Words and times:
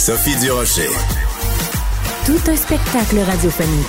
Sophie 0.00 0.34
Durocher. 0.36 0.88
Tout 2.24 2.50
un 2.50 2.56
spectacle 2.56 3.18
radiophonique. 3.18 3.86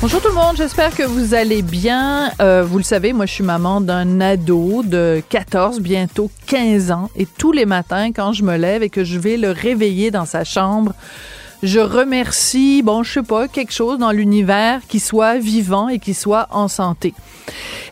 Bonjour 0.00 0.22
tout 0.22 0.28
le 0.28 0.34
monde, 0.34 0.56
j'espère 0.56 0.96
que 0.96 1.02
vous 1.02 1.34
allez 1.34 1.60
bien. 1.60 2.32
Euh, 2.40 2.64
vous 2.66 2.78
le 2.78 2.84
savez, 2.84 3.12
moi 3.12 3.26
je 3.26 3.34
suis 3.34 3.44
maman 3.44 3.82
d'un 3.82 4.22
ado 4.22 4.82
de 4.82 5.22
14, 5.28 5.80
bientôt 5.80 6.30
15 6.46 6.90
ans, 6.90 7.10
et 7.16 7.26
tous 7.26 7.52
les 7.52 7.66
matins 7.66 8.12
quand 8.12 8.32
je 8.32 8.44
me 8.44 8.56
lève 8.56 8.82
et 8.82 8.88
que 8.88 9.04
je 9.04 9.18
vais 9.18 9.36
le 9.36 9.50
réveiller 9.50 10.10
dans 10.10 10.24
sa 10.24 10.42
chambre, 10.42 10.94
je 11.64 11.80
remercie, 11.80 12.82
bon, 12.82 13.02
je 13.02 13.14
sais 13.14 13.22
pas, 13.22 13.48
quelque 13.48 13.72
chose 13.72 13.98
dans 13.98 14.10
l'univers 14.10 14.80
qui 14.86 15.00
soit 15.00 15.38
vivant 15.38 15.88
et 15.88 15.98
qui 15.98 16.12
soit 16.12 16.46
en 16.50 16.68
santé. 16.68 17.14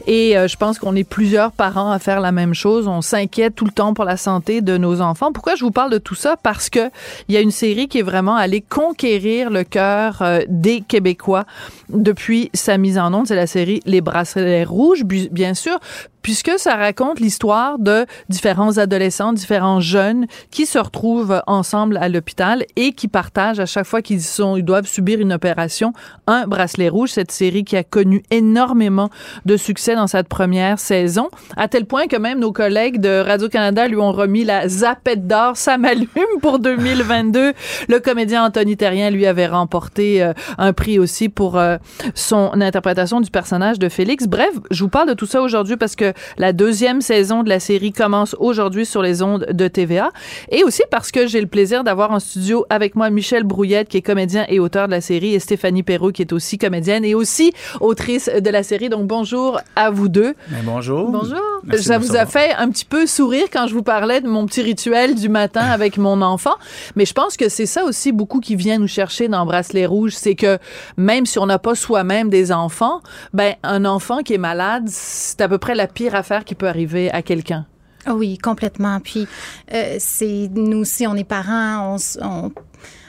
Et 0.06 0.36
euh, 0.36 0.46
je 0.46 0.56
pense 0.56 0.78
qu'on 0.78 0.94
est 0.94 1.08
plusieurs 1.08 1.52
parents 1.52 1.90
à 1.90 1.98
faire 1.98 2.20
la 2.20 2.32
même 2.32 2.54
chose. 2.54 2.86
On 2.86 3.00
s'inquiète 3.00 3.54
tout 3.54 3.64
le 3.64 3.70
temps 3.70 3.94
pour 3.94 4.04
la 4.04 4.16
santé 4.16 4.60
de 4.60 4.76
nos 4.76 5.00
enfants. 5.00 5.32
Pourquoi 5.32 5.54
je 5.54 5.64
vous 5.64 5.70
parle 5.70 5.90
de 5.90 5.98
tout 5.98 6.14
ça? 6.14 6.36
Parce 6.36 6.68
que 6.68 6.90
il 7.28 7.34
y 7.34 7.38
a 7.38 7.40
une 7.40 7.50
série 7.50 7.88
qui 7.88 7.98
est 7.98 8.02
vraiment 8.02 8.36
allée 8.36 8.60
conquérir 8.60 9.48
le 9.48 9.64
cœur 9.64 10.20
euh, 10.20 10.40
des 10.48 10.80
Québécois 10.80 11.44
depuis 11.88 12.50
sa 12.52 12.78
mise 12.78 12.98
en 12.98 13.14
onde. 13.14 13.26
C'est 13.26 13.36
la 13.36 13.46
série 13.46 13.80
Les 13.86 14.00
Bracelets 14.00 14.64
Rouges, 14.64 15.04
bien 15.04 15.54
sûr 15.54 15.78
puisque 16.22 16.52
ça 16.56 16.76
raconte 16.76 17.20
l'histoire 17.20 17.78
de 17.78 18.06
différents 18.28 18.78
adolescents, 18.78 19.32
différents 19.32 19.80
jeunes 19.80 20.26
qui 20.50 20.66
se 20.66 20.78
retrouvent 20.78 21.42
ensemble 21.46 21.96
à 21.98 22.08
l'hôpital 22.08 22.64
et 22.76 22.92
qui 22.92 23.08
partagent 23.08 23.60
à 23.60 23.66
chaque 23.66 23.86
fois 23.86 24.02
qu'ils 24.02 24.22
sont, 24.22 24.56
ils 24.56 24.64
doivent 24.64 24.86
subir 24.86 25.20
une 25.20 25.32
opération, 25.32 25.92
un 26.26 26.46
bracelet 26.46 26.88
rouge. 26.88 27.10
Cette 27.10 27.32
série 27.32 27.64
qui 27.64 27.76
a 27.76 27.84
connu 27.84 28.22
énormément 28.30 29.10
de 29.44 29.56
succès 29.56 29.94
dans 29.94 30.06
cette 30.06 30.28
première 30.28 30.78
saison, 30.78 31.28
à 31.56 31.68
tel 31.68 31.84
point 31.86 32.06
que 32.06 32.16
même 32.16 32.38
nos 32.38 32.52
collègues 32.52 33.00
de 33.00 33.20
Radio-Canada 33.20 33.88
lui 33.88 33.96
ont 33.96 34.12
remis 34.12 34.44
la 34.44 34.68
Zapette 34.68 35.26
d'or, 35.26 35.56
ça 35.56 35.78
m'allume 35.78 36.08
pour 36.40 36.58
2022. 36.58 37.52
Le 37.88 37.98
comédien 37.98 38.44
Anthony 38.44 38.76
Terrien 38.76 39.10
lui 39.10 39.26
avait 39.26 39.46
remporté 39.46 40.22
euh, 40.22 40.32
un 40.58 40.72
prix 40.72 40.98
aussi 40.98 41.28
pour 41.28 41.58
euh, 41.58 41.76
son 42.14 42.50
interprétation 42.60 43.20
du 43.20 43.30
personnage 43.30 43.78
de 43.78 43.88
Félix. 43.88 44.26
Bref, 44.26 44.52
je 44.70 44.84
vous 44.84 44.90
parle 44.90 45.08
de 45.08 45.14
tout 45.14 45.26
ça 45.26 45.42
aujourd'hui 45.42 45.76
parce 45.76 45.96
que 45.96 46.11
la 46.36 46.52
deuxième 46.52 47.00
saison 47.00 47.42
de 47.42 47.48
la 47.48 47.60
série 47.60 47.92
commence 47.92 48.36
aujourd'hui 48.38 48.86
sur 48.86 49.02
les 49.02 49.22
ondes 49.22 49.46
de 49.50 49.68
TVA. 49.68 50.10
Et 50.50 50.64
aussi 50.64 50.82
parce 50.90 51.10
que 51.10 51.26
j'ai 51.26 51.40
le 51.40 51.46
plaisir 51.46 51.84
d'avoir 51.84 52.10
en 52.10 52.20
studio 52.20 52.66
avec 52.70 52.94
moi 52.94 53.10
Michel 53.10 53.44
Brouillette, 53.44 53.88
qui 53.88 53.98
est 53.98 54.02
comédien 54.02 54.44
et 54.48 54.58
auteur 54.58 54.86
de 54.86 54.92
la 54.92 55.00
série, 55.00 55.34
et 55.34 55.40
Stéphanie 55.40 55.82
Perrault, 55.82 56.12
qui 56.12 56.22
est 56.22 56.32
aussi 56.32 56.58
comédienne 56.58 57.04
et 57.04 57.14
aussi 57.14 57.52
autrice 57.80 58.28
de 58.28 58.50
la 58.50 58.62
série. 58.62 58.88
Donc, 58.88 59.06
bonjour 59.06 59.60
à 59.76 59.90
vous 59.90 60.08
deux. 60.08 60.34
bonjour. 60.64 61.10
Bonjour. 61.10 61.40
ça 61.78 61.98
vous 61.98 62.16
a 62.16 62.26
fait 62.26 62.52
un 62.54 62.68
petit 62.70 62.84
peu 62.84 63.06
sourire 63.06 63.46
quand 63.52 63.66
je 63.66 63.74
vous 63.74 63.82
parlais 63.82 64.20
de 64.20 64.28
mon 64.28 64.46
petit 64.46 64.62
rituel 64.62 65.14
du 65.14 65.28
matin 65.28 65.60
avec 65.70 65.96
mon 65.98 66.22
enfant. 66.22 66.54
Mais 66.96 67.04
je 67.04 67.14
pense 67.14 67.36
que 67.36 67.48
c'est 67.48 67.66
ça 67.66 67.84
aussi 67.84 68.12
beaucoup 68.12 68.40
qui 68.40 68.56
vient 68.56 68.78
nous 68.78 68.88
chercher 68.88 69.28
dans 69.28 69.46
Bracelet 69.46 69.86
Rouge. 69.86 70.12
C'est 70.14 70.34
que 70.34 70.58
même 70.96 71.26
si 71.26 71.38
on 71.38 71.46
n'a 71.46 71.58
pas 71.58 71.74
soi-même 71.74 72.28
des 72.28 72.52
enfants, 72.52 73.00
ben, 73.32 73.54
un 73.62 73.84
enfant 73.84 74.22
qui 74.22 74.34
est 74.34 74.38
malade, 74.38 74.84
c'est 74.88 75.40
à 75.40 75.48
peu 75.48 75.58
près 75.58 75.74
la 75.74 75.86
pire 75.86 76.01
affaire 76.10 76.44
qui 76.44 76.54
peut 76.54 76.68
arriver 76.68 77.10
à 77.10 77.22
quelqu'un. 77.22 77.66
Ah 78.04 78.14
oui, 78.14 78.36
complètement. 78.38 78.98
Puis, 79.00 79.28
euh, 79.72 79.96
c'est 79.98 80.48
nous 80.52 80.78
aussi, 80.78 81.06
on 81.06 81.14
est 81.14 81.24
parents, 81.24 81.96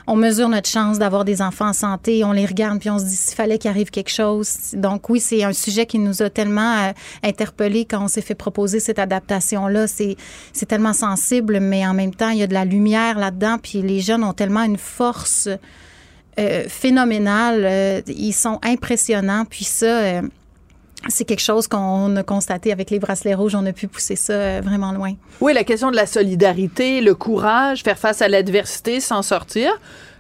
on, 0.08 0.16
mesure 0.16 0.50
notre 0.50 0.70
chance 0.70 1.00
d'avoir 1.00 1.26
des 1.26 1.42
enfants 1.42 1.70
en 1.70 1.74
santé, 1.74 2.24
on 2.24 2.32
les 2.32 2.46
regarde, 2.46 2.80
puis 2.80 2.90
on 2.92 3.00
se 3.00 3.06
dit 3.06 3.16
s'il 3.16 3.36
fallait 3.36 3.58
qu'il 3.58 3.72
arrive 3.72 3.90
quelque 3.90 4.12
chose. 4.12 4.74
Donc 4.74 5.10
oui, 5.10 5.20
c'est 5.20 5.44
un 5.44 5.54
sujet 5.54 5.88
qui 5.88 5.98
nous 5.98 6.22
a 6.22 6.30
tellement 6.30 6.90
euh, 6.90 6.92
interpellés 7.24 7.86
quand 7.86 8.04
on 8.04 8.08
s'est 8.08 8.22
fait 8.22 8.36
proposer 8.36 8.80
cette 8.80 9.00
adaptation-là. 9.00 9.88
C'est, 9.88 10.16
tellement 10.68 10.94
sensible, 10.94 11.60
mais 11.60 11.88
en 11.88 11.96
même 11.96 12.14
temps, 12.14 12.30
il 12.30 12.38
y 12.38 12.44
a 12.44 12.48
de 12.48 12.54
la 12.54 12.66
lumière 12.66 13.18
là-dedans, 13.18 13.58
puis 13.62 13.82
les 13.82 14.00
jeunes 14.00 14.24
ont 14.24 14.34
tellement 14.34 14.64
une 14.64 14.78
force 14.78 15.50
euh, 16.38 16.66
phénoménale. 16.68 18.04
ils 18.08 18.34
sont 18.34 18.60
impressionnants, 18.64 19.46
puis 19.46 19.66
ça 19.66 20.22
c'est 21.10 21.26
quelque 21.26 21.42
chose 21.42 21.68
qu'on 21.68 22.16
a 22.16 22.24
constaté 22.24 22.72
avec 22.72 22.90
les 22.90 23.00
bracelets 23.00 23.34
rouges. 23.34 23.56
On 23.56 23.66
a 23.66 23.74
pu 23.74 23.88
pousser 23.88 24.16
ça 24.16 24.34
euh, 24.34 24.62
vraiment 24.64 24.92
loin. 24.92 25.14
Oui, 25.42 25.54
la 25.54 25.64
question 25.64 25.92
de 25.92 25.96
la 25.96 26.06
solidarité, 26.06 27.02
le 27.02 27.16
courage, 27.16 27.84
faire 27.84 27.98
face 27.98 28.22
à 28.22 28.28
l'adversité, 28.28 29.00
s'en 29.00 29.22
sortir 29.22 29.72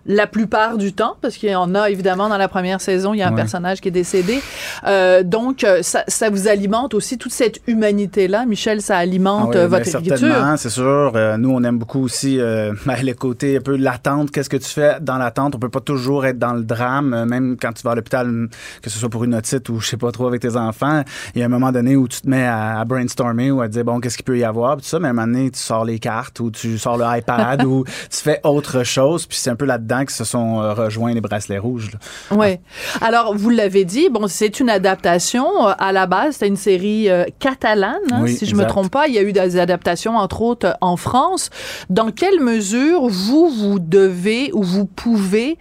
la 0.05 0.27
plupart 0.27 0.77
du 0.77 0.93
temps, 0.93 1.15
parce 1.21 1.37
qu'il 1.37 1.49
y 1.49 1.55
en 1.55 1.75
a 1.75 1.89
évidemment 1.89 2.27
dans 2.29 2.37
la 2.37 2.47
première 2.47 2.81
saison, 2.81 3.13
il 3.13 3.19
y 3.19 3.21
a 3.21 3.29
un 3.29 3.33
personnage 3.33 3.79
qui 3.79 3.87
est 3.87 3.91
décédé. 3.91 4.41
Euh, 4.85 5.23
donc, 5.23 5.63
euh, 5.63 5.81
ça, 5.81 6.03
ça, 6.07 6.29
vous 6.29 6.47
alimente 6.47 6.93
aussi 6.93 7.17
toute 7.17 7.31
cette 7.31 7.61
humanité-là. 7.67 8.45
Michel, 8.45 8.81
ça 8.81 8.97
alimente 8.97 9.51
ah 9.53 9.59
euh, 9.59 9.67
votre 9.67 9.87
écriture? 9.87 10.17
Certainement, 10.17 10.57
c'est 10.57 10.69
sûr. 10.69 11.13
nous, 11.37 11.51
on 11.51 11.63
aime 11.63 11.77
beaucoup 11.77 12.01
aussi 12.01 12.37
ben, 12.85 12.95
le 13.03 13.13
côté 13.13 13.57
un 13.57 13.61
peu 13.61 13.77
l'attente. 13.77 14.31
Qu'est-ce 14.31 14.49
que 14.49 14.57
tu 14.57 14.69
fais 14.69 14.97
dans 14.99 15.17
l'attente? 15.17 15.55
On 15.55 15.59
peut 15.59 15.69
pas 15.69 15.79
toujours 15.79 16.25
être 16.25 16.39
dans 16.39 16.53
le 16.53 16.63
drame, 16.63 17.25
même 17.25 17.55
quand 17.59 17.71
tu 17.73 17.83
vas 17.83 17.91
à 17.91 17.95
l'hôpital, 17.95 18.49
que 18.81 18.89
ce 18.89 18.99
soit 18.99 19.09
pour 19.09 19.23
une 19.23 19.35
otite 19.35 19.69
ou 19.69 19.79
je 19.79 19.87
sais 19.87 19.97
pas 19.97 20.11
trop 20.11 20.27
avec 20.27 20.41
tes 20.41 20.55
enfants. 20.55 21.03
Il 21.35 21.39
y 21.39 21.43
a 21.43 21.45
un 21.45 21.49
moment 21.49 21.71
donné 21.71 21.95
où 21.95 22.07
tu 22.07 22.21
te 22.21 22.29
mets 22.29 22.45
à, 22.45 22.83
brainstormer 22.85 23.51
ou 23.51 23.61
à 23.61 23.67
dire, 23.67 23.85
bon, 23.85 23.99
qu'est-ce 23.99 24.17
qu'il 24.17 24.25
peut 24.25 24.37
y 24.37 24.43
avoir? 24.43 24.75
Puis 24.77 24.83
tout 24.83 24.89
ça, 24.89 24.99
mais 24.99 25.07
à 25.07 25.11
un 25.11 25.13
moment 25.13 25.27
donné, 25.27 25.51
tu 25.51 25.59
sors 25.59 25.85
les 25.85 25.99
cartes 25.99 26.39
ou 26.39 26.51
tu 26.51 26.77
sors 26.77 26.97
le 26.97 27.05
iPad 27.17 27.63
ou 27.65 27.85
tu 27.85 28.17
fais 28.17 28.41
autre 28.43 28.83
chose. 28.83 29.25
Puis 29.25 29.37
c'est 29.37 29.49
un 29.49 29.55
peu 29.55 29.65
là-dedans 29.65 29.92
qui 30.05 30.13
se 30.13 30.23
sont 30.23 30.61
euh, 30.61 30.73
rejoints 30.73 31.13
les 31.13 31.21
bracelets 31.21 31.57
rouges. 31.57 31.91
Oui. 32.31 32.57
Alors, 33.01 33.35
vous 33.35 33.49
l'avez 33.49 33.85
dit, 33.85 34.09
bon, 34.09 34.27
c'est 34.27 34.59
une 34.59 34.69
adaptation. 34.69 35.67
Euh, 35.67 35.73
à 35.77 35.91
la 35.91 36.07
base, 36.07 36.33
c'était 36.33 36.47
une 36.47 36.57
série 36.57 37.09
euh, 37.09 37.25
catalane, 37.39 37.95
hein, 38.11 38.27
si 38.27 38.45
je 38.45 38.55
me 38.55 38.65
trompe 38.65 38.91
pas. 38.91 39.07
Il 39.07 39.13
y 39.13 39.19
a 39.19 39.21
eu 39.21 39.31
des 39.31 39.57
adaptations, 39.57 40.17
entre 40.17 40.41
autres, 40.41 40.75
en 40.81 40.97
France. 40.97 41.49
Dans 41.89 42.11
quelle 42.11 42.39
mesure 42.39 43.07
vous, 43.07 43.49
vous 43.49 43.79
devez 43.79 44.51
ou 44.53 44.63
vous 44.63 44.85
pouvez 44.85 45.57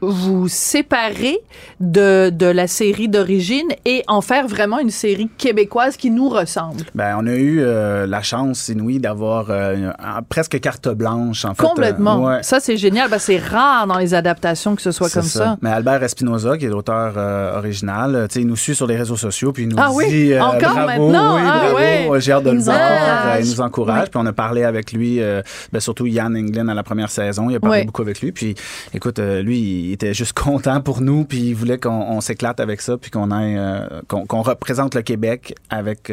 vous 0.00 0.48
séparer 0.48 1.38
de, 1.80 2.30
de 2.30 2.46
la 2.46 2.66
série 2.66 3.08
d'origine 3.08 3.68
et 3.84 4.02
en 4.08 4.20
faire 4.20 4.46
vraiment 4.48 4.78
une 4.78 4.90
série 4.90 5.28
québécoise 5.38 5.96
qui 5.96 6.10
nous 6.10 6.28
ressemble? 6.28 6.82
Ben, 6.94 7.16
on 7.18 7.26
a 7.26 7.34
eu 7.34 7.62
la 8.06 8.22
chance 8.22 8.68
inouïe 8.68 8.98
d'avoir 8.98 9.46
presque 10.28 10.60
carte 10.60 10.88
blanche, 10.88 11.44
en 11.44 11.54
fait. 11.54 11.62
Complètement. 11.62 12.42
Ça, 12.42 12.60
c'est 12.60 12.76
génial. 12.76 13.10
Ben, 13.10 13.18
c'est 13.18 13.33
rare 13.38 13.86
dans 13.86 13.98
les 13.98 14.14
adaptations 14.14 14.76
que 14.76 14.82
ce 14.82 14.92
soit 14.92 15.12
comme 15.12 15.22
ça. 15.22 15.56
Mais 15.62 15.70
Albert 15.70 16.02
Espinoza, 16.02 16.56
qui 16.58 16.66
est 16.66 16.68
l'auteur 16.68 17.14
euh, 17.16 17.58
original, 17.58 18.14
euh, 18.14 18.26
il 18.34 18.46
nous 18.46 18.56
suit 18.56 18.74
sur 18.74 18.86
les 18.86 18.96
réseaux 18.96 19.16
sociaux, 19.16 19.52
puis 19.52 19.64
il 19.64 19.68
nous 19.68 19.76
ah, 19.78 19.88
dit 19.90 19.96
oui? 19.96 20.32
Euh, 20.32 20.42
Encore 20.42 20.74
bravo, 20.74 20.86
maintenant? 20.86 21.36
Oui, 21.36 21.42
ah, 21.44 21.60
bravo, 21.72 22.20
j'ai 22.20 22.32
hâte 22.32 22.44
de 22.44 22.50
le 22.50 22.60
voir. 22.60 23.38
il 23.40 23.46
nous 23.46 23.60
encourage. 23.60 24.10
Puis 24.10 24.20
on 24.22 24.26
a 24.26 24.32
parlé 24.32 24.64
avec 24.64 24.92
lui, 24.92 25.20
ben, 25.72 25.80
surtout 25.80 26.06
Yann 26.06 26.36
Englund 26.36 26.68
à 26.68 26.74
la 26.74 26.82
première 26.82 27.10
saison. 27.10 27.50
Il 27.50 27.56
a 27.56 27.60
parlé 27.60 27.84
beaucoup 27.84 28.02
avec 28.02 28.20
lui. 28.20 28.32
Puis 28.32 28.54
écoute, 28.92 29.18
lui, 29.18 29.58
il 29.58 29.92
était 29.92 30.14
juste 30.14 30.32
content 30.38 30.80
pour 30.80 31.00
nous, 31.00 31.24
puis 31.24 31.38
il 31.38 31.54
voulait 31.54 31.78
qu'on 31.78 32.20
s'éclate 32.20 32.60
avec 32.60 32.80
ça, 32.80 32.96
puis 32.96 33.10
qu'on 33.10 33.30
aille, 33.30 33.58
qu'on 34.08 34.42
représente 34.42 34.94
le 34.94 35.02
Québec 35.02 35.54
avec 35.70 36.12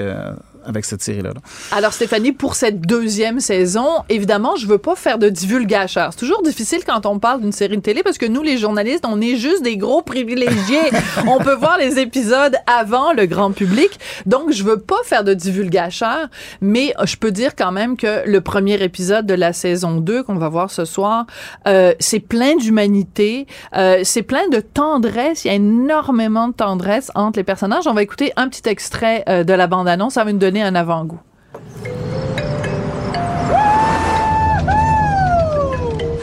avec 0.66 0.86
cette 0.86 1.02
série-là. 1.02 1.32
Alors, 1.72 1.94
Stéphanie, 1.94 2.32
pour 2.32 2.56
cette 2.56 2.82
deuxième 2.82 3.40
saison, 3.40 3.88
évidemment, 4.10 4.56
je 4.56 4.68
veux 4.68 4.78
pas 4.78 4.96
faire 4.96 5.18
de 5.18 5.30
divulgacheur. 5.30 6.12
C'est 6.12 6.20
toujours 6.20 6.42
difficile 6.44 6.82
quand 6.86 7.06
on 7.06 7.20
parle 7.20 7.42
d'une 7.42 7.52
série 7.52 7.78
de 7.78 7.82
télé 7.82 8.04
parce 8.04 8.18
que 8.18 8.26
nous, 8.26 8.42
les 8.42 8.58
journalistes, 8.58 9.06
on 9.08 9.22
est 9.22 9.36
juste 9.36 9.64
des 9.64 9.78
gros 9.78 10.02
privilégiés. 10.02 10.82
on 11.28 11.38
peut 11.38 11.56
voir 11.56 11.78
les 11.78 12.00
épisodes 12.00 12.56
avant 12.68 13.14
le 13.14 13.26
grand 13.26 13.52
public. 13.52 14.00
Donc, 14.26 14.52
je 14.52 14.64
veux 14.64 14.80
pas 14.80 15.02
faire 15.04 15.24
de 15.24 15.34
divulgacheur, 15.34 16.28
mais 16.62 16.94
je 17.04 17.16
peux 17.16 17.32
dire 17.32 17.56
quand 17.56 17.72
même 17.72 17.98
que 17.98 18.28
le 18.28 18.42
premier 18.42 18.82
épisode 18.84 19.26
de 19.26 19.34
la 19.34 19.54
saison 19.54 19.98
2 19.98 20.24
qu'on 20.24 20.36
va 20.36 20.50
voir 20.50 20.72
ce 20.72 20.86
soir, 20.86 21.26
euh, 21.68 21.94
c'est 22.00 22.20
plein 22.20 22.56
d'humanité, 22.56 23.48
euh, 23.76 24.02
c'est 24.04 24.24
plein 24.24 24.48
de 24.50 24.60
tendresse. 24.60 25.46
Il 25.46 25.48
y 25.48 25.52
a 25.52 25.56
énormément 25.56 26.48
de 26.48 26.54
tendresse 26.54 27.12
entre 27.16 27.40
les 27.40 27.44
personnages. 27.44 27.88
On 27.88 27.94
va 27.94 28.04
écouter 28.04 28.32
un 28.36 28.48
petit 28.48 28.68
extrait 28.68 29.24
euh, 29.28 29.44
de 29.44 29.54
la 29.54 29.68
bande-annonce. 29.68 30.14
Ça 30.14 30.24
va 30.24 30.32
nous 30.32 30.40
donner 30.40 30.51
un 30.60 30.76
avant-goût. 30.76 31.20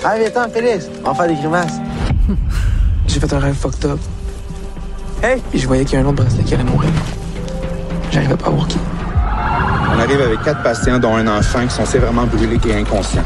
Allez, 0.05 0.31
viens 0.31 0.49
Félix, 0.49 0.89
on 1.05 1.09
va 1.09 1.15
faire 1.15 1.29
des 1.29 1.35
grimaces. 1.35 1.81
J'ai 3.07 3.21
fait 3.21 3.33
un 3.33 3.39
rêve 3.39 3.55
fucked 3.55 3.85
up. 3.87 3.99
Hey! 5.23 5.43
Puis 5.51 5.59
je 5.59 5.67
voyais 5.67 5.85
qu'il 5.85 5.99
y 5.99 6.03
a 6.03 6.05
un 6.05 6.09
autre 6.09 6.23
bracelet 6.23 6.45
qui 6.45 6.55
allait 6.55 6.65
mourir. 6.65 6.91
J'arrivais 8.11 8.37
pas 8.37 8.47
à 8.47 8.51
voir 8.51 8.69
qui. 8.69 8.79
On 9.95 9.99
arrive 9.99 10.21
avec 10.21 10.43
quatre 10.43 10.63
patients, 10.63 10.99
dont 10.99 11.17
un 11.17 11.27
enfant, 11.27 11.61
qui 11.67 11.75
sont 11.75 11.85
sévèrement 11.85 12.25
brûlés 12.25 12.59
et 12.69 12.75
inconscients. 12.75 13.25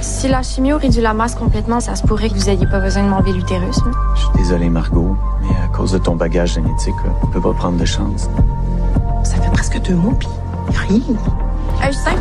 Si 0.00 0.28
la 0.28 0.42
chimio 0.42 0.78
réduit 0.78 1.02
la 1.02 1.12
masse 1.12 1.34
complètement, 1.34 1.80
ça 1.80 1.94
se 1.94 2.02
pourrait 2.02 2.30
que 2.30 2.34
vous 2.34 2.48
ayez 2.48 2.66
pas 2.66 2.80
besoin 2.80 3.04
de 3.04 3.08
m'enlever 3.08 3.32
l'utérus. 3.32 3.78
Je 4.14 4.20
suis 4.20 4.30
désolé, 4.34 4.70
Margot, 4.70 5.16
mais 5.42 5.54
à 5.62 5.68
cause 5.68 5.92
de 5.92 5.98
ton 5.98 6.16
bagage 6.16 6.54
génétique, 6.54 6.94
on 7.22 7.26
peut 7.26 7.40
pas 7.40 7.52
prendre 7.52 7.76
de 7.76 7.84
chance. 7.84 8.30
Ça 9.24 9.36
fait 9.36 9.50
presque 9.52 9.80
deux 9.82 9.94
mois, 9.94 10.14
puis 10.18 10.28
rien. 10.88 11.00
Hey, 11.82 11.92
Justin? 11.92 12.16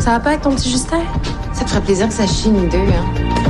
Ça 0.00 0.12
va 0.12 0.20
pas 0.20 0.30
avec 0.30 0.42
ton 0.42 0.54
petit 0.54 0.70
Justin? 0.70 1.00
Ça 1.52 1.64
te 1.64 1.70
ferait 1.70 1.82
plaisir 1.82 2.08
que 2.08 2.14
ça 2.14 2.26
chie, 2.26 2.50
nous 2.50 2.68
deux, 2.68 2.78
hein? 2.78 3.45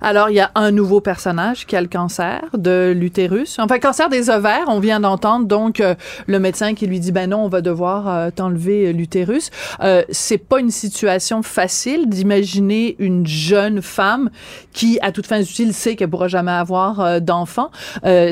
Alors, 0.00 0.30
il 0.30 0.36
y 0.36 0.40
a 0.40 0.50
un 0.54 0.70
nouveau 0.70 1.00
personnage 1.00 1.66
qui 1.66 1.76
a 1.76 1.80
le 1.80 1.88
cancer 1.88 2.42
de 2.54 2.92
l'utérus. 2.96 3.58
Enfin, 3.58 3.78
cancer 3.78 4.08
des 4.08 4.30
ovaires, 4.30 4.64
on 4.68 4.80
vient 4.80 5.00
d'entendre 5.00 5.46
donc 5.46 5.80
euh, 5.80 5.94
le 6.26 6.38
médecin 6.38 6.74
qui 6.74 6.86
lui 6.86 7.00
dit 7.00 7.12
ben 7.12 7.30
non, 7.30 7.44
on 7.44 7.48
va 7.48 7.60
devoir 7.60 8.08
euh, 8.08 8.30
t'enlever 8.30 8.88
euh, 8.88 8.92
l'utérus. 8.92 9.50
Euh, 9.82 10.02
c'est 10.10 10.38
pas 10.38 10.60
une 10.60 10.70
situation 10.70 11.42
facile 11.42 12.08
d'imaginer 12.08 12.96
une 12.98 13.26
jeune 13.26 13.82
femme 13.82 14.30
qui, 14.72 14.98
à 15.00 15.12
toutes 15.12 15.26
fins 15.26 15.40
utiles, 15.40 15.74
sait 15.74 15.96
qu'elle 15.96 16.10
pourra 16.10 16.28
jamais 16.28 16.52
avoir 16.52 17.20
d'enfant. 17.20 17.70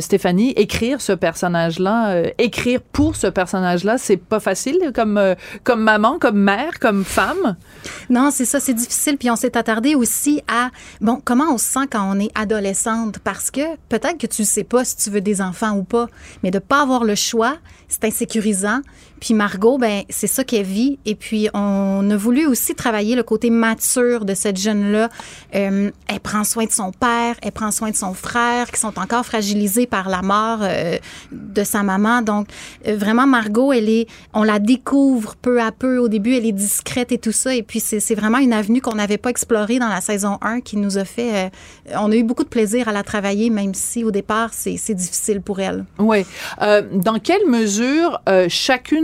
Stéphanie, 0.00 0.52
écrire 0.52 1.00
ce 1.00 1.12
personnage-là, 1.12 2.22
écrire 2.38 2.80
pour 2.80 3.16
ce 3.16 3.26
personnage-là, 3.26 3.98
c'est 3.98 4.16
pas 4.16 4.40
facile 4.40 4.92
comme 4.94 5.20
comme 5.64 5.82
maman, 5.82 6.18
comme 6.18 6.38
mère, 6.38 6.78
comme 6.80 7.04
femme? 7.04 7.56
Non, 8.10 8.30
c'est 8.30 8.44
ça, 8.44 8.60
c'est 8.60 8.74
difficile. 8.74 9.16
Puis 9.16 9.30
on 9.30 9.36
s'est 9.36 9.56
attardé 9.56 9.94
aussi 9.94 10.42
à, 10.48 10.70
bon, 11.00 11.20
comment 11.24 11.47
on 11.48 11.58
se 11.58 11.64
sent 11.64 11.86
quand 11.90 12.10
on 12.14 12.20
est 12.20 12.30
adolescente? 12.34 13.18
Parce 13.18 13.50
que 13.50 13.76
peut-être 13.88 14.18
que 14.18 14.26
tu 14.26 14.44
sais 14.44 14.64
pas 14.64 14.84
si 14.84 14.96
tu 14.96 15.10
veux 15.10 15.20
des 15.20 15.40
enfants 15.40 15.76
ou 15.76 15.82
pas, 15.82 16.08
mais 16.42 16.50
de 16.50 16.58
pas 16.58 16.82
avoir 16.82 17.04
le 17.04 17.14
choix, 17.14 17.58
c'est 17.88 18.04
insécurisant. 18.04 18.80
Puis 19.20 19.34
Margot, 19.34 19.78
ben 19.78 20.02
c'est 20.08 20.26
ça 20.26 20.44
qu'elle 20.44 20.64
vit. 20.64 20.98
Et 21.04 21.14
puis 21.14 21.48
on 21.54 22.08
a 22.10 22.16
voulu 22.16 22.46
aussi 22.46 22.74
travailler 22.74 23.16
le 23.16 23.22
côté 23.22 23.50
mature 23.50 24.24
de 24.24 24.34
cette 24.34 24.56
jeune-là. 24.56 25.08
Euh, 25.54 25.90
elle 26.06 26.20
prend 26.20 26.44
soin 26.44 26.66
de 26.66 26.72
son 26.72 26.92
père, 26.92 27.36
elle 27.42 27.52
prend 27.52 27.70
soin 27.70 27.90
de 27.90 27.96
son 27.96 28.14
frère, 28.14 28.70
qui 28.70 28.80
sont 28.80 28.98
encore 28.98 29.24
fragilisés 29.24 29.86
par 29.86 30.08
la 30.08 30.22
mort 30.22 30.60
euh, 30.62 30.98
de 31.32 31.64
sa 31.64 31.82
maman. 31.82 32.22
Donc 32.22 32.48
euh, 32.86 32.96
vraiment 32.96 33.26
Margot, 33.26 33.72
elle 33.72 33.88
est, 33.88 34.08
on 34.34 34.42
la 34.42 34.58
découvre 34.58 35.36
peu 35.36 35.60
à 35.60 35.72
peu. 35.72 35.98
Au 35.98 36.08
début, 36.08 36.34
elle 36.34 36.46
est 36.46 36.52
discrète 36.52 37.12
et 37.12 37.18
tout 37.18 37.32
ça. 37.32 37.54
Et 37.54 37.62
puis 37.62 37.80
c'est 37.80 38.14
vraiment 38.14 38.38
une 38.38 38.52
avenue 38.52 38.80
qu'on 38.80 38.94
n'avait 38.94 39.18
pas 39.18 39.30
explorée 39.30 39.78
dans 39.78 39.88
la 39.88 40.00
saison 40.00 40.38
1 40.42 40.60
qui 40.60 40.76
nous 40.76 40.98
a 40.98 41.04
fait. 41.04 41.50
on 41.94 42.10
a 42.10 42.16
eu 42.16 42.22
beaucoup 42.22 42.44
de 42.44 42.48
plaisir 42.48 42.88
à 42.88 42.92
la 42.92 43.02
travailler, 43.02 43.50
même 43.50 43.74
si 43.74 44.04
au 44.04 44.10
départ 44.10 44.50
c'est 44.52 44.94
difficile 44.94 45.40
pour 45.40 45.60
elle. 45.60 45.84
Oui. 45.98 46.24
Dans 46.58 47.18
quelle 47.18 47.46
mesure 47.46 48.20
euh, 48.28 48.46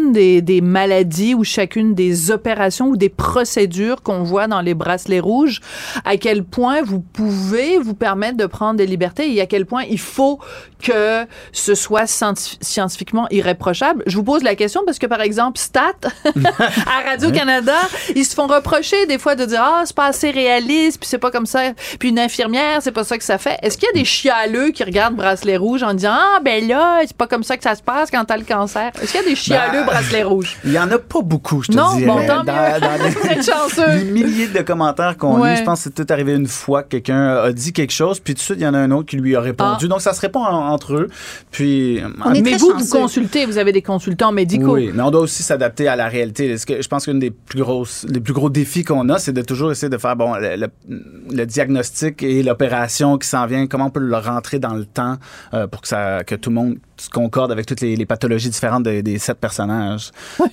chacune 0.04 0.12
des, 0.12 0.42
des 0.42 0.60
maladies 0.60 1.34
ou 1.34 1.44
chacune 1.44 1.94
des 1.94 2.30
opérations 2.30 2.88
ou 2.88 2.96
des 2.96 3.08
procédures 3.08 4.02
qu'on 4.02 4.22
voit 4.22 4.46
dans 4.46 4.60
les 4.60 4.74
bracelets 4.74 5.20
rouges, 5.20 5.60
à 6.04 6.16
quel 6.16 6.44
point 6.44 6.82
vous 6.82 7.00
pouvez 7.00 7.78
vous 7.78 7.94
permettre 7.94 8.36
de 8.36 8.46
prendre 8.46 8.76
des 8.76 8.86
libertés 8.86 9.32
et 9.34 9.40
à 9.40 9.46
quel 9.46 9.64
point 9.66 9.84
il 9.88 9.98
faut 9.98 10.38
que 10.82 11.24
ce 11.52 11.74
soit 11.74 12.04
scienti- 12.06 12.58
scientifiquement 12.60 13.26
irréprochable? 13.30 14.02
Je 14.06 14.16
vous 14.16 14.24
pose 14.24 14.42
la 14.42 14.54
question 14.54 14.82
parce 14.84 14.98
que, 14.98 15.06
par 15.06 15.22
exemple, 15.22 15.58
Stat, 15.58 15.94
à 16.24 17.10
Radio-Canada, 17.10 17.74
ils 18.14 18.24
se 18.24 18.34
font 18.34 18.46
reprocher 18.46 19.06
des 19.06 19.18
fois 19.18 19.34
de 19.34 19.44
dire 19.46 19.62
Ah, 19.62 19.82
c'est 19.86 19.96
pas 19.96 20.06
assez 20.06 20.30
réaliste, 20.30 20.98
puis 21.00 21.08
c'est 21.08 21.18
pas 21.18 21.30
comme 21.30 21.46
ça. 21.46 21.72
Puis 21.98 22.10
une 22.10 22.18
infirmière, 22.18 22.80
c'est 22.82 22.92
pas 22.92 23.04
ça 23.04 23.16
que 23.16 23.24
ça 23.24 23.38
fait. 23.38 23.56
Est-ce 23.62 23.78
qu'il 23.78 23.86
y 23.86 23.90
a 23.90 23.94
des 23.94 24.04
chialeux 24.04 24.70
qui 24.70 24.84
regardent 24.84 25.16
Bracelet 25.16 25.56
Rouge 25.56 25.82
en 25.82 25.94
disant 25.94 26.12
Ah, 26.14 26.40
ben 26.44 26.66
là, 26.68 27.00
c'est 27.06 27.16
pas 27.16 27.26
comme 27.26 27.44
ça 27.44 27.56
que 27.56 27.62
ça 27.62 27.74
se 27.74 27.82
passe 27.82 28.10
quand 28.10 28.24
t'as 28.26 28.36
le 28.36 28.44
cancer? 28.44 28.90
Est-ce 29.00 29.12
qu'il 29.12 29.22
y 29.22 29.24
a 29.24 29.28
des 29.28 29.36
chialeux 29.36 29.84
Ben, 29.86 29.93
Bracelet 29.94 30.22
Rouge? 30.22 30.56
Il 30.64 30.72
y 30.72 30.78
en 30.78 30.90
a 30.90 30.98
pas 30.98 31.22
beaucoup, 31.22 31.62
je 31.62 31.68
te 31.72 31.76
Non, 31.76 31.96
dis. 31.96 32.04
bon, 32.04 32.16
tant 32.26 32.40
mieux. 32.40 32.46
dans 32.80 33.10
Vous 33.10 33.26
êtes 33.28 33.44
chanceux. 33.50 33.96
les 33.98 34.04
milliers 34.04 34.48
de 34.48 34.60
commentaires 34.62 35.16
qu'on 35.16 35.40
Ouais. 35.40 35.52
lit, 35.52 35.56
je 35.58 35.62
pense 35.64 35.78
que 35.84 35.90
c'est 35.94 36.04
tout 36.04 36.12
arrivé 36.12 36.34
une 36.34 36.46
fois 36.46 36.82
que 36.82 36.88
quelqu'un 36.88 37.28
a 37.36 37.52
dit 37.52 37.72
quelque 37.72 37.92
chose, 37.92 38.20
puis 38.20 38.34
tout 38.34 38.38
de 38.38 38.42
suite, 38.42 38.56
il 38.60 38.64
y 38.64 38.66
en 38.68 38.74
a 38.74 38.78
un 38.78 38.90
autre 38.90 39.08
qui 39.08 39.16
lui 39.16 39.34
a 39.36 39.40
répondu. 39.40 39.84
Ah. 39.84 39.88
Donc, 39.88 40.00
ça 40.00 40.12
se 40.12 40.20
répond 40.20 40.40
en- 40.44 40.68
entre 40.70 40.94
eux. 40.94 41.08
Puis, 41.50 42.00
Mais 42.42 42.56
vous, 42.56 42.72
vous 42.76 42.88
consultez, 42.88 43.46
vous 43.46 43.58
avez 43.58 43.72
des 43.72 43.82
consultants 43.82 44.32
médicaux. 44.32 44.74
Oui, 44.74 44.90
mais 44.94 45.02
on 45.02 45.10
doit 45.10 45.20
aussi 45.22 45.42
s'adapter 45.42 45.88
à 45.88 45.96
la 45.96 46.08
réalité. 46.08 46.54
Je 46.56 46.88
pense 46.88 47.04
qu'une 47.04 47.18
des 47.18 47.30
plus 47.30 47.60
grosses, 47.60 48.06
les 48.08 48.20
plus 48.20 48.32
gros 48.34 48.50
défis 48.50 48.84
qu'on 48.84 49.08
a, 49.08 49.18
c'est 49.18 49.32
de 49.32 49.42
toujours 49.42 49.70
essayer 49.72 49.88
de 49.90 49.98
faire 49.98 50.16
bon 50.16 50.34
le, 50.34 50.56
le- 50.56 51.02
le 51.30 51.46
diagnostic 51.46 52.22
et 52.22 52.42
l'opération 52.42 53.18
qui 53.18 53.28
s'en 53.28 53.46
vient. 53.46 53.66
Comment 53.66 53.86
on 53.86 53.90
peut 53.90 54.00
le 54.00 54.16
rentrer 54.16 54.58
dans 54.58 54.74
le 54.74 54.84
temps 54.84 55.16
euh, 55.54 55.66
pour 55.66 55.80
que 55.82 55.88
ça, 55.88 56.24
que 56.24 56.34
tout 56.34 56.50
le 56.50 56.54
monde 56.56 56.76
concorde 57.12 57.50
avec 57.52 57.66
toutes 57.66 57.80
les, 57.80 57.96
les 57.96 58.06
pathologies 58.06 58.48
différentes 58.50 58.82
des- 58.84 59.02
des 59.02 59.18
sept 59.18 59.38
personnages. 59.38 60.10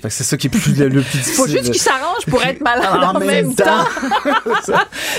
C'est 0.09 0.23
ça 0.23 0.37
qui 0.37 0.47
est 0.47 0.49
plus, 0.49 0.75
le, 0.77 0.87
le 0.89 1.01
plus 1.01 1.17
difficile. 1.19 1.33
Faut 1.35 1.47
juste 1.47 1.71
qu'ils 1.71 1.81
s'arrangent 1.81 2.25
pour 2.27 2.43
être 2.43 2.61
malade 2.61 3.03
en, 3.03 3.15
En 3.15 3.19
même, 3.19 3.27
même 3.27 3.55
temps. 3.55 3.65
temps. 4.65 4.73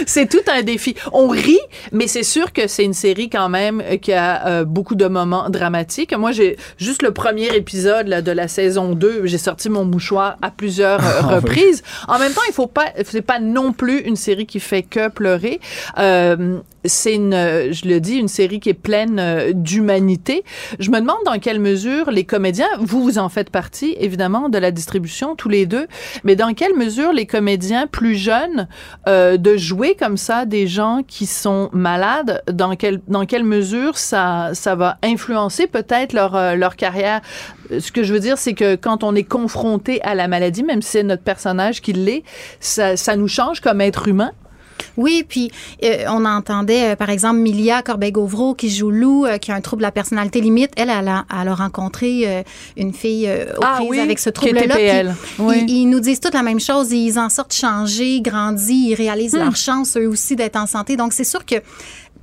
c'est 0.07 0.29
tout 0.29 0.43
un 0.53 0.63
défi. 0.63 0.95
On 1.13 1.29
rit, 1.29 1.59
mais 1.93 2.07
c'est 2.07 2.23
sûr 2.23 2.53
que 2.53 2.67
c'est 2.67 2.85
une 2.85 2.95
série 2.95 3.31
quand 3.31 3.49
même 3.49 3.83
qui 4.01 4.13
a 4.13 4.47
euh, 4.47 4.65
beaucoup 4.65 4.95
de 4.95 5.07
moments 5.07 5.49
dramatiques. 5.51 6.17
Moi, 6.17 6.33
j'ai 6.33 6.57
juste 6.79 7.03
le 7.03 7.13
premier 7.13 7.55
épisode 7.55 8.09
là, 8.09 8.23
de 8.23 8.33
la 8.33 8.49
saison 8.49 8.95
2, 8.95 9.27
j'ai 9.27 9.39
sorti 9.39 9.69
mon 9.71 9.85
mouchoir 9.85 10.37
à 10.43 10.51
plusieurs 10.51 11.01
euh, 11.05 11.21
Ah 11.21 11.27
oui. 11.29 11.35
reprises. 11.37 11.83
En 12.09 12.19
même 12.19 12.33
temps, 12.33 12.41
il 12.49 12.55
faut 12.55 12.67
pas, 12.67 12.87
c'est 13.05 13.23
pas 13.23 13.39
non 13.41 13.73
plus 13.73 14.01
une 14.01 14.17
série 14.17 14.47
qui 14.47 14.61
fait 14.61 14.83
que 14.83 15.09
pleurer. 15.09 15.61
Euh, 15.99 16.59
c'est 16.85 17.15
une, 17.15 17.33
je 17.33 17.87
le 17.87 18.01
dis, 18.01 18.17
une 18.17 18.27
série 18.27 18.59
qui 18.59 18.69
est 18.69 18.75
pleine 18.75 19.53
d'humanité. 19.53 20.43
Je 20.81 20.91
me 20.91 20.99
demande 20.99 21.12
dans 21.25 21.39
quelle 21.39 21.61
mesure 21.61 22.11
les 22.11 22.25
comédiens, 22.25 22.69
vous 22.81 23.03
vous 23.03 23.19
en 23.19 23.29
faites 23.29 23.51
partie 23.51 23.95
évidemment 23.99 24.49
de 24.49 24.59
la 24.59 24.71
distribution 24.71 25.37
tous 25.37 25.49
les 25.49 25.67
deux, 25.67 25.87
mais 26.25 26.37
dans 26.37 26.55
quelle 26.55 26.75
mesure 26.77 27.13
les 27.13 27.27
comédiens 27.27 27.87
plus 27.87 28.15
jeunes 28.15 28.69
euh, 29.09 29.37
de 29.37 29.57
jouer 29.57 29.95
comme 29.95 30.17
ça 30.17 30.45
des 30.45 30.67
gens 30.67 31.03
qui 31.07 31.27
sont 31.27 31.71
malades, 31.73 32.43
dans 32.51 32.77
quelle 32.77 33.01
dans 33.09 33.27
quelle 33.27 33.45
mesure 33.45 33.99
ça 33.99 34.51
ça 34.55 34.75
va 34.75 34.99
influencer 35.03 35.67
peut-être 35.67 36.13
leur 36.13 36.35
euh, 36.37 36.55
leur 36.55 36.77
carrière? 36.77 37.21
Ce 37.79 37.91
que 37.91 38.03
je 38.03 38.13
veux 38.13 38.21
dire, 38.21 38.39
c'est 38.39 38.55
que 38.55 38.75
quand 38.75 39.03
on 39.03 39.15
est 39.15 39.25
confronté 39.25 40.03
à 40.03 40.15
la 40.15 40.29
maladie, 40.29 40.63
même 40.63 40.83
si 40.83 40.91
c'est 40.91 41.03
notre 41.03 41.23
personnage 41.23 41.81
qui 41.81 41.93
l'est, 41.93 42.23
ça, 42.61 42.97
ça 42.97 43.17
nous 43.17 43.29
change 43.29 43.61
comme 43.61 43.81
être 43.81 44.09
humain. 44.09 44.33
Oui, 44.97 45.25
puis 45.29 45.51
euh, 45.85 46.05
on 46.09 46.25
entendait, 46.25 46.93
euh, 46.93 46.97
par 46.97 47.11
exemple, 47.11 47.39
Milia 47.39 47.83
Corbeil-Gauvreau 47.83 48.55
qui 48.55 48.71
joue 48.71 48.91
Lou, 48.91 49.25
euh, 49.27 49.39
qui 49.39 49.51
a 49.53 49.55
un 49.55 49.61
trouble 49.61 49.81
de 49.81 49.87
la 49.87 49.93
personnalité 49.93 50.41
limite. 50.41 50.71
Elle, 50.77 50.91
elle 50.91 51.09
a, 51.09 51.25
elle 51.41 51.49
a 51.49 51.55
rencontré 51.55 52.45
une 52.77 52.93
fille 52.93 53.29
aux 53.57 53.61
Ah 53.63 53.77
prises 53.77 53.89
oui, 53.91 53.99
avec 54.01 54.19
ce 54.19 54.31
trouble-là. 54.31 55.13
Oui. 55.39 55.65
Ils 55.69 55.87
nous 55.87 56.01
disent 56.01 56.21
toutes 56.21 56.35
la 56.35 56.43
même 56.43 56.61
chose. 56.61 56.93
Ils 56.93 57.19
en 57.19 57.29
sortent 57.29 57.55
changés, 57.55 58.21
grandis, 58.21 58.89
ils 58.91 58.95
réalisent 58.95 59.35
Hmm. 59.35 59.39
leur 59.39 59.57
chance, 59.57 59.97
eux 59.97 60.09
aussi, 60.09 60.37
d'être 60.37 60.57
en 60.57 60.67
santé. 60.67 60.97
Donc, 60.97 61.13
c'est 61.13 61.25
sûr 61.25 61.47
que 61.47 61.57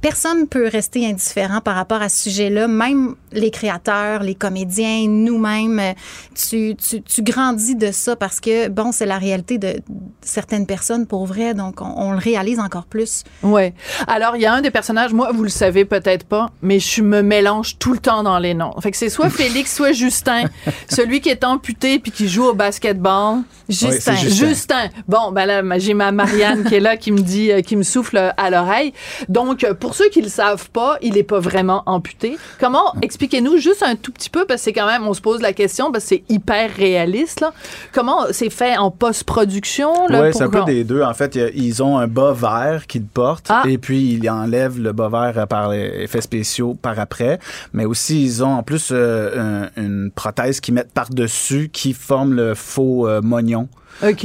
personne 0.01 0.47
peut 0.47 0.67
rester 0.67 1.05
indifférent 1.05 1.62
par 1.62 1.75
rapport 1.75 2.01
à 2.01 2.09
ce 2.09 2.29
sujet-là, 2.29 2.67
même 2.67 3.15
les 3.31 3.51
créateurs, 3.51 4.24
les 4.24 4.36
comédiens, 4.36 5.05
nous-mêmes. 5.07 5.79
euh, 5.79 5.93
Tu, 6.36 6.75
tu, 6.75 7.01
tu 7.01 7.21
grandis 7.21 7.75
de 7.75 7.91
ça 7.91 8.15
parce 8.15 8.39
que, 8.39 8.67
bon, 8.69 8.91
c'est 8.91 9.05
la 9.05 9.17
réalité 9.17 9.57
de 9.57 9.75
certaines 10.21 10.65
personnes 10.65 11.05
pour 11.07 11.25
vrai, 11.25 11.53
donc 11.53 11.81
on, 11.81 11.93
on 11.98 12.12
le 12.12 12.17
réalise 12.17 12.59
encore 12.59 12.86
plus. 12.86 13.24
Ouais. 13.43 13.74
Alors, 14.07 14.36
il 14.36 14.41
y 14.41 14.45
a 14.45 14.53
un 14.53 14.62
des 14.62 14.71
personnages, 14.71 15.13
moi, 15.13 15.31
vous 15.33 15.43
le 15.43 15.50
savez 15.50 15.86
peut-être 15.86 16.25
pas, 16.25 16.50
mais 16.62 16.79
je 16.79 17.01
me 17.01 17.21
mélange 17.21 17.77
tout 17.77 17.93
le 17.93 18.00
temps 18.00 18.24
dans 18.24 18.39
les 18.39 18.53
noms. 18.53 18.74
Fait 18.81 18.91
que 18.91 18.98
c'est 18.98 19.09
soit 19.09 19.29
Félix, 19.39 19.75
soit 19.75 19.91
Justin. 19.93 20.43
Celui 20.89 21.21
qui 21.21 21.29
est 21.29 21.43
amputé 21.43 22.00
puis 22.00 22.12
qui 22.12 22.27
joue 22.27 22.45
au 22.45 22.53
basketball. 22.53 23.39
Justin. 23.67 24.15
Justin. 24.15 24.48
Justin. 24.48 24.89
Bon, 25.07 25.31
ben 25.31 25.45
là, 25.45 25.79
j'ai 25.79 25.93
ma 25.93 26.12
Marianne 26.12 26.63
qui 26.63 26.75
est 26.75 26.79
là, 26.79 26.98
qui 26.98 27.12
me 27.12 27.19
dit, 27.19 27.51
euh, 27.51 27.62
qui 27.62 27.75
me 27.75 27.83
souffle 27.83 28.33
à 28.36 28.50
l'oreille. 28.50 28.93
Donc, 29.27 29.63
euh, 29.63 29.74
pour 29.74 29.93
ceux 29.95 30.09
qui 30.09 30.21
le 30.21 30.29
savent 30.29 30.69
pas, 30.71 30.98
il 31.01 31.17
est 31.17 31.24
pas 31.24 31.39
vraiment 31.39 31.83
amputé. 31.86 32.38
Comment, 32.59 32.93
expliquez-nous 33.19 33.57
juste 33.57 33.83
un 33.83 33.95
tout 33.97 34.13
petit 34.13 34.29
peu, 34.29 34.45
parce 34.45 34.61
que 34.61 34.65
c'est 34.65 34.73
quand 34.73 34.85
même, 34.88 35.05
on 35.05 35.13
se 35.13 35.19
pose 35.19 35.41
la 35.41 35.51
question, 35.51 35.91
parce 35.91 36.05
que 36.05 36.09
c'est 36.09 36.23
hyper 36.29 36.73
réaliste, 36.73 37.41
là. 37.41 37.51
Comment 37.91 38.27
c'est 38.31 38.49
fait 38.49 38.77
en 38.77 38.91
post-production? 38.91 39.89
Oui, 40.09 40.15
c'est 40.33 40.43
un 40.43 40.49
peu 40.49 40.63
des 40.63 40.85
deux. 40.85 41.01
En 41.03 41.13
fait, 41.13 41.38
ils 41.53 41.83
ont 41.83 41.97
un 41.97 42.07
bas 42.07 42.31
vert 42.31 42.88
qu'ils 42.88 43.03
portent 43.05 43.47
Ah. 43.49 43.63
et 43.67 43.77
puis 43.77 44.13
ils 44.13 44.29
enlèvent 44.29 44.79
le 44.79 44.93
bas 44.93 45.09
vert 45.09 45.47
par 45.47 45.69
les 45.69 46.03
effets 46.03 46.21
spéciaux 46.21 46.75
par 46.81 46.97
après. 46.97 47.39
Mais 47.73 47.83
aussi, 47.85 48.23
ils 48.23 48.41
ont 48.43 48.53
en 48.53 48.63
plus 48.63 48.89
euh, 48.93 49.65
un- 49.75 49.81
une 49.81 50.11
prothèse 50.15 50.61
qu'ils 50.61 50.73
mettent 50.73 50.93
par-dessus 50.93 51.69
qui 51.73 51.91
forme 51.93 52.33
le 52.33 52.55
faux 52.55 53.05
euh, 53.07 53.21
mognon. 53.21 53.67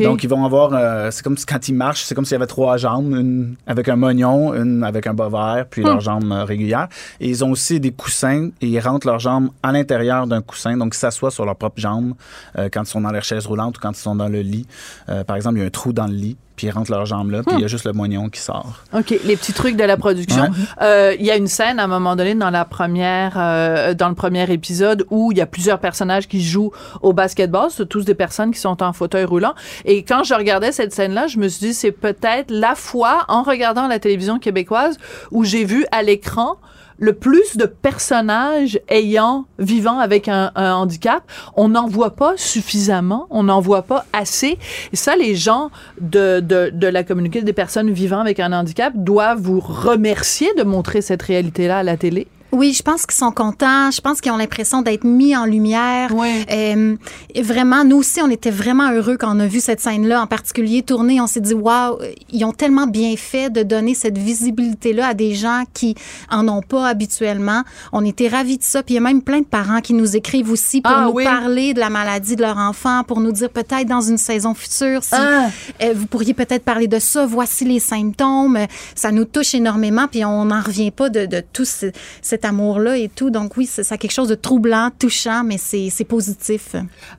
Donc, 0.04 0.22
ils 0.24 0.28
vont 0.28 0.44
avoir, 0.44 0.70
euh, 0.72 1.10
c'est 1.10 1.22
comme 1.22 1.36
quand 1.48 1.68
ils 1.68 1.74
marchent, 1.74 2.04
c'est 2.04 2.14
comme 2.14 2.24
s'il 2.24 2.34
y 2.34 2.36
avait 2.36 2.46
trois 2.46 2.76
jambes, 2.76 3.12
une 3.12 3.56
avec 3.66 3.88
un 3.88 3.96
mognon, 3.96 4.54
une 4.54 4.84
avec 4.84 5.06
un 5.06 5.14
bas 5.14 5.28
vert, 5.28 5.66
puis 5.68 5.82
Hmm. 5.82 5.86
leurs 5.86 6.00
jambes 6.00 6.32
euh, 6.32 6.44
régulières. 6.44 6.88
Et 7.20 7.28
ils 7.28 7.44
ont 7.44 7.50
aussi 7.50 7.80
des 7.80 7.90
coussins 7.92 8.50
et 8.60 8.66
ils 8.68 8.80
rentrent 8.80 9.06
leurs 9.06 9.18
jambes 9.18 9.48
à 9.62 9.72
l'intérieur 9.72 10.26
d'un 10.26 10.42
coussin, 10.42 10.76
donc 10.76 10.94
ils 10.94 10.98
s'assoient 10.98 11.30
sur 11.30 11.44
leurs 11.44 11.56
propres 11.56 11.80
jambes 11.80 12.14
euh, 12.58 12.68
quand 12.72 12.82
ils 12.82 12.86
sont 12.86 13.00
dans 13.00 13.10
leur 13.12 13.24
chaise 13.24 13.46
roulante 13.46 13.76
ou 13.78 13.80
quand 13.80 13.92
ils 13.92 14.00
sont 14.00 14.14
dans 14.16 14.28
le 14.28 14.40
lit. 14.40 14.66
Par 15.26 15.36
exemple, 15.36 15.56
il 15.56 15.60
y 15.60 15.64
a 15.64 15.66
un 15.66 15.70
trou 15.70 15.92
dans 15.92 16.06
le 16.06 16.14
lit. 16.14 16.36
Puis 16.56 16.68
ils 16.68 16.70
rentrent 16.70 16.90
leurs 16.90 17.06
jambes 17.06 17.30
là, 17.30 17.42
puis 17.42 17.56
il 17.56 17.60
y 17.60 17.64
a 17.64 17.68
juste 17.68 17.84
le 17.84 17.92
moignon 17.92 18.28
qui 18.28 18.40
sort. 18.40 18.82
OK, 18.92 19.14
les 19.24 19.36
petits 19.36 19.52
trucs 19.52 19.76
de 19.76 19.84
la 19.84 19.96
production. 19.96 20.46
Euh, 20.82 21.14
Il 21.18 21.24
y 21.24 21.30
a 21.30 21.36
une 21.36 21.48
scène 21.48 21.80
à 21.80 21.84
un 21.84 21.88
moment 21.88 22.16
donné 22.16 22.34
dans 22.34 22.50
la 22.50 22.64
première, 22.64 23.34
euh, 23.36 23.94
dans 23.94 24.08
le 24.08 24.14
premier 24.14 24.50
épisode 24.52 25.04
où 25.10 25.32
il 25.32 25.38
y 25.38 25.40
a 25.40 25.46
plusieurs 25.46 25.78
personnages 25.78 26.28
qui 26.28 26.42
jouent 26.42 26.72
au 27.02 27.12
basketball. 27.12 27.68
C'est 27.70 27.88
tous 27.88 28.04
des 28.04 28.14
personnes 28.14 28.52
qui 28.52 28.60
sont 28.60 28.82
en 28.82 28.92
fauteuil 28.92 29.24
roulant. 29.24 29.54
Et 29.84 30.02
quand 30.02 30.22
je 30.24 30.34
regardais 30.34 30.72
cette 30.72 30.92
scène-là, 30.92 31.26
je 31.26 31.38
me 31.38 31.48
suis 31.48 31.66
dit, 31.66 31.74
c'est 31.74 31.92
peut-être 31.92 32.50
la 32.50 32.74
fois, 32.74 33.24
en 33.28 33.42
regardant 33.42 33.88
la 33.88 33.98
télévision 33.98 34.38
québécoise, 34.38 34.98
où 35.30 35.44
j'ai 35.44 35.64
vu 35.64 35.86
à 35.90 36.02
l'écran 36.02 36.56
le 36.98 37.12
plus 37.12 37.56
de 37.56 37.66
personnages 37.66 38.80
ayant, 38.88 39.46
vivant 39.58 39.98
avec 39.98 40.28
un, 40.28 40.52
un 40.54 40.74
handicap. 40.74 41.22
On 41.56 41.68
n'en 41.68 41.86
voit 41.86 42.14
pas 42.14 42.34
suffisamment, 42.36 43.26
on 43.30 43.44
n'en 43.44 43.60
voit 43.60 43.82
pas 43.82 44.06
assez. 44.12 44.58
Et 44.92 44.96
ça, 44.96 45.16
les 45.16 45.34
gens 45.34 45.70
de, 46.00 46.40
de, 46.40 46.70
de 46.72 46.86
la 46.86 47.04
communauté 47.04 47.42
des 47.42 47.52
personnes 47.52 47.90
vivant 47.90 48.20
avec 48.20 48.40
un 48.40 48.52
handicap 48.52 48.92
doivent 48.96 49.40
vous 49.40 49.60
remercier 49.60 50.48
de 50.56 50.62
montrer 50.62 51.02
cette 51.02 51.22
réalité-là 51.22 51.78
à 51.78 51.82
la 51.82 51.96
télé. 51.96 52.26
Oui, 52.54 52.72
je 52.72 52.82
pense 52.82 53.04
qu'ils 53.04 53.16
sont 53.16 53.32
contents. 53.32 53.90
Je 53.90 54.00
pense 54.00 54.20
qu'ils 54.20 54.30
ont 54.30 54.36
l'impression 54.36 54.80
d'être 54.80 55.04
mis 55.04 55.36
en 55.36 55.44
lumière. 55.44 56.10
Euh, 56.50 56.96
et 57.34 57.42
vraiment, 57.42 57.84
nous 57.84 57.96
aussi, 57.96 58.20
on 58.22 58.30
était 58.30 58.50
vraiment 58.52 58.92
heureux 58.92 59.16
quand 59.18 59.36
on 59.36 59.40
a 59.40 59.46
vu 59.46 59.60
cette 59.60 59.80
scène-là, 59.80 60.22
en 60.22 60.26
particulier 60.28 60.82
tournée. 60.82 61.20
On 61.20 61.26
s'est 61.26 61.40
dit, 61.40 61.54
waouh, 61.54 61.98
ils 62.30 62.44
ont 62.44 62.52
tellement 62.52 62.86
bien 62.86 63.16
fait 63.16 63.50
de 63.50 63.62
donner 63.64 63.94
cette 63.94 64.16
visibilité-là 64.18 65.08
à 65.08 65.14
des 65.14 65.34
gens 65.34 65.64
qui 65.74 65.96
en 66.30 66.46
ont 66.48 66.62
pas 66.62 66.86
habituellement. 66.86 67.62
On 67.92 68.04
était 68.04 68.28
ravis 68.28 68.58
de 68.58 68.62
ça. 68.62 68.82
Puis 68.84 68.94
il 68.94 68.96
y 68.96 68.98
a 68.98 69.02
même 69.02 69.22
plein 69.22 69.40
de 69.40 69.44
parents 69.46 69.80
qui 69.80 69.92
nous 69.94 70.14
écrivent 70.16 70.50
aussi 70.50 70.80
pour 70.80 70.92
Ah, 70.94 71.04
nous 71.06 71.12
oui. 71.12 71.24
parler 71.24 71.74
de 71.74 71.80
la 71.80 71.90
maladie 71.90 72.36
de 72.36 72.42
leur 72.42 72.58
enfant, 72.58 73.02
pour 73.02 73.20
nous 73.20 73.32
dire 73.32 73.50
peut-être 73.50 73.86
dans 73.88 74.00
une 74.00 74.18
saison 74.18 74.54
future, 74.54 75.02
si 75.02 75.10
Ah. 75.14 75.48
euh, 75.82 75.92
vous 75.96 76.06
pourriez 76.06 76.34
peut-être 76.34 76.64
parler 76.64 76.86
de 76.86 77.00
ça. 77.00 77.26
Voici 77.26 77.64
les 77.64 77.80
symptômes. 77.80 78.58
Ça 78.94 79.10
nous 79.10 79.24
touche 79.24 79.54
énormément. 79.54 80.06
Puis 80.08 80.24
on 80.24 80.44
n'en 80.44 80.60
revient 80.60 80.92
pas 80.92 81.08
de, 81.08 81.26
de 81.26 81.42
tout 81.52 81.64
ce- 81.64 81.90
cet 82.22 82.43
amour-là 82.44 82.96
et 82.96 83.08
tout. 83.08 83.30
Donc 83.30 83.56
oui, 83.56 83.66
ça 83.66 83.96
quelque 83.96 84.12
chose 84.12 84.28
de 84.28 84.34
troublant, 84.34 84.90
touchant, 84.98 85.44
mais 85.44 85.58
c'est 85.58 85.88
c'est 85.90 86.04
positif. 86.04 86.76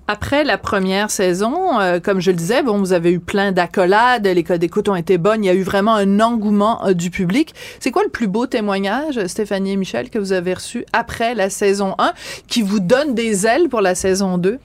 Après 0.07 0.43
la 0.43 0.57
première 0.57 1.09
saison, 1.09 1.79
euh, 1.79 1.99
comme 1.99 2.19
je 2.19 2.31
le 2.31 2.37
disais, 2.37 2.63
bon, 2.63 2.77
vous 2.79 2.93
avez 2.93 3.11
eu 3.11 3.19
plein 3.19 3.51
d'accolades, 3.51 4.25
les 4.27 4.43
codes 4.43 4.61
d'écoute 4.61 4.89
ont 4.89 4.95
été 4.95 5.17
bonnes, 5.17 5.43
il 5.43 5.47
y 5.47 5.49
a 5.49 5.53
eu 5.53 5.63
vraiment 5.63 5.95
un 5.95 6.19
engouement 6.19 6.85
euh, 6.85 6.93
du 6.93 7.09
public. 7.09 7.53
C'est 7.79 7.91
quoi 7.91 8.03
le 8.03 8.09
plus 8.09 8.27
beau 8.27 8.45
témoignage, 8.47 9.25
Stéphanie 9.27 9.73
et 9.73 9.77
Michel, 9.77 10.09
que 10.09 10.19
vous 10.19 10.33
avez 10.33 10.53
reçu 10.53 10.85
après 10.93 11.35
la 11.35 11.49
saison 11.49 11.95
1, 11.97 12.13
qui 12.47 12.61
vous 12.61 12.79
donne 12.79 13.15
des 13.15 13.45
ailes 13.45 13.69
pour 13.69 13.81
la 13.81 13.95
saison 13.95 14.37
2? 14.37 14.59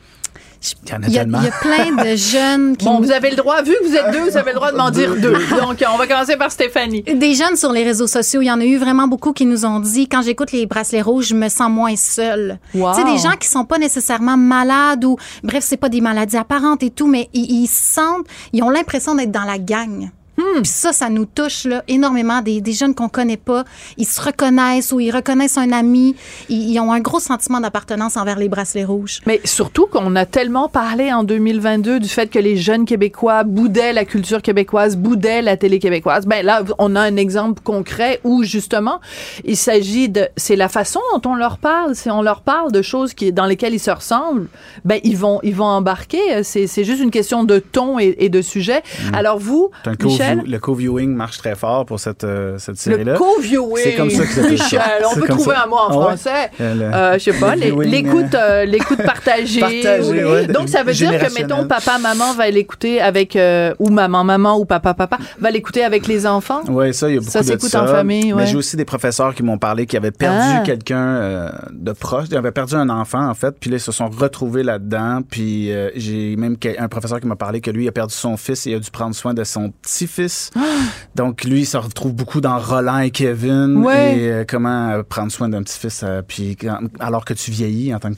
Il 0.85 0.91
y 0.91 0.95
en 0.95 1.03
a 1.03 1.07
Il 1.07 1.13
y 1.13 1.19
a, 1.19 1.23
tellement. 1.23 1.39
il 1.41 1.45
y 1.45 1.49
a 1.49 1.53
plein 1.53 2.05
de 2.05 2.17
jeunes 2.17 2.77
qui 2.77 2.85
Bon, 2.85 3.01
vous 3.01 3.11
avez 3.11 3.31
le 3.31 3.37
droit, 3.37 3.63
vu 3.63 3.75
que 3.81 3.87
vous 3.89 3.95
êtes 3.95 4.11
deux, 4.13 4.31
vous 4.31 4.37
avez 4.37 4.51
le 4.51 4.57
droit 4.57 4.73
de 4.73 4.77
m'en 4.77 4.91
dire 4.91 5.17
deux. 5.17 5.33
Donc, 5.61 5.83
on 5.93 5.97
va 5.97 6.07
commencer 6.07 6.37
par 6.37 6.53
Stéphanie. 6.53 7.03
Des 7.03 7.35
jeunes 7.35 7.57
sur 7.57 7.73
les 7.73 7.83
réseaux 7.83 8.07
sociaux, 8.07 8.43
il 8.43 8.47
y 8.47 8.51
en 8.51 8.61
a 8.61 8.65
eu 8.65 8.77
vraiment 8.77 9.09
beaucoup 9.09 9.33
qui 9.33 9.47
nous 9.47 9.65
ont 9.65 9.81
dit 9.81 10.09
quand 10.09 10.23
j'écoute 10.23 10.53
les 10.53 10.67
bracelets 10.67 11.03
rouges, 11.03 11.29
je 11.29 11.35
me 11.35 11.49
sens 11.49 11.71
moins 11.71 11.97
seule. 11.97 12.59
Wow. 12.75 12.93
Tu 12.93 13.01
sais 13.01 13.05
des 13.05 13.19
gens 13.19 13.37
qui 13.39 13.49
sont 13.49 13.65
pas 13.65 13.79
nécessairement 13.79 14.37
malades 14.37 15.05
ou 15.05 15.17
bref, 15.43 15.65
c'est 15.67 15.77
pas 15.79 15.89
des 15.89 16.01
maladies 16.01 16.37
apparentes 16.37 16.83
et 16.83 16.91
tout, 16.91 17.07
mais 17.07 17.29
ils, 17.33 17.63
ils 17.63 17.67
se 17.67 17.95
sentent, 17.95 18.27
ils 18.53 18.63
ont 18.63 18.71
l'impression 18.71 19.15
d'être 19.15 19.33
dans 19.33 19.45
la 19.45 19.59
gang. 19.59 20.11
Hmm. 20.41 20.63
Puis 20.63 20.73
ça, 20.73 20.93
ça 20.93 21.09
nous 21.11 21.27
touche 21.27 21.65
là, 21.65 21.83
énormément. 21.89 22.41
Des, 22.41 22.61
des 22.61 22.73
jeunes 22.73 22.95
qu'on 22.95 23.09
connaît 23.09 23.37
pas, 23.37 23.65
ils 23.97 24.07
se 24.07 24.21
reconnaissent 24.21 24.93
ou 24.93 25.01
ils 25.01 25.11
reconnaissent 25.11 25.59
un 25.59 25.73
ami. 25.73 26.17
Ils, 26.49 26.71
ils 26.71 26.81
ont 26.81 26.93
un 26.93 27.01
gros 27.01 27.21
sentiment 27.21 27.61
d'appartenance 27.61 28.17
envers 28.17 28.39
les 28.39 28.49
bracelets 28.49 28.85
rouges. 28.85 29.21
Mais 29.27 29.41
surtout 29.45 29.87
qu'on 29.87 30.17
a 30.17 30.27
tellement 30.27 30.69
parlé 30.69 31.13
en 31.13 31.25
2022 31.25 32.01
du 32.01 32.09
fait 32.09 32.29
que 32.29 32.39
les 32.39 32.57
jeunes 32.57 32.85
Québécois 32.85 33.45
boudaient 33.45 33.93
la 33.93 34.05
culture 34.05 34.43
québécoise, 34.43 34.97
boudaient 34.97 35.43
la 35.43 35.57
télé 35.57 35.79
québécoise. 35.79 36.27
Ben 36.27 36.45
là, 36.45 36.63
on 36.79 36.97
a 36.97 37.01
un 37.01 37.17
exemple 37.17 37.61
concret 37.63 38.21
où 38.25 38.43
justement, 38.43 39.01
il 39.45 39.57
s'agit 39.57 40.09
de, 40.09 40.29
c'est 40.37 40.57
la 40.57 40.69
façon 40.69 41.01
dont 41.15 41.31
on 41.31 41.35
leur 41.35 41.59
parle. 41.59 41.95
Si 41.95 42.11
on 42.11 42.23
leur 42.23 42.41
parle 42.43 42.73
de 42.73 42.83
choses 42.83 43.15
qui, 43.15 43.33
dans 43.33 43.47
lesquelles 43.47 43.75
ils 43.75 43.81
se 43.81 43.91
ressemblent, 43.91 44.49
ben 44.85 45.01
ils 45.05 45.17
vont, 45.17 45.41
ils 45.43 45.55
vont 45.55 45.65
embarquer. 45.65 46.43
C'est, 46.43 46.67
c'est 46.67 46.85
juste 46.85 47.03
une 47.03 47.11
question 47.11 47.45
de 47.45 47.59
ton 47.59 47.99
et, 47.99 48.17
et 48.19 48.29
de 48.29 48.43
sujet. 48.43 48.83
Alors 49.13 49.39
vous, 49.39 49.71
un 49.87 50.30
Michel, 50.37 50.51
le 50.51 50.59
co-viewing 50.59 51.15
marche 51.15 51.39
très 51.39 51.55
fort 51.55 51.87
pour 51.87 52.01
cette, 52.01 52.25
euh, 52.25 52.59
cette 52.59 52.77
série-là. 52.79 53.13
le 53.13 53.19
co-viewing. 53.19 53.83
C'est 53.83 53.95
comme 53.97 54.11
ça 54.11 54.25
que 54.25 54.33
ça 54.33 54.49
Michel, 54.49 54.81
on 55.11 55.15
peut 55.21 55.27
trouver 55.29 55.55
ça. 55.55 55.65
un 55.65 55.67
mot 55.69 55.77
en 55.77 55.89
Ah 55.91 55.97
ouais? 55.97 56.03
français. 56.05 56.51
Euh, 56.61 56.91
Euh, 56.93 57.15
je 57.15 57.19
sais 57.19 57.33
pas, 57.33 57.55
l'écoute, 57.57 58.35
euh, 58.35 58.65
l'écoute 58.65 59.03
partagée. 59.03 59.61
Partagée, 59.61 60.25
ouais. 60.25 60.47
Donc 60.47 60.69
ça 60.69 60.83
veut 60.83 60.93
dire 60.93 61.11
que 61.19 61.33
mettons 61.35 61.67
papa 61.67 61.99
maman 61.99 62.33
va 62.35 62.51
l'écouter 62.51 63.01
avec 63.01 63.37
euh, 63.37 63.75
ou 63.79 63.89
maman 63.91 64.25
maman 64.25 64.59
ou 64.59 64.65
papa 64.65 64.95
papa 64.95 65.19
va 65.39 65.51
l'écouter 65.51 65.85
avec 65.85 66.07
les 66.07 66.27
enfants? 66.27 66.63
Oui, 66.69 66.93
ça, 66.95 67.09
il 67.09 67.15
y 67.15 67.17
a 67.17 67.21
beaucoup 67.21 67.31
Ça 67.33 67.41
de 67.41 67.47
s'écoute 67.47 67.71
ça. 67.71 67.85
en 67.85 67.87
famille, 67.87 68.33
ouais. 68.33 68.43
Mais 68.43 68.47
j'ai 68.47 68.57
aussi 68.57 68.77
des 68.77 68.85
professeurs 68.85 69.35
qui 69.35 69.43
m'ont 69.43 69.59
parlé 69.59 69.87
qui 69.87 69.97
avaient 69.97 70.11
perdu 70.11 70.39
Ah. 70.41 70.63
quelqu'un 70.65 70.99
euh, 71.17 71.51
de 71.73 71.93
proche. 71.93 72.27
Ils 72.31 72.37
avaient 72.37 72.53
perdu 72.53 72.75
un 72.75 72.89
enfant, 72.89 73.27
en 73.29 73.35
fait, 73.35 73.55
puis 73.59 73.71
là, 73.71 73.77
ils 73.77 73.81
se 73.81 73.93
sont 73.93 74.09
retrouvés 74.09 74.63
là-dedans. 74.63 75.21
Puis 75.29 75.73
euh, 75.73 75.91
j'ai 75.97 76.37
même 76.37 76.57
un 76.79 76.89
professeur 76.89 77.21
qui 77.21 77.27
m'a 77.27 77.37
parlé 77.37 77.61
que 77.61 77.71
lui, 77.71 77.85
il 77.85 77.89
a 77.89 77.93
perdu 77.93 78.15
son 78.15 78.37
fils 78.37 78.67
et 78.67 78.71
il 78.71 78.75
a 78.77 78.79
dû 78.79 78.91
prendre 78.91 79.15
soin 79.15 79.35
de 79.35 79.45
son 79.45 79.71
petit-fils. 79.83 80.20
Donc, 81.15 81.45
lui, 81.45 81.61
il 81.61 81.67
se 81.67 81.77
retrouve 81.77 82.13
beaucoup 82.13 82.41
dans 82.41 82.59
Roland 82.59 82.99
et 82.99 83.11
Kevin. 83.11 83.79
Ouais. 83.85 84.17
Et 84.19 84.31
euh, 84.31 84.45
comment 84.49 84.91
euh, 84.91 85.03
prendre 85.03 85.31
soin 85.33 85.49
d'un 85.49 85.63
petit-fils 85.63 86.03
euh, 86.05 86.23
puis 86.27 86.57
alors 86.99 87.25
que 87.25 87.35
tu 87.35 87.51
vieillis 87.51 87.95
en 87.95 87.99
tant 87.99 88.11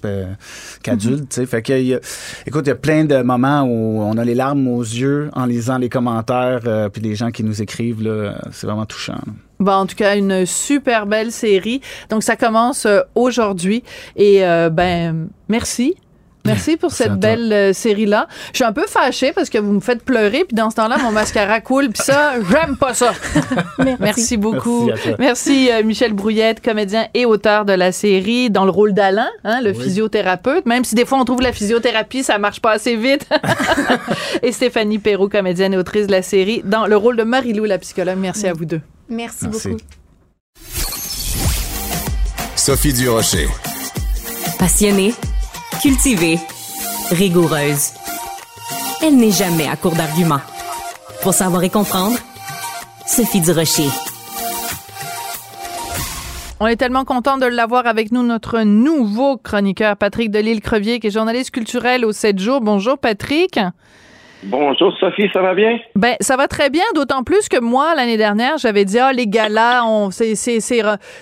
qu'adulte, 0.82 1.28
tu 1.28 1.36
sais. 1.36 1.46
Fait 1.46 1.62
que, 1.62 1.72
y 1.80 1.94
a- 1.94 2.00
écoute, 2.46 2.62
il 2.66 2.68
y 2.68 2.72
a 2.72 2.76
plein 2.76 3.04
de 3.04 3.22
moments 3.22 3.62
où 3.62 4.00
on 4.02 4.16
a 4.18 4.24
les 4.24 4.34
larmes 4.34 4.68
aux 4.68 4.82
yeux 4.82 5.30
en 5.34 5.46
lisant 5.46 5.78
les 5.78 5.88
commentaires 5.88 6.60
puis 6.92 7.02
les 7.02 7.14
gens 7.14 7.30
qui 7.30 7.44
nous 7.44 7.62
écrivent, 7.62 8.06
C'est 8.52 8.66
vraiment 8.66 8.86
touchant. 8.86 9.14
là. 9.14 9.32
Bon, 9.60 9.72
en 9.72 9.86
tout 9.86 9.94
cas, 9.94 10.16
une 10.16 10.44
super 10.44 11.06
belle 11.06 11.30
série. 11.30 11.80
Donc 12.10 12.22
ça 12.24 12.34
commence 12.36 12.86
aujourd'hui 13.14 13.82
et 14.16 14.40
ben 14.72 15.28
merci. 15.48 15.94
Merci 16.44 16.76
pour 16.76 16.92
cette 16.92 17.14
belle 17.14 17.52
euh, 17.52 17.72
série-là. 17.72 18.28
Je 18.52 18.58
suis 18.58 18.64
un 18.64 18.72
peu 18.72 18.86
fâchée 18.86 19.32
parce 19.32 19.50
que 19.50 19.58
vous 19.58 19.72
me 19.72 19.80
faites 19.80 20.02
pleurer, 20.02 20.44
puis 20.44 20.54
dans 20.54 20.70
ce 20.70 20.76
temps-là, 20.76 20.98
mon 20.98 21.12
mascara 21.12 21.60
coule, 21.60 21.90
puis 21.90 22.02
ça, 22.02 22.34
j'aime 22.50 22.76
pas 22.76 22.94
ça. 22.94 23.12
Merci, 24.00 24.36
beaucoup. 24.36 24.90
Merci 25.18 25.70
euh, 25.70 25.82
Michel 25.82 26.12
Brouillette, 26.12 26.60
comédien 26.60 27.06
et 27.14 27.24
auteur 27.24 27.64
de 27.64 27.72
la 27.72 27.92
série, 27.92 28.50
dans 28.50 28.64
le 28.64 28.70
rôle 28.70 28.92
d'Alain, 28.92 29.28
hein, 29.44 29.60
le 29.60 29.72
physiothérapeute, 29.72 30.66
même 30.66 30.84
si 30.84 30.94
des 30.94 31.04
fois 31.04 31.18
on 31.18 31.24
trouve 31.24 31.42
la 31.42 31.52
physiothérapie, 31.52 32.22
ça 32.22 32.38
marche 32.38 32.60
pas 32.60 32.72
assez 32.72 32.96
vite. 32.96 33.26
et 34.42 34.52
Stéphanie 34.52 34.98
Perrault, 34.98 35.28
comédienne 35.28 35.74
et 35.74 35.76
autrice 35.76 36.06
de 36.06 36.12
la 36.12 36.22
série, 36.22 36.62
dans 36.64 36.86
le 36.86 36.96
rôle 36.96 37.16
de 37.16 37.22
Marie-Lou, 37.22 37.64
la 37.64 37.78
psychologue. 37.78 38.18
Merci 38.18 38.46
à 38.46 38.52
vous 38.52 38.64
deux. 38.64 38.80
Merci, 39.08 39.46
Merci. 39.48 39.68
beaucoup. 39.68 39.80
Sophie 42.56 42.92
Durocher. 42.92 43.48
Passionnée, 44.58 45.14
cultivée, 45.82 46.38
rigoureuse. 47.10 47.90
Elle 49.02 49.16
n'est 49.16 49.32
jamais 49.32 49.66
à 49.66 49.74
court 49.74 49.96
d'arguments. 49.96 50.40
Pour 51.22 51.34
savoir 51.34 51.64
et 51.64 51.70
comprendre, 51.70 52.16
Sophie 53.04 53.40
Durocher. 53.40 53.88
On 56.60 56.68
est 56.68 56.76
tellement 56.76 57.04
content 57.04 57.36
de 57.36 57.46
l'avoir 57.46 57.88
avec 57.88 58.12
nous, 58.12 58.22
notre 58.22 58.60
nouveau 58.60 59.36
chroniqueur, 59.36 59.96
Patrick 59.96 60.30
Delisle-Crevier, 60.30 61.00
qui 61.00 61.08
est 61.08 61.10
journaliste 61.10 61.50
culturel 61.50 62.04
au 62.04 62.12
7 62.12 62.38
jours. 62.38 62.60
Bonjour, 62.60 62.96
Patrick. 62.96 63.58
Bonjour 64.44 64.92
Sophie, 64.98 65.28
ça 65.32 65.40
va 65.40 65.54
bien? 65.54 65.78
Ben, 65.94 66.16
ça 66.20 66.36
va 66.36 66.48
très 66.48 66.68
bien, 66.68 66.82
d'autant 66.96 67.22
plus 67.22 67.48
que 67.48 67.60
moi, 67.60 67.94
l'année 67.94 68.16
dernière, 68.16 68.58
j'avais 68.58 68.84
dit, 68.84 68.98
ah, 68.98 69.12
les 69.12 69.28
galas, 69.28 69.84
on, 69.84 70.10
c'est, 70.10 70.34
c'est, 70.34 70.60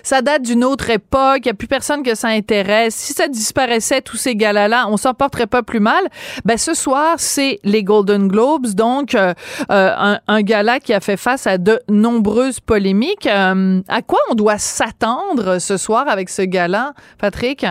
ça 0.02 0.22
date 0.22 0.42
d'une 0.42 0.64
autre 0.64 0.88
époque, 0.88 1.40
il 1.40 1.44
n'y 1.44 1.50
a 1.50 1.54
plus 1.54 1.68
personne 1.68 2.02
que 2.02 2.14
ça 2.14 2.28
intéresse. 2.28 2.94
Si 2.94 3.12
ça 3.12 3.28
disparaissait, 3.28 4.00
tous 4.00 4.16
ces 4.16 4.36
galas-là, 4.36 4.86
on 4.88 4.96
s'en 4.96 5.12
porterait 5.12 5.46
pas 5.46 5.62
plus 5.62 5.80
mal. 5.80 6.02
Ben, 6.46 6.56
ce 6.56 6.72
soir, 6.72 7.16
c'est 7.18 7.60
les 7.62 7.84
Golden 7.84 8.26
Globes, 8.26 8.68
donc, 8.68 9.14
euh, 9.14 9.34
euh, 9.70 9.90
un, 9.98 10.18
un 10.26 10.40
gala 10.40 10.80
qui 10.80 10.94
a 10.94 11.00
fait 11.00 11.18
face 11.18 11.46
à 11.46 11.58
de 11.58 11.78
nombreuses 11.90 12.60
polémiques. 12.60 13.26
Euh, 13.26 13.82
à 13.88 14.00
quoi 14.00 14.20
on 14.30 14.34
doit 14.34 14.58
s'attendre 14.58 15.58
ce 15.58 15.76
soir 15.76 16.08
avec 16.08 16.30
ce 16.30 16.42
gala, 16.42 16.94
Patrick? 17.18 17.66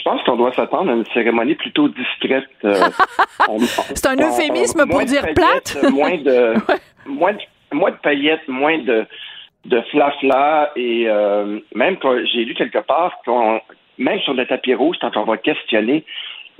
Je 0.00 0.04
pense 0.04 0.22
qu'on 0.22 0.36
doit 0.36 0.52
s'attendre 0.54 0.90
à 0.90 0.94
une 0.94 1.04
cérémonie 1.12 1.54
plutôt 1.56 1.88
discrète. 1.88 2.48
euh, 2.64 2.74
C'est 3.94 4.06
un 4.06 4.16
euphémisme 4.16 4.84
on- 4.86 4.88
pour 4.88 5.00
dire 5.04 5.26
plate? 5.34 5.76
moins 5.92 6.16
de, 6.16 6.54
moins 7.06 7.32
de, 7.34 7.38
moins 7.76 7.90
de 7.90 7.96
paillettes, 7.96 8.48
moins 8.48 8.78
de, 8.78 9.04
de 9.66 9.80
flafla 9.90 10.70
et 10.74 11.04
euh, 11.06 11.58
même 11.74 11.98
quand 11.98 12.16
j'ai 12.32 12.44
lu 12.46 12.54
quelque 12.54 12.78
part 12.78 13.18
qu'on, 13.26 13.60
même 13.98 14.20
sur 14.20 14.32
le 14.32 14.46
tapis 14.46 14.74
rouge, 14.74 14.96
quand 15.02 15.14
on 15.18 15.24
va 15.24 15.36
questionner 15.36 16.04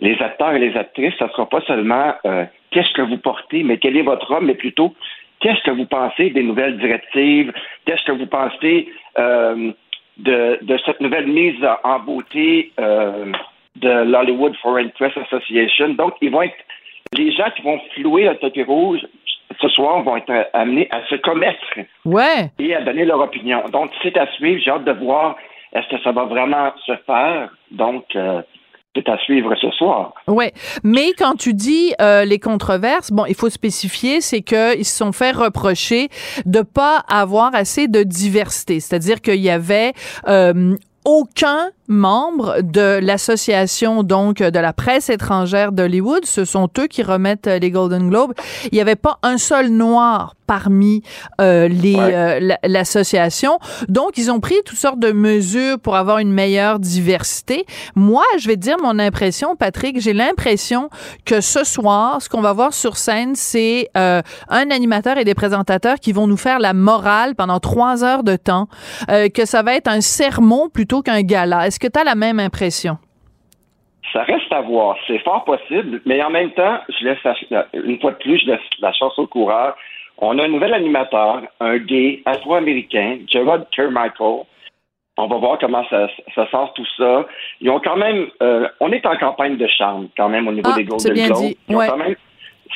les 0.00 0.20
acteurs 0.20 0.52
et 0.52 0.58
les 0.58 0.76
actrices, 0.76 1.14
ça 1.18 1.30
sera 1.30 1.48
pas 1.48 1.62
seulement 1.62 2.12
euh, 2.26 2.44
qu'est-ce 2.70 2.92
que 2.92 3.02
vous 3.02 3.16
portez, 3.18 3.62
mais 3.62 3.78
quel 3.78 3.96
est 3.96 4.02
votre 4.02 4.30
homme, 4.32 4.46
mais 4.46 4.54
plutôt 4.54 4.94
qu'est-ce 5.40 5.62
que 5.62 5.70
vous 5.70 5.86
pensez 5.86 6.28
des 6.30 6.42
nouvelles 6.42 6.78
directives, 6.78 7.52
qu'est-ce 7.86 8.04
que 8.04 8.12
vous 8.12 8.26
pensez 8.26 8.88
euh, 9.18 9.72
de, 10.22 10.58
de 10.62 10.78
cette 10.84 11.00
nouvelle 11.00 11.26
mise 11.26 11.64
en 11.84 11.98
beauté 12.00 12.72
euh, 12.78 13.32
de 13.76 13.88
l'Hollywood 13.88 14.54
Foreign 14.56 14.90
Press 14.90 15.12
Association. 15.16 15.90
Donc, 15.90 16.14
ils 16.20 16.30
vont 16.30 16.42
être 16.42 16.56
les 17.16 17.32
gens 17.32 17.50
qui 17.56 17.62
vont 17.62 17.80
flouer 17.94 18.24
le 18.24 18.36
tapis 18.36 18.62
rouge. 18.62 19.00
ce 19.60 19.68
soir 19.68 20.02
vont 20.02 20.16
être 20.16 20.48
amenés 20.52 20.88
à 20.90 21.04
se 21.06 21.16
commettre 21.16 21.78
ouais. 22.04 22.50
et 22.58 22.74
à 22.74 22.82
donner 22.82 23.04
leur 23.04 23.20
opinion. 23.20 23.62
Donc, 23.72 23.90
c'est 24.02 24.16
à 24.16 24.26
suivre. 24.32 24.60
J'ai 24.62 24.70
hâte 24.70 24.84
de 24.84 24.92
voir 24.92 25.36
est-ce 25.72 25.88
que 25.88 26.02
ça 26.02 26.12
va 26.12 26.24
vraiment 26.24 26.72
se 26.84 26.96
faire. 27.06 27.50
Donc, 27.70 28.04
euh, 28.16 28.42
c'est 28.94 29.08
à 29.08 29.16
suivre 29.18 29.54
ce 29.60 29.70
soir. 29.70 30.14
Oui, 30.26 30.46
mais 30.82 31.12
quand 31.16 31.34
tu 31.34 31.54
dis 31.54 31.94
euh, 32.00 32.24
les 32.24 32.38
controverses, 32.38 33.12
bon, 33.12 33.24
il 33.26 33.34
faut 33.34 33.50
spécifier, 33.50 34.20
c'est 34.20 34.42
qu'ils 34.42 34.84
se 34.84 34.96
sont 34.96 35.12
fait 35.12 35.30
reprocher 35.30 36.08
de 36.44 36.62
pas 36.62 37.04
avoir 37.08 37.54
assez 37.54 37.86
de 37.86 38.02
diversité, 38.02 38.80
c'est-à-dire 38.80 39.20
qu'il 39.20 39.40
y 39.40 39.50
avait 39.50 39.92
euh, 40.26 40.74
aucun 41.04 41.70
membre 41.90 42.62
de 42.62 43.00
l'association 43.02 44.02
donc 44.02 44.38
de 44.38 44.58
la 44.58 44.72
presse 44.72 45.10
étrangère 45.10 45.72
d'Hollywood. 45.72 46.24
Ce 46.24 46.44
sont 46.44 46.68
eux 46.78 46.86
qui 46.86 47.02
remettent 47.02 47.48
euh, 47.48 47.58
les 47.58 47.70
Golden 47.70 48.08
Globes. 48.08 48.32
Il 48.70 48.76
n'y 48.76 48.80
avait 48.80 48.96
pas 48.96 49.18
un 49.22 49.36
seul 49.38 49.68
noir 49.68 50.36
parmi 50.46 51.02
euh, 51.40 51.68
les 51.68 51.96
euh, 51.96 52.56
l'association. 52.64 53.58
Donc 53.88 54.18
ils 54.18 54.30
ont 54.30 54.40
pris 54.40 54.56
toutes 54.64 54.78
sortes 54.78 54.98
de 54.98 55.12
mesures 55.12 55.78
pour 55.78 55.96
avoir 55.96 56.18
une 56.18 56.32
meilleure 56.32 56.78
diversité. 56.80 57.66
Moi, 57.94 58.24
je 58.38 58.48
vais 58.48 58.56
te 58.56 58.60
dire 58.60 58.76
mon 58.82 58.98
impression, 58.98 59.54
Patrick. 59.54 60.00
J'ai 60.00 60.12
l'impression 60.12 60.90
que 61.24 61.40
ce 61.40 61.62
soir, 61.62 62.20
ce 62.20 62.28
qu'on 62.28 62.40
va 62.40 62.52
voir 62.52 62.74
sur 62.74 62.96
scène, 62.96 63.34
c'est 63.34 63.90
un 63.94 64.22
animateur 64.48 65.18
et 65.18 65.24
des 65.24 65.34
présentateurs 65.34 66.00
qui 66.00 66.12
vont 66.12 66.26
nous 66.26 66.36
faire 66.36 66.58
la 66.58 66.72
morale 66.72 67.36
pendant 67.36 67.60
trois 67.60 68.02
heures 68.02 68.24
de 68.24 68.34
temps. 68.34 68.66
que 69.08 69.44
ça 69.44 69.62
va 69.62 69.74
être 69.74 69.88
un 69.88 70.00
sermon 70.00 70.68
plutôt 70.68 71.02
qu'un 71.02 71.22
gala. 71.22 71.68
Est-ce 71.68 71.79
que 71.80 71.88
tu 71.88 71.98
as 71.98 72.04
la 72.04 72.14
même 72.14 72.38
impression? 72.38 72.98
Ça 74.12 74.22
reste 74.24 74.52
à 74.52 74.60
voir. 74.60 74.96
C'est 75.06 75.18
fort 75.20 75.44
possible, 75.44 76.00
mais 76.04 76.22
en 76.22 76.30
même 76.30 76.50
temps, 76.52 76.80
je 76.88 77.04
laisse 77.04 77.18
une 77.72 78.00
fois 78.00 78.12
de 78.12 78.16
plus, 78.16 78.38
je 78.38 78.46
laisse 78.46 78.60
la 78.80 78.92
chance 78.92 79.18
au 79.18 79.26
coureur. 79.26 79.76
On 80.18 80.38
a 80.38 80.44
un 80.44 80.48
nouvel 80.48 80.74
animateur, 80.74 81.42
un 81.60 81.78
gay 81.78 82.22
afro-américain, 82.26 83.18
Gerard 83.26 83.64
Carmichael. 83.70 84.44
On 85.16 85.26
va 85.26 85.36
voir 85.36 85.58
comment 85.58 85.84
ça, 85.90 86.08
ça 86.34 86.50
sort 86.50 86.72
tout 86.74 86.86
ça. 86.96 87.26
Ils 87.60 87.70
ont 87.70 87.80
quand 87.80 87.96
même, 87.96 88.28
euh, 88.42 88.68
on 88.80 88.90
est 88.92 89.04
en 89.06 89.16
campagne 89.16 89.56
de 89.56 89.66
charme 89.66 90.08
quand 90.16 90.28
même 90.28 90.48
au 90.48 90.52
niveau 90.52 90.70
ah, 90.72 90.76
des 90.76 90.84
Golden 90.84 91.14
Globes. 91.14 91.54
Ils 91.68 91.76
ont 91.76 91.86
quand 91.86 91.96
même 91.96 92.16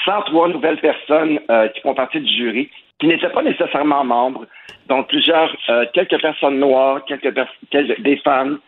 103 0.05 0.49
nouvelles 0.49 0.81
personnes 0.81 1.41
euh, 1.51 1.69
qui 1.69 1.81
font 1.81 1.95
partie 1.95 2.21
du 2.21 2.35
jury 2.35 2.71
qui 2.99 3.07
n'étaient 3.07 3.31
pas 3.31 3.43
nécessairement 3.43 4.05
membres. 4.05 4.47
Donc 4.89 5.09
plusieurs, 5.09 5.55
euh, 5.69 5.87
quelques 5.93 6.21
personnes 6.21 6.59
noires, 6.59 7.05
quelques, 7.05 7.35
quelques 7.71 8.01
des 8.01 8.17
femmes, 8.19 8.59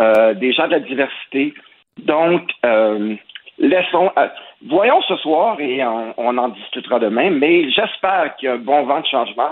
euh, 0.00 0.34
des 0.34 0.52
gens 0.52 0.66
de 0.66 0.72
la 0.72 0.80
diversité. 0.80 1.54
Donc, 1.98 2.50
euh, 2.64 3.14
laissons, 3.58 4.10
euh, 4.16 4.28
voyons 4.66 5.02
ce 5.02 5.16
soir 5.16 5.60
et 5.60 5.84
on, 5.84 6.14
on 6.16 6.38
en 6.38 6.48
discutera 6.48 6.98
demain, 6.98 7.30
mais 7.30 7.70
j'espère 7.70 8.36
qu'il 8.36 8.48
y 8.48 8.52
a 8.52 8.54
un 8.54 8.58
bon 8.58 8.84
vent 8.84 9.00
de 9.00 9.06
changement 9.06 9.50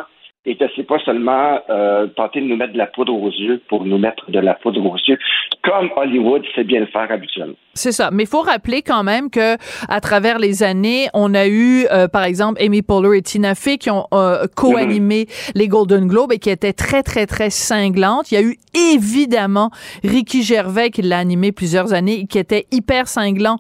et 0.49 0.57
que 0.57 0.65
c'est 0.75 0.87
pas 0.87 0.99
seulement 1.05 1.61
euh, 1.69 2.07
tenter 2.07 2.41
de 2.41 2.47
nous 2.47 2.57
mettre 2.57 2.73
de 2.73 2.79
la 2.79 2.87
poudre 2.87 3.13
aux 3.13 3.31
yeux 3.31 3.61
pour 3.69 3.85
nous 3.85 3.99
mettre 3.99 4.31
de 4.31 4.39
la 4.39 4.55
poudre 4.55 4.83
aux 4.83 4.97
yeux, 4.97 5.19
comme 5.63 5.91
Hollywood 5.95 6.43
sait 6.55 6.65
bien 6.65 6.81
le 6.81 6.87
faire 6.87 7.11
habituellement. 7.11 7.55
C'est 7.75 7.93
ça. 7.93 8.09
Mais 8.11 8.23
il 8.23 8.29
faut 8.29 8.41
rappeler 8.41 8.81
quand 8.81 9.05
même 9.05 9.29
que 9.29 9.57
à 9.89 10.01
travers 10.01 10.39
les 10.39 10.63
années, 10.63 11.09
on 11.13 11.35
a 11.35 11.47
eu, 11.47 11.87
euh, 11.93 12.09
par 12.09 12.25
exemple, 12.25 12.63
Amy 12.63 12.81
Poehler 12.81 13.19
et 13.19 13.23
Tina 13.23 13.55
Fey 13.55 13.77
qui 13.77 13.91
ont 13.91 14.07
euh, 14.15 14.47
co-animé 14.57 15.25
mm-hmm. 15.25 15.53
les 15.55 15.69
Golden 15.69 16.07
Globes 16.09 16.33
et 16.33 16.39
qui 16.39 16.49
étaient 16.49 16.73
très, 16.73 17.03
très, 17.03 17.27
très 17.27 17.51
cinglantes. 17.51 18.33
Il 18.33 18.35
y 18.35 18.39
a 18.39 18.43
eu 18.43 18.57
évidemment 18.95 19.71
Ricky 20.03 20.43
Gervais 20.43 20.91
qui 20.91 21.03
l'a 21.03 21.19
animé 21.19 21.53
plusieurs 21.53 21.93
années 21.93 22.21
et 22.21 22.27
qui 22.27 22.39
était 22.39 22.67
hyper 22.73 23.07
cinglant 23.07 23.59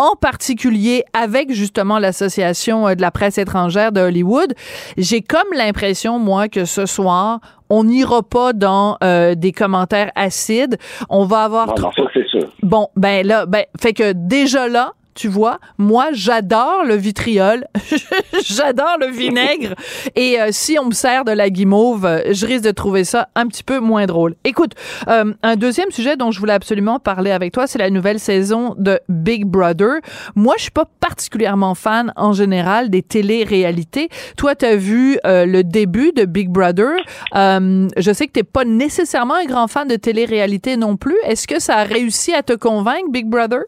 en 0.00 0.16
particulier 0.16 1.04
avec 1.12 1.52
justement 1.52 1.98
l'association 1.98 2.88
euh, 2.88 2.94
de 2.94 3.02
la 3.02 3.10
presse 3.10 3.36
étrangère 3.36 3.92
de 3.92 4.00
Hollywood. 4.00 4.54
J'ai 4.96 5.20
comme 5.20 5.52
l'impression, 5.54 6.18
moi, 6.18 6.48
que 6.48 6.64
ce 6.64 6.86
soir, 6.86 7.40
on 7.68 7.84
n'ira 7.84 8.22
pas 8.22 8.54
dans 8.54 8.96
euh, 9.04 9.34
des 9.34 9.52
commentaires 9.52 10.10
acides. 10.14 10.78
On 11.10 11.26
va 11.26 11.44
avoir. 11.44 11.66
Non, 11.66 11.74
non, 11.82 11.92
ça, 11.92 12.02
c'est 12.14 12.26
sûr. 12.26 12.48
Bon, 12.62 12.88
ben 12.96 13.26
là, 13.26 13.44
ben, 13.44 13.64
fait 13.78 13.92
que 13.92 14.12
déjà 14.12 14.68
là, 14.68 14.94
tu 15.14 15.28
vois. 15.28 15.58
Moi, 15.78 16.08
j'adore 16.12 16.84
le 16.84 16.94
vitriol, 16.94 17.66
j'adore 18.44 18.96
le 19.00 19.08
vinaigre, 19.08 19.74
et 20.16 20.40
euh, 20.40 20.48
si 20.50 20.78
on 20.78 20.86
me 20.86 20.92
sert 20.92 21.24
de 21.24 21.32
la 21.32 21.50
guimauve, 21.50 22.06
euh, 22.06 22.32
je 22.32 22.46
risque 22.46 22.64
de 22.64 22.70
trouver 22.70 23.04
ça 23.04 23.28
un 23.34 23.46
petit 23.46 23.62
peu 23.62 23.80
moins 23.80 24.06
drôle. 24.06 24.34
Écoute, 24.44 24.72
euh, 25.08 25.32
un 25.42 25.56
deuxième 25.56 25.90
sujet 25.90 26.16
dont 26.16 26.30
je 26.30 26.38
voulais 26.38 26.52
absolument 26.52 26.98
parler 26.98 27.30
avec 27.30 27.52
toi, 27.52 27.66
c'est 27.66 27.78
la 27.78 27.90
nouvelle 27.90 28.20
saison 28.20 28.74
de 28.78 29.00
Big 29.08 29.44
Brother. 29.44 30.00
Moi, 30.34 30.54
je 30.56 30.62
suis 30.62 30.70
pas 30.70 30.88
particulièrement 31.00 31.74
fan 31.74 32.12
en 32.16 32.32
général 32.32 32.90
des 32.90 33.02
télé-réalités. 33.02 34.08
Toi, 34.36 34.54
tu 34.54 34.64
as 34.64 34.76
vu 34.76 35.18
le 35.24 35.62
début 35.62 36.12
de 36.12 36.24
Big 36.24 36.48
Brother. 36.48 36.96
je 37.34 38.12
sais 38.12 38.26
que 38.26 38.32
t'es 38.32 38.42
pas 38.42 38.64
nécessairement 38.64 39.34
un 39.34 39.44
grand 39.44 39.68
fan 39.68 39.88
de 39.88 39.96
télé-réalité 39.96 40.76
non 40.76 40.96
plus. 40.96 41.16
Est-ce 41.24 41.46
que 41.46 41.60
ça 41.60 41.76
a 41.76 41.84
réussi 41.84 42.32
à 42.32 42.42
te 42.42 42.52
convaincre, 42.52 43.10
Big 43.10 43.26
Brother? 43.26 43.60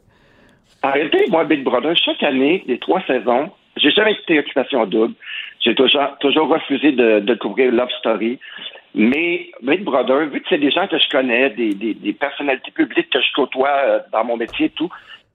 Arrêtez, 0.82 1.26
moi, 1.30 1.44
Big 1.44 1.62
Brother, 1.62 1.96
chaque 1.96 2.22
année, 2.22 2.64
les 2.66 2.78
trois 2.78 3.00
saisons, 3.06 3.50
j'ai 3.76 3.90
jamais 3.90 4.12
été 4.12 4.38
occupation 4.38 4.84
double. 4.86 5.14
J'ai 5.60 5.74
toujours, 5.74 6.18
toujours 6.20 6.48
refusé 6.48 6.92
de, 6.92 7.20
de 7.20 7.34
couvrir 7.34 7.72
Love 7.72 7.90
Story. 8.00 8.38
Mais 8.94 9.50
Big 9.62 9.82
Brother, 9.84 10.26
vu 10.26 10.40
que 10.40 10.48
c'est 10.48 10.58
des 10.58 10.70
gens 10.70 10.86
que 10.86 10.98
je 10.98 11.08
connais, 11.08 11.50
des, 11.50 11.74
des, 11.74 11.94
des 11.94 12.12
personnalités 12.12 12.72
publiques 12.72 13.10
que 13.10 13.20
je 13.20 13.32
côtoie 13.34 13.68
euh, 13.68 14.00
dans 14.12 14.24
mon 14.24 14.36
métier 14.36 14.66
et 14.66 14.70
tout, 14.70 14.90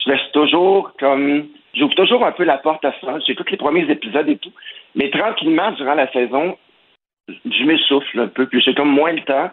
je 0.06 0.12
laisse 0.12 0.32
toujours 0.34 0.92
comme 1.00 1.48
j'ouvre 1.74 1.96
toujours 1.96 2.26
un 2.26 2.32
peu 2.32 2.44
la 2.44 2.58
porte 2.58 2.86
à 2.86 2.94
ça. 3.02 3.18
J'écoute 3.26 3.50
les 3.50 3.58
premiers 3.58 3.90
épisodes 3.90 4.30
et 4.30 4.38
tout. 4.38 4.52
Mais 4.96 5.10
tranquillement, 5.10 5.72
durant 5.72 5.96
la 5.96 6.12
saison, 6.12 6.58
je 7.28 7.64
m'essouffle 7.64 8.20
un 8.20 8.28
peu, 8.28 8.46
puis 8.48 8.62
j'ai 8.62 8.76
comme 8.76 8.92
moins 8.92 9.14
le 9.14 9.22
temps. 9.22 9.50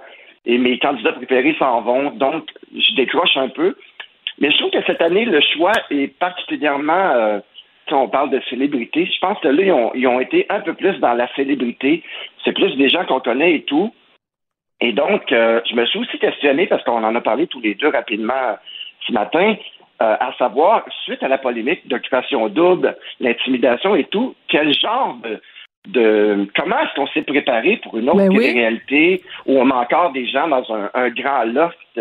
Et 0.47 0.59
mes 0.59 0.79
candidats 0.79 1.13
préférés 1.13 1.57
s'en 1.59 1.81
vont. 1.81 2.11
Donc, 2.11 2.51
je 2.75 2.95
décroche 2.97 3.37
un 3.37 3.49
peu. 3.49 3.75
Mais 4.39 4.51
je 4.51 4.59
trouve 4.59 4.71
que 4.71 4.85
cette 4.87 5.03
année, 5.03 5.25
le 5.25 5.41
choix 5.41 5.73
est 5.91 6.09
particulièrement, 6.19 7.11
euh, 7.15 7.41
si 7.87 7.95
on 7.95 8.09
parle 8.09 8.31
de 8.31 8.41
célébrité, 8.51 9.07
je 9.07 9.19
pense 9.21 9.39
que 9.41 9.49
là, 9.49 9.63
ils 9.63 9.73
ont, 9.73 9.93
ils 9.95 10.07
ont 10.07 10.21
été 10.21 10.47
un 10.49 10.61
peu 10.61 10.75
plus 10.75 10.99
dans 10.99 11.15
la 11.15 11.33
célébrité. 11.35 12.03
C'est 12.45 12.53
plus 12.53 12.77
des 12.77 12.89
gens 12.89 13.05
qu'on 13.05 13.21
connaît 13.21 13.55
et 13.55 13.63
tout. 13.63 13.93
Et 14.81 14.93
donc, 14.93 15.31
euh, 15.33 15.61
je 15.69 15.75
me 15.75 15.87
suis 15.87 15.99
aussi 16.01 16.19
questionné, 16.19 16.67
parce 16.67 16.83
qu'on 16.85 17.05
en 17.05 17.15
a 17.15 17.21
parlé 17.21 17.47
tous 17.47 17.61
les 17.61 17.75
deux 17.75 17.89
rapidement 17.89 18.59
ce 19.07 19.13
matin, 19.13 19.55
euh, 20.03 20.17
à 20.19 20.33
savoir, 20.39 20.85
suite 21.05 21.23
à 21.23 21.29
la 21.29 21.39
polémique 21.39 21.87
d'occupation 21.87 22.49
double, 22.49 22.97
l'intimidation 23.21 23.95
et 23.95 24.05
tout, 24.05 24.35
quel 24.49 24.75
genre 24.75 25.17
de, 25.23 25.41
de 25.89 26.49
comment 26.57 26.79
est-ce 26.81 26.95
qu'on 26.95 27.07
s'est 27.09 27.23
préparé 27.23 27.77
pour 27.77 27.97
une 27.97 28.09
autre 28.09 28.19
Ben 28.19 28.31
oui. 28.31 28.53
réalité 28.53 29.23
où 29.47 29.59
on 29.59 29.71
a 29.71 29.75
encore 29.77 30.11
des 30.13 30.27
gens 30.27 30.49
dans 30.49 30.65
un, 30.75 30.91
un 30.95 31.11
grand 31.11 31.45
loft 31.45 32.01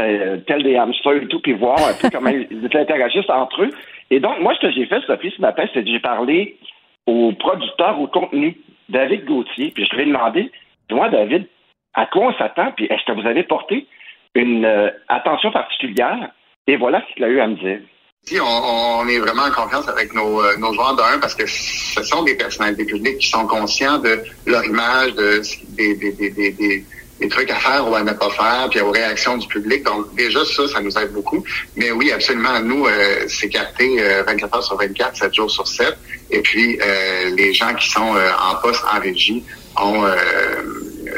euh, 0.00 0.36
tel 0.46 0.62
des 0.62 0.76
hamsters 0.76 1.22
et 1.22 1.28
tout, 1.28 1.40
puis 1.40 1.52
voir 1.52 1.78
un 1.78 1.94
peu 2.00 2.08
comment 2.12 2.30
ils 2.30 2.68
interagissent 2.74 3.28
entre 3.28 3.62
eux. 3.62 3.70
Et 4.10 4.20
donc, 4.20 4.40
moi, 4.40 4.54
ce 4.54 4.66
que 4.66 4.72
j'ai 4.72 4.86
fait, 4.86 5.00
Sophie, 5.06 5.32
ce 5.36 5.40
matin, 5.40 5.64
c'est 5.72 5.84
que 5.84 5.90
j'ai 5.90 6.00
parlé 6.00 6.58
au 7.06 7.32
producteur, 7.32 8.00
au 8.00 8.06
contenu, 8.06 8.56
David 8.88 9.24
Gauthier, 9.24 9.70
puis 9.70 9.86
je 9.86 9.96
lui 9.96 10.02
ai 10.02 10.06
demandé, 10.06 10.50
moi, 10.90 11.08
David, 11.08 11.46
à 11.94 12.06
quoi 12.06 12.26
on 12.28 12.34
s'attend, 12.34 12.72
puis 12.72 12.86
est-ce 12.86 13.04
que 13.04 13.20
vous 13.20 13.26
avez 13.26 13.44
porté 13.44 13.86
une 14.34 14.64
euh, 14.64 14.90
attention 15.08 15.50
particulière? 15.50 16.30
Et 16.66 16.76
voilà 16.76 17.02
ce 17.08 17.14
qu'il 17.14 17.24
a 17.24 17.28
eu 17.28 17.40
à 17.40 17.46
me 17.46 17.54
dire. 17.54 17.80
Si 18.22 18.38
on, 18.38 18.44
on, 18.44 19.08
est 19.08 19.18
vraiment 19.18 19.44
en 19.44 19.50
confiance 19.50 19.88
avec 19.88 20.12
nos, 20.14 20.42
euh, 20.42 20.56
nos 20.58 20.72
joueurs 20.74 20.94
d'un 20.94 21.18
parce 21.20 21.34
que 21.34 21.46
ce 21.46 22.02
sont 22.02 22.22
des 22.22 22.36
personnalités 22.36 22.84
publiques 22.84 23.18
qui 23.18 23.28
sont 23.28 23.46
conscients 23.46 23.98
de 23.98 24.18
leur 24.46 24.64
image, 24.64 25.14
de, 25.14 25.40
des, 25.76 25.96
des, 25.96 26.12
des, 26.12 26.52
des 26.52 26.84
des 27.20 27.28
trucs 27.28 27.50
à 27.50 27.56
faire 27.56 27.88
ou 27.88 27.94
à 27.94 28.02
ne 28.02 28.12
pas 28.12 28.30
faire, 28.30 28.68
puis 28.70 28.80
aux 28.80 28.90
réactions 28.90 29.36
du 29.36 29.46
public. 29.46 29.84
Donc 29.84 30.14
déjà 30.14 30.44
ça, 30.44 30.66
ça 30.68 30.80
nous 30.80 30.96
aide 30.98 31.12
beaucoup. 31.12 31.44
Mais 31.76 31.90
oui, 31.92 32.10
absolument, 32.10 32.60
nous, 32.60 32.86
euh, 32.86 33.24
c'est 33.28 33.48
capté 33.48 34.02
euh, 34.02 34.22
24 34.26 34.56
heures 34.56 34.64
sur 34.64 34.76
24, 34.76 35.16
7 35.16 35.34
jours 35.34 35.50
sur 35.50 35.68
7. 35.68 35.96
Et 36.30 36.40
puis 36.40 36.78
euh, 36.80 37.30
les 37.36 37.52
gens 37.52 37.74
qui 37.74 37.90
sont 37.90 38.14
euh, 38.16 38.30
en 38.40 38.56
poste 38.56 38.82
en 38.90 39.00
régie 39.00 39.44
ont 39.76 40.04
euh, 40.04 40.14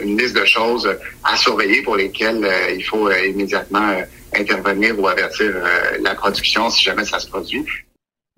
une 0.03 0.19
liste 0.19 0.37
de 0.37 0.45
choses 0.45 0.89
à 1.23 1.37
surveiller 1.37 1.83
pour 1.83 1.97
lesquelles 1.97 2.49
il 2.75 2.83
faut 2.83 3.11
immédiatement 3.11 3.97
intervenir 4.35 4.99
ou 4.99 5.07
avertir 5.07 5.53
la 6.01 6.15
production 6.15 6.71
si 6.71 6.83
jamais 6.83 7.05
ça 7.05 7.19
se 7.19 7.29
produit. 7.29 7.65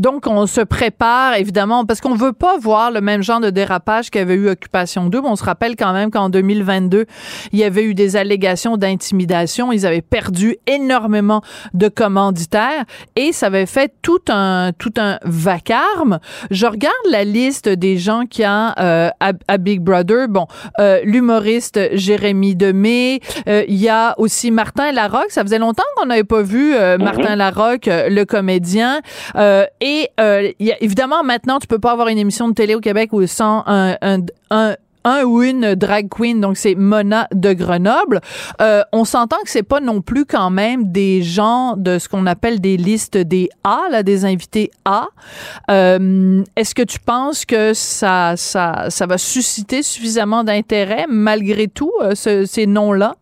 Donc, 0.03 0.27
on 0.27 0.49
se 0.49 0.61
prépare, 0.61 1.35
évidemment, 1.35 1.85
parce 1.85 2.01
qu'on 2.01 2.17
veut 2.17 2.33
pas 2.33 2.59
voir 2.59 2.91
le 2.91 3.01
même 3.01 3.23
genre 3.23 3.39
de 3.39 3.51
dérapage 3.51 4.11
qu'avait 4.11 4.35
eu 4.35 4.49
Occupation 4.49 5.07
Double. 5.07 5.29
On 5.29 5.37
se 5.37 5.45
rappelle 5.45 5.77
quand 5.77 5.93
même 5.93 6.11
qu'en 6.11 6.31
2022, 6.31 7.07
il 7.53 7.59
y 7.61 7.63
avait 7.63 7.85
eu 7.85 7.95
des 7.95 8.17
allégations 8.17 8.77
d'intimidation. 8.77 9.71
Ils 9.71 9.87
avaient 9.87 10.03
perdu 10.03 10.57
énormément 10.67 11.43
de 11.75 11.87
commanditaires 11.87 12.85
et 13.15 13.31
ça 13.31 13.47
avait 13.47 13.67
fait 13.67 13.95
tout 14.03 14.19
un, 14.29 14.73
tout 14.77 14.93
un 14.97 15.21
vacarme. 15.23 16.19
Je 16.51 16.67
regarde 16.67 16.93
la 17.09 17.23
liste 17.23 17.69
des 17.69 17.97
gens 17.97 18.25
qui 18.29 18.43
a 18.43 18.75
euh, 18.81 19.11
à, 19.21 19.31
à, 19.47 19.59
Big 19.59 19.81
Brother. 19.81 20.27
Bon, 20.29 20.49
euh, 20.81 21.03
l'humoriste 21.05 21.79
Jérémy 21.93 22.57
Demé. 22.57 23.21
Euh, 23.47 23.63
il 23.69 23.77
y 23.77 23.89
a 23.89 24.17
aussi 24.19 24.51
Martin 24.51 24.91
Larocque. 24.91 25.31
Ça 25.31 25.43
faisait 25.43 25.61
longtemps 25.61 25.85
qu'on 25.97 26.07
n'avait 26.07 26.25
pas 26.25 26.43
vu 26.43 26.75
euh, 26.75 26.99
Martin 26.99 27.23
mm 27.23 27.35
-hmm. 27.35 27.37
Larocque, 27.37 27.87
le 27.89 28.25
comédien 28.25 29.01
et 29.85 30.09
euh, 30.18 30.51
y 30.59 30.73
a, 30.73 30.83
évidemment, 30.83 31.23
maintenant, 31.23 31.59
tu 31.59 31.66
peux 31.66 31.79
pas 31.79 31.92
avoir 31.92 32.09
une 32.09 32.16
émission 32.16 32.49
de 32.49 32.55
télé 32.55 32.75
au 32.75 32.81
Québec 32.81 33.11
sans 33.27 33.62
un, 33.66 33.97
un, 34.01 34.77
un 35.05 35.23
ou 35.25 35.42
une 35.42 35.75
drag 35.75 36.09
queen, 36.09 36.40
donc 36.40 36.57
c'est 36.57 36.75
Mona 36.75 37.29
de 37.35 37.53
Grenoble. 37.53 38.23
Euh, 38.62 38.83
on 38.92 39.05
s'entend 39.05 39.37
que 39.44 39.51
c'est 39.51 39.62
pas 39.62 39.81
non 39.81 40.01
plus 40.01 40.25
quand 40.25 40.49
même 40.49 40.90
des 40.90 41.23
gens 41.23 41.75
de 41.77 41.99
ce 41.99 42.09
qu'on 42.09 42.25
appelle 42.25 42.62
des 42.62 42.79
listes 42.79 43.18
des 43.18 43.51
A, 43.62 43.83
là, 43.90 44.03
des 44.03 44.25
invités 44.25 44.70
A. 44.87 45.09
Euh, 45.70 46.42
Est-ce 46.57 46.75
que 46.75 46.83
tu 46.83 46.99
penses 46.99 47.44
que 47.44 47.75
ça, 47.75 48.38
ça, 48.38 48.87
ça 48.88 49.07
va 49.07 49.18
susciter 49.18 49.83
suffisamment 49.83 50.44
d'intérêt 50.44 51.05
malgré 51.11 51.68
tout, 51.68 51.92
euh, 52.01 52.14
ce, 52.14 52.47
ces 52.47 52.66
noms-là? 52.66 53.16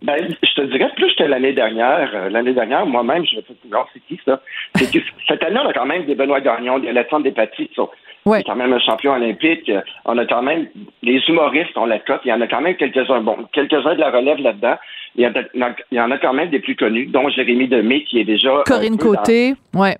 Ben, 0.00 0.16
je 0.42 0.54
te 0.54 0.60
dirais, 0.62 0.90
plus 0.94 1.12
que 1.16 1.24
l'année 1.24 1.52
dernière, 1.52 2.10
euh, 2.14 2.28
l'année 2.30 2.52
dernière, 2.52 2.86
moi-même, 2.86 3.24
je 3.24 3.30
suis 3.30 3.38
dit, 3.38 3.70
c'est 3.92 4.00
qui 4.06 4.20
ça? 4.24 4.40
C'est 4.76 4.92
que 4.92 5.04
cette 5.28 5.42
année, 5.42 5.58
on 5.62 5.68
a 5.68 5.72
quand 5.72 5.86
même 5.86 6.04
des 6.04 6.14
Benoît 6.14 6.40
Gagnon, 6.40 6.78
des 6.78 6.88
Alexandre 6.88 7.24
Despatie, 7.24 7.66
qui 7.66 7.74
sont 7.74 7.90
ouais. 8.24 8.44
quand 8.44 8.54
même 8.54 8.72
un 8.72 8.78
champion 8.78 9.14
olympique. 9.14 9.68
Euh, 9.68 9.80
On 10.04 10.16
a 10.18 10.24
quand 10.24 10.42
même 10.42 10.68
les 11.02 11.20
humoristes, 11.28 11.76
on 11.76 11.86
la 11.86 11.98
cote. 11.98 12.20
Il 12.24 12.28
y 12.28 12.32
en 12.32 12.40
a 12.40 12.46
quand 12.46 12.60
même 12.60 12.76
quelques-uns. 12.76 13.22
Bon, 13.22 13.38
quelques-uns 13.52 13.94
de 13.94 14.00
la 14.00 14.10
relève 14.10 14.38
là-dedans. 14.38 14.76
Il 15.16 15.24
y, 15.24 15.26
en 15.26 15.32
a, 15.32 15.74
il 15.90 15.96
y 15.96 16.00
en 16.00 16.10
a 16.12 16.18
quand 16.18 16.32
même 16.32 16.50
des 16.50 16.60
plus 16.60 16.76
connus, 16.76 17.06
dont 17.06 17.28
Jérémy 17.28 17.66
Demé, 17.66 18.04
qui 18.04 18.20
est 18.20 18.24
déjà. 18.24 18.62
Corinne 18.66 18.98
Côté, 18.98 19.54
dans... 19.72 19.80
ouais. 19.80 19.96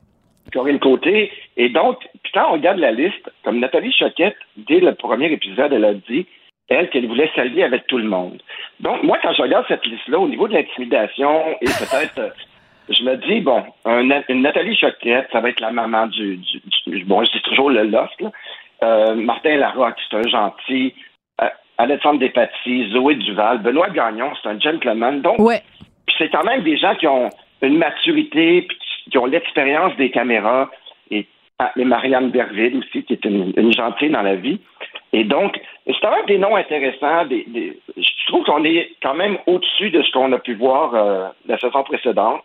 Corinne 0.53 0.79
Côté. 0.79 1.33
Et 1.57 1.71
donc, 1.71 1.99
puis 2.23 2.33
quand 2.33 2.51
on 2.51 2.53
regarde 2.53 2.79
la 2.79 2.93
liste, 2.93 3.29
comme 3.43 3.59
Nathalie 3.59 3.93
Choquette, 3.93 4.37
dès 4.57 4.79
le 4.79 4.95
premier 4.95 5.33
épisode, 5.33 5.73
elle 5.73 5.85
a 5.85 5.95
dit 5.95 6.27
elle, 6.69 6.91
qu'elle 6.91 7.07
voulait 7.07 7.31
s'allier 7.35 7.63
avec 7.63 7.87
tout 7.87 7.99
le 7.99 8.09
monde. 8.09 8.41
Donc, 8.81 9.03
moi, 9.03 9.19
quand 9.23 9.33
je 9.33 9.43
regarde 9.43 9.65
cette 9.69 9.85
liste-là, 9.87 10.19
au 10.19 10.29
niveau 10.29 10.49
de 10.49 10.55
l'intimidation, 10.55 11.45
et 11.61 11.67
peut-être, 11.67 12.19
euh, 12.19 12.31
je 12.91 13.03
me 13.03 13.17
dis, 13.17 13.41
bon, 13.41 13.65
un, 13.85 14.23
une 14.29 14.43
Nathalie 14.43 14.77
Choquette, 14.77 15.29
ça 15.33 15.41
va 15.41 15.49
être 15.51 15.61
la 15.61 15.73
maman 15.73 16.07
du, 16.07 16.37
du, 16.37 16.61
du 16.87 17.05
bon, 17.05 17.25
je 17.25 17.33
dis 17.33 17.43
toujours 17.43 17.71
le 17.71 17.85
loft, 17.85 18.21
là. 18.21 18.31
Euh, 18.85 19.15
Martin 19.17 19.57
Larocque, 19.57 19.99
c'est 20.09 20.17
un 20.19 20.29
gentil. 20.29 20.95
Euh, 21.43 21.49
Alexandre 21.79 22.21
Despatie, 22.21 22.89
Zoé 22.93 23.17
Duval, 23.17 23.59
Benoît 23.59 23.91
Gagnon, 23.91 24.31
c'est 24.41 24.49
un 24.49 24.61
gentleman. 24.61 25.21
Donc, 25.21 25.41
ouais. 25.41 25.63
c'est 26.17 26.29
quand 26.29 26.45
même 26.45 26.63
des 26.63 26.77
gens 26.77 26.95
qui 26.95 27.09
ont 27.09 27.29
une 27.61 27.77
maturité, 27.77 28.63
puis 28.63 28.79
qui 29.11 29.19
ont 29.19 29.27
l'expérience 29.27 29.97
des 29.97 30.11
caméras, 30.11 30.71
et, 31.11 31.27
et 31.77 31.85
Marianne 31.85 32.31
Berville 32.31 32.79
aussi, 32.79 33.03
qui 33.03 33.15
est 33.15 33.25
une, 33.25 33.53
une 33.57 33.73
gentille 33.73 34.11
dans 34.11 34.23
la 34.23 34.37
vie. 34.37 34.61
Et 35.13 35.25
donc, 35.25 35.59
c'est 35.87 35.95
quand 36.01 36.15
même 36.15 36.27
des 36.27 36.39
noms 36.39 36.57
intéressants. 36.57 37.25
Des, 37.27 37.45
des, 37.49 37.79
je 37.97 38.27
trouve 38.27 38.45
qu'on 38.45 38.65
est 38.65 38.91
quand 39.03 39.15
même 39.15 39.39
au-dessus 39.47 39.91
de 39.91 40.03
ce 40.03 40.13
qu'on 40.13 40.33
a 40.33 40.39
pu 40.39 40.55
voir 40.55 40.95
euh, 40.95 41.29
la 41.47 41.59
saison 41.59 41.83
précédente. 41.83 42.43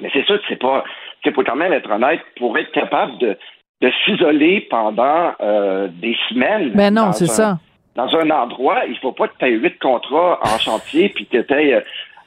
Mais 0.00 0.10
c'est 0.12 0.24
sûr 0.26 0.38
que 0.38 0.44
c'est 0.48 0.60
pas, 0.60 0.84
c'est 1.22 1.30
pour 1.30 1.44
quand 1.44 1.56
même 1.56 1.72
être 1.72 1.90
honnête, 1.90 2.20
pour 2.36 2.58
être 2.58 2.72
capable 2.72 3.16
de, 3.18 3.38
de 3.80 3.92
s'isoler 4.04 4.62
pendant 4.68 5.32
euh, 5.40 5.88
des 5.88 6.16
semaines. 6.28 6.72
Ben 6.74 6.92
non, 6.92 7.12
c'est 7.12 7.26
ça. 7.26 7.58
Dans 7.94 8.14
un 8.16 8.28
endroit, 8.30 8.84
il 8.86 8.98
faut 8.98 9.12
pas 9.12 9.28
que 9.28 9.38
tu 9.38 9.46
aies 9.46 9.52
huit 9.52 9.78
contrats 9.78 10.40
en 10.42 10.58
chantier 10.58 11.08
puis 11.10 11.26
que 11.26 11.38
tu 11.38 11.54
euh, 11.54 11.80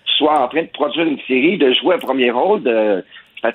soit 0.05 0.39
en 0.39 0.47
train 0.47 0.63
de 0.63 0.69
produire 0.69 1.05
une 1.05 1.19
série, 1.27 1.57
de 1.57 1.73
jouer 1.73 1.95
un 1.95 1.99
premier 1.99 2.31
rôle. 2.31 2.63
De... 2.63 3.03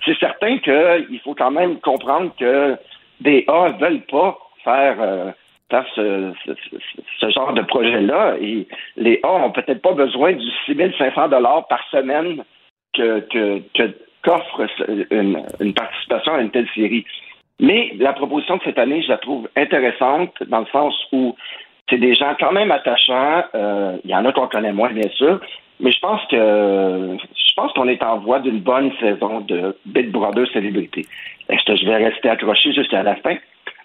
C'est 0.05 0.19
certain 0.19 0.59
qu'il 0.59 1.21
faut 1.25 1.35
quand 1.35 1.51
même 1.51 1.81
comprendre 1.81 2.31
que 2.39 2.77
des 3.21 3.45
A 3.49 3.71
veulent 3.71 4.03
pas 4.03 4.39
faire 4.63 5.35
ce, 5.95 6.33
genre 7.31 7.53
de 7.55 7.63
projet-là. 7.63 8.37
Et 8.41 8.67
les 8.97 9.21
A 9.23 9.33
ont 9.33 9.51
peut-être 9.51 9.83
pas 9.83 9.93
besoin 9.93 10.33
du 10.33 10.47
6500 10.67 11.29
dollars 11.29 11.67
par 11.69 11.83
semaine 11.91 12.45
que, 12.95 13.27
qu'offre 14.23 14.67
une, 15.11 15.43
une, 15.61 15.75
participation 15.75 16.35
à 16.35 16.41
une 16.41 16.51
telle 16.51 16.69
série. 16.75 17.05
Mais 17.61 17.93
la 17.99 18.13
proposition 18.13 18.57
de 18.57 18.63
cette 18.65 18.79
année, 18.79 19.03
je 19.03 19.09
la 19.09 19.19
trouve 19.19 19.49
intéressante 19.57 20.35
dans 20.47 20.61
le 20.61 20.67
sens 20.67 20.95
où 21.13 21.37
c'est 21.89 21.99
des 21.99 22.15
gens 22.15 22.35
quand 22.39 22.53
même 22.53 22.71
attachants. 22.71 23.45
Euh, 23.55 23.99
il 24.05 24.11
y 24.11 24.15
en 24.15 24.25
a 24.25 24.33
qu'on 24.33 24.49
connaît 24.49 24.73
moins, 24.73 24.93
bien 24.93 25.09
sûr. 25.11 25.41
Mais 25.81 25.91
je 25.91 26.01
pense 26.01 26.21
que 26.27 26.37
je 26.37 27.55
pense 27.57 27.73
qu'on 27.73 27.89
est 27.89 28.03
en 28.03 28.19
voie 28.19 28.39
d'une 28.39 28.61
bonne 28.61 28.93
saison 29.01 29.41
de 29.41 29.77
Big 29.87 30.11
Brother 30.11 30.47
célébrité. 30.53 31.07
Est-ce 31.49 31.65
que 31.65 31.77
je 31.77 31.85
vais 31.85 31.97
rester 31.97 32.29
accroché 32.29 32.73
jusqu'à 32.73 33.03
la 33.03 33.17
fin? 33.17 33.37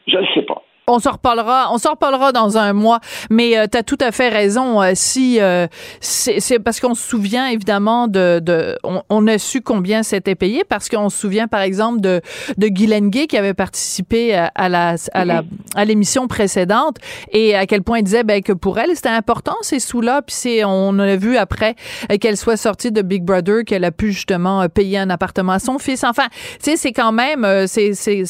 Je 0.07 0.17
ne 0.17 0.25
sais 0.33 0.43
pas. 0.43 0.63
On 0.89 0.99
s'en 0.99 1.11
reparlera, 1.11 1.67
on 1.73 1.77
s'en 1.79 1.91
reparlera 1.91 2.31
dans 2.31 2.57
un 2.57 2.71
mois. 2.71 3.01
Mais 3.29 3.57
euh, 3.57 3.67
tu 3.69 3.77
as 3.77 3.83
tout 3.83 3.97
à 3.99 4.13
fait 4.13 4.29
raison. 4.29 4.81
Euh, 4.81 4.91
si 4.95 5.37
euh, 5.41 5.67
c'est 5.99 6.59
parce 6.59 6.79
qu'on 6.79 6.95
se 6.95 7.05
souvient 7.05 7.47
évidemment 7.47 8.07
de, 8.07 8.39
de 8.41 8.77
on, 8.85 9.01
on, 9.09 9.27
a 9.27 9.37
su 9.37 9.59
combien 9.59 10.01
c'était 10.01 10.35
payé 10.35 10.63
parce 10.63 10.87
qu'on 10.87 11.09
se 11.09 11.17
souvient 11.17 11.49
par 11.49 11.59
exemple 11.59 11.99
de 11.99 12.21
de 12.57 12.67
Guylaine 12.69 13.11
qui 13.11 13.37
avait 13.37 13.53
participé 13.53 14.33
à, 14.33 14.49
à 14.55 14.69
la 14.69 14.95
à 15.11 15.25
la 15.25 15.43
à 15.75 15.83
l'émission 15.83 16.29
précédente 16.29 16.99
et 17.33 17.53
à 17.53 17.65
quel 17.65 17.83
point 17.83 17.97
elle 17.97 18.05
disait 18.05 18.23
ben, 18.23 18.41
que 18.41 18.53
pour 18.53 18.79
elle 18.79 18.95
c'était 18.95 19.09
important 19.09 19.55
ces 19.63 19.81
sous-là. 19.81 20.21
Puis 20.21 20.37
c'est 20.39 20.63
on 20.63 20.97
a 20.99 21.17
vu 21.17 21.35
après 21.35 21.75
qu'elle 22.21 22.37
soit 22.37 22.55
sortie 22.55 22.93
de 22.93 23.01
Big 23.01 23.25
Brother 23.25 23.65
qu'elle 23.65 23.83
a 23.83 23.91
pu 23.91 24.13
justement 24.13 24.65
payer 24.69 24.99
un 24.99 25.09
appartement 25.09 25.51
à 25.51 25.59
son 25.59 25.79
fils. 25.79 26.05
Enfin, 26.05 26.27
tu 26.63 26.71
sais 26.71 26.77
c'est 26.77 26.93
quand 26.93 27.11
même 27.11 27.45
c'est 27.67 27.93
c'est 27.93 28.23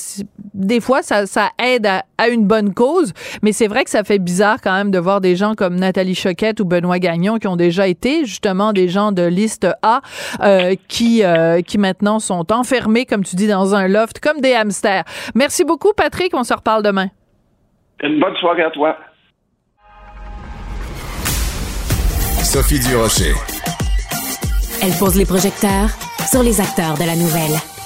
des 0.56 0.80
fois 0.80 1.04
ça 1.04 1.28
ça 1.28 1.52
aide 1.64 1.86
à, 1.86 2.04
à 2.18 2.30
une 2.30 2.47
bonne 2.48 2.74
cause, 2.74 3.14
mais 3.42 3.52
c'est 3.52 3.68
vrai 3.68 3.84
que 3.84 3.90
ça 3.90 4.04
fait 4.04 4.20
bizarre 4.20 4.58
quand 4.62 4.74
même 4.74 4.92
de 4.92 5.00
voir 5.00 5.22
des 5.22 5.36
gens 5.36 5.56
comme 5.56 5.76
Nathalie 5.76 6.16
Choquette 6.16 6.60
ou 6.60 6.66
Benoît 6.66 7.00
Gagnon 7.00 7.38
qui 7.38 7.48
ont 7.48 7.56
déjà 7.56 7.88
été 7.88 8.26
justement 8.26 8.74
des 8.74 8.88
gens 8.88 9.12
de 9.12 9.24
liste 9.24 9.68
A 9.82 10.02
euh, 10.42 10.76
qui 10.88 11.24
euh, 11.24 11.62
qui 11.62 11.78
maintenant 11.78 12.20
sont 12.20 12.52
enfermés 12.52 13.06
comme 13.06 13.24
tu 13.24 13.36
dis 13.36 13.48
dans 13.48 13.76
un 13.76 13.88
loft 13.88 14.20
comme 14.20 14.42
des 14.42 14.54
hamsters. 14.54 15.04
Merci 15.36 15.64
beaucoup 15.64 15.92
Patrick, 15.96 16.34
on 16.34 16.44
se 16.44 16.54
reparle 16.54 16.84
demain. 16.84 17.08
Une 18.02 18.20
bonne 18.20 18.36
soirée 18.38 18.64
à 18.64 18.72
toi. 18.72 18.96
Sophie 22.44 22.80
Durocher. 22.80 23.34
Elle 24.82 24.94
pose 25.00 25.18
les 25.18 25.26
projecteurs 25.26 25.90
sur 26.30 26.44
les 26.44 26.62
acteurs 26.62 26.94
de 26.94 27.06
la 27.06 27.16
nouvelle. 27.16 27.77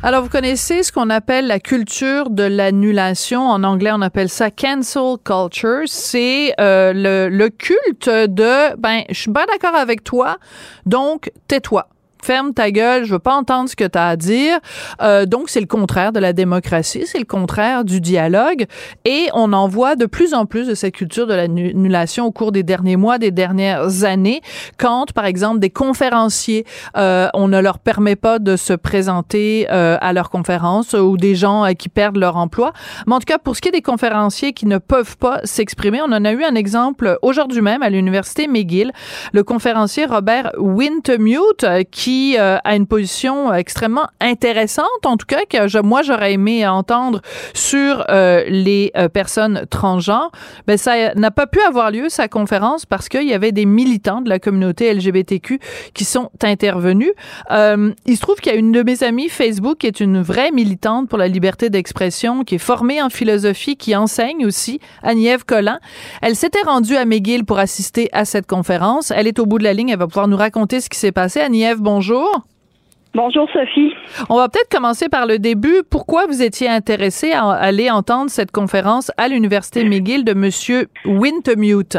Alors, 0.00 0.22
vous 0.22 0.28
connaissez 0.28 0.84
ce 0.84 0.92
qu'on 0.92 1.10
appelle 1.10 1.48
la 1.48 1.58
culture 1.58 2.30
de 2.30 2.44
l'annulation. 2.44 3.42
En 3.48 3.64
anglais, 3.64 3.90
on 3.92 4.00
appelle 4.00 4.28
ça 4.28 4.48
cancel 4.48 5.18
culture. 5.24 5.88
C'est 5.88 6.54
euh, 6.60 6.92
le, 6.94 7.28
le 7.28 7.48
culte 7.48 8.08
de, 8.08 8.76
ben, 8.76 9.02
je 9.08 9.20
suis 9.20 9.32
pas 9.32 9.44
d'accord 9.46 9.74
avec 9.74 10.04
toi, 10.04 10.38
donc 10.86 11.32
tais-toi 11.48 11.88
ferme 12.22 12.52
ta 12.54 12.70
gueule, 12.70 13.04
je 13.04 13.12
veux 13.12 13.18
pas 13.18 13.34
entendre 13.34 13.68
ce 13.68 13.76
que 13.76 13.84
tu 13.84 13.98
as 13.98 14.08
à 14.08 14.16
dire. 14.16 14.58
Euh, 15.02 15.26
donc, 15.26 15.48
c'est 15.48 15.60
le 15.60 15.66
contraire 15.66 16.12
de 16.12 16.20
la 16.20 16.32
démocratie, 16.32 17.04
c'est 17.06 17.18
le 17.18 17.24
contraire 17.24 17.84
du 17.84 18.00
dialogue. 18.00 18.66
Et 19.04 19.28
on 19.34 19.52
en 19.52 19.68
voit 19.68 19.96
de 19.96 20.06
plus 20.06 20.34
en 20.34 20.46
plus 20.46 20.68
de 20.68 20.74
cette 20.74 20.94
culture 20.94 21.26
de 21.26 21.34
l'annulation 21.34 22.26
au 22.26 22.32
cours 22.32 22.52
des 22.52 22.62
derniers 22.62 22.96
mois, 22.96 23.18
des 23.18 23.30
dernières 23.30 24.04
années, 24.04 24.40
quand, 24.78 25.12
par 25.12 25.24
exemple, 25.24 25.60
des 25.60 25.70
conférenciers, 25.70 26.64
euh, 26.96 27.28
on 27.34 27.48
ne 27.48 27.60
leur 27.60 27.78
permet 27.78 28.16
pas 28.16 28.38
de 28.38 28.56
se 28.56 28.72
présenter 28.72 29.66
euh, 29.70 29.96
à 30.00 30.12
leur 30.12 30.30
conférence 30.30 30.94
ou 30.94 31.16
des 31.16 31.34
gens 31.34 31.64
euh, 31.64 31.72
qui 31.72 31.88
perdent 31.88 32.16
leur 32.16 32.36
emploi. 32.36 32.72
Mais 33.06 33.14
en 33.14 33.18
tout 33.18 33.26
cas, 33.26 33.38
pour 33.38 33.56
ce 33.56 33.60
qui 33.60 33.68
est 33.68 33.72
des 33.72 33.82
conférenciers 33.82 34.52
qui 34.52 34.66
ne 34.66 34.78
peuvent 34.78 35.16
pas 35.16 35.40
s'exprimer, 35.44 36.00
on 36.02 36.12
en 36.12 36.24
a 36.24 36.32
eu 36.32 36.44
un 36.44 36.54
exemple 36.54 37.18
aujourd'hui 37.22 37.60
même 37.60 37.82
à 37.82 37.90
l'Université 37.90 38.48
McGill, 38.48 38.92
le 39.32 39.44
conférencier 39.44 40.06
Robert 40.06 40.52
Wintemute, 40.58 41.66
qui 41.90 42.07
qui 42.08 42.38
euh, 42.38 42.56
a 42.64 42.74
une 42.74 42.86
position 42.86 43.52
extrêmement 43.52 44.06
intéressante, 44.18 44.86
en 45.04 45.18
tout 45.18 45.26
cas 45.26 45.44
que 45.46 45.68
je, 45.68 45.78
moi 45.78 46.00
j'aurais 46.00 46.32
aimé 46.32 46.66
entendre 46.66 47.20
sur 47.52 48.02
euh, 48.08 48.44
les 48.48 48.92
euh, 48.96 49.10
personnes 49.10 49.66
transgenres. 49.68 50.32
Ben 50.66 50.78
ça 50.78 51.12
n'a 51.16 51.30
pas 51.30 51.46
pu 51.46 51.60
avoir 51.60 51.90
lieu 51.90 52.08
sa 52.08 52.26
conférence 52.26 52.86
parce 52.86 53.10
qu'il 53.10 53.28
y 53.28 53.34
avait 53.34 53.52
des 53.52 53.66
militants 53.66 54.22
de 54.22 54.30
la 54.30 54.38
communauté 54.38 54.94
LGBTQ 54.94 55.60
qui 55.92 56.06
sont 56.06 56.30
intervenus. 56.42 57.10
Euh, 57.50 57.92
il 58.06 58.16
se 58.16 58.22
trouve 58.22 58.36
qu'il 58.36 58.52
y 58.52 58.54
a 58.54 58.58
une 58.58 58.72
de 58.72 58.82
mes 58.82 59.02
amies 59.02 59.28
Facebook 59.28 59.76
qui 59.76 59.86
est 59.86 60.00
une 60.00 60.22
vraie 60.22 60.50
militante 60.50 61.10
pour 61.10 61.18
la 61.18 61.28
liberté 61.28 61.68
d'expression, 61.68 62.42
qui 62.42 62.54
est 62.54 62.58
formée 62.72 63.02
en 63.02 63.10
philosophie, 63.10 63.76
qui 63.76 63.94
enseigne 63.94 64.46
aussi, 64.46 64.80
Agnève 65.02 65.44
Collin. 65.44 65.78
Elle 66.22 66.36
s'était 66.36 66.62
rendue 66.62 66.96
à 66.96 67.04
McGill 67.04 67.44
pour 67.44 67.58
assister 67.58 68.08
à 68.12 68.24
cette 68.24 68.46
conférence. 68.46 69.10
Elle 69.14 69.26
est 69.26 69.38
au 69.38 69.44
bout 69.44 69.58
de 69.58 69.64
la 69.64 69.74
ligne, 69.74 69.90
elle 69.90 69.98
va 69.98 70.06
pouvoir 70.06 70.28
nous 70.28 70.38
raconter 70.38 70.80
ce 70.80 70.88
qui 70.88 70.98
s'est 70.98 71.12
passé. 71.12 71.40
Agnève, 71.40 71.80
bonjour. 71.80 71.97
Bonjour 73.14 73.48
Sophie. 73.52 73.92
On 74.28 74.36
va 74.36 74.48
peut-être 74.48 74.70
commencer 74.70 75.08
par 75.08 75.26
le 75.26 75.38
début. 75.38 75.82
Pourquoi 75.90 76.26
vous 76.26 76.42
étiez 76.42 76.68
intéressée 76.68 77.32
à 77.32 77.48
aller 77.50 77.90
entendre 77.90 78.30
cette 78.30 78.52
conférence 78.52 79.10
à 79.16 79.28
l'Université 79.28 79.82
McGill 79.82 80.24
de 80.24 80.34
Monsieur 80.34 80.86
Wintemute? 81.04 81.96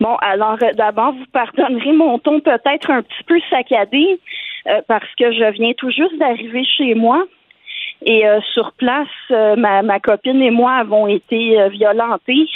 Bon, 0.00 0.16
alors 0.16 0.58
d'abord, 0.76 1.12
vous 1.12 1.26
pardonnerez 1.32 1.92
mon 1.92 2.18
ton 2.18 2.40
peut-être 2.40 2.90
un 2.90 3.02
petit 3.02 3.24
peu 3.26 3.38
saccadé 3.50 4.20
euh, 4.66 4.80
parce 4.88 5.08
que 5.16 5.30
je 5.32 5.52
viens 5.52 5.72
tout 5.76 5.90
juste 5.90 6.18
d'arriver 6.18 6.64
chez 6.64 6.94
moi 6.94 7.24
et 8.04 8.26
euh, 8.26 8.40
sur 8.54 8.72
place, 8.72 9.08
euh, 9.30 9.54
ma, 9.56 9.82
ma, 9.82 10.00
copine 10.00 10.42
et 10.42 10.50
moi 10.50 10.72
avons 10.72 11.06
été 11.06 11.68
violentés 11.70 12.48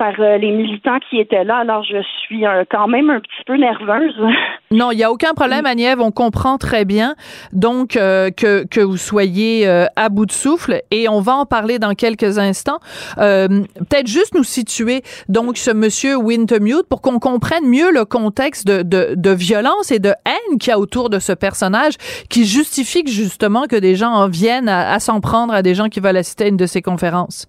par 0.00 0.18
euh, 0.18 0.38
les 0.38 0.50
militants 0.50 0.98
qui 1.10 1.20
étaient 1.20 1.44
là. 1.44 1.58
Alors, 1.58 1.84
je 1.84 2.02
suis 2.22 2.46
euh, 2.46 2.64
quand 2.70 2.88
même 2.88 3.10
un 3.10 3.20
petit 3.20 3.44
peu 3.46 3.56
nerveuse. 3.56 4.16
Non, 4.72 4.92
il 4.92 4.98
n'y 4.98 5.02
a 5.02 5.10
aucun 5.10 5.34
problème, 5.34 5.66
Agnève. 5.66 6.00
On 6.00 6.12
comprend 6.12 6.56
très 6.56 6.84
bien. 6.84 7.16
Donc, 7.52 7.96
euh, 7.96 8.30
que, 8.30 8.64
que 8.64 8.80
vous 8.80 8.96
soyez 8.96 9.66
à 9.66 10.08
bout 10.08 10.26
de 10.26 10.32
souffle. 10.32 10.82
Et 10.92 11.08
on 11.08 11.20
va 11.20 11.34
en 11.34 11.44
parler 11.44 11.80
dans 11.80 11.94
quelques 11.94 12.38
instants. 12.38 12.78
Peut-être 13.16 14.06
juste 14.06 14.34
nous 14.34 14.44
situer, 14.44 15.02
donc, 15.28 15.58
ce 15.58 15.72
monsieur 15.72 16.16
Wintermute 16.16 16.84
pour 16.88 17.00
qu'on 17.00 17.18
comprenne 17.18 17.66
mieux 17.66 17.90
le 17.90 18.04
contexte 18.04 18.64
de, 18.64 18.82
de, 18.82 19.14
de 19.16 19.30
violence 19.30 19.90
et 19.90 19.98
de 19.98 20.14
haine 20.24 20.58
qu'il 20.58 20.70
y 20.70 20.72
a 20.72 20.78
autour 20.78 21.10
de 21.10 21.18
ce 21.18 21.32
personnage 21.32 21.94
qui 22.28 22.46
justifie 22.46 23.02
que, 23.02 23.10
justement 23.10 23.66
que 23.66 23.74
des 23.74 23.96
gens 23.96 24.12
en 24.12 24.28
viennent 24.28 24.68
à, 24.68 24.92
à 24.92 25.00
s'en 25.00 25.20
prendre 25.20 25.52
à 25.52 25.62
des 25.62 25.74
gens 25.74 25.88
qui 25.88 25.98
veulent 25.98 26.16
assister 26.16 26.44
à 26.44 26.46
une 26.46 26.56
de 26.56 26.66
ces 26.66 26.80
conférences. 26.80 27.48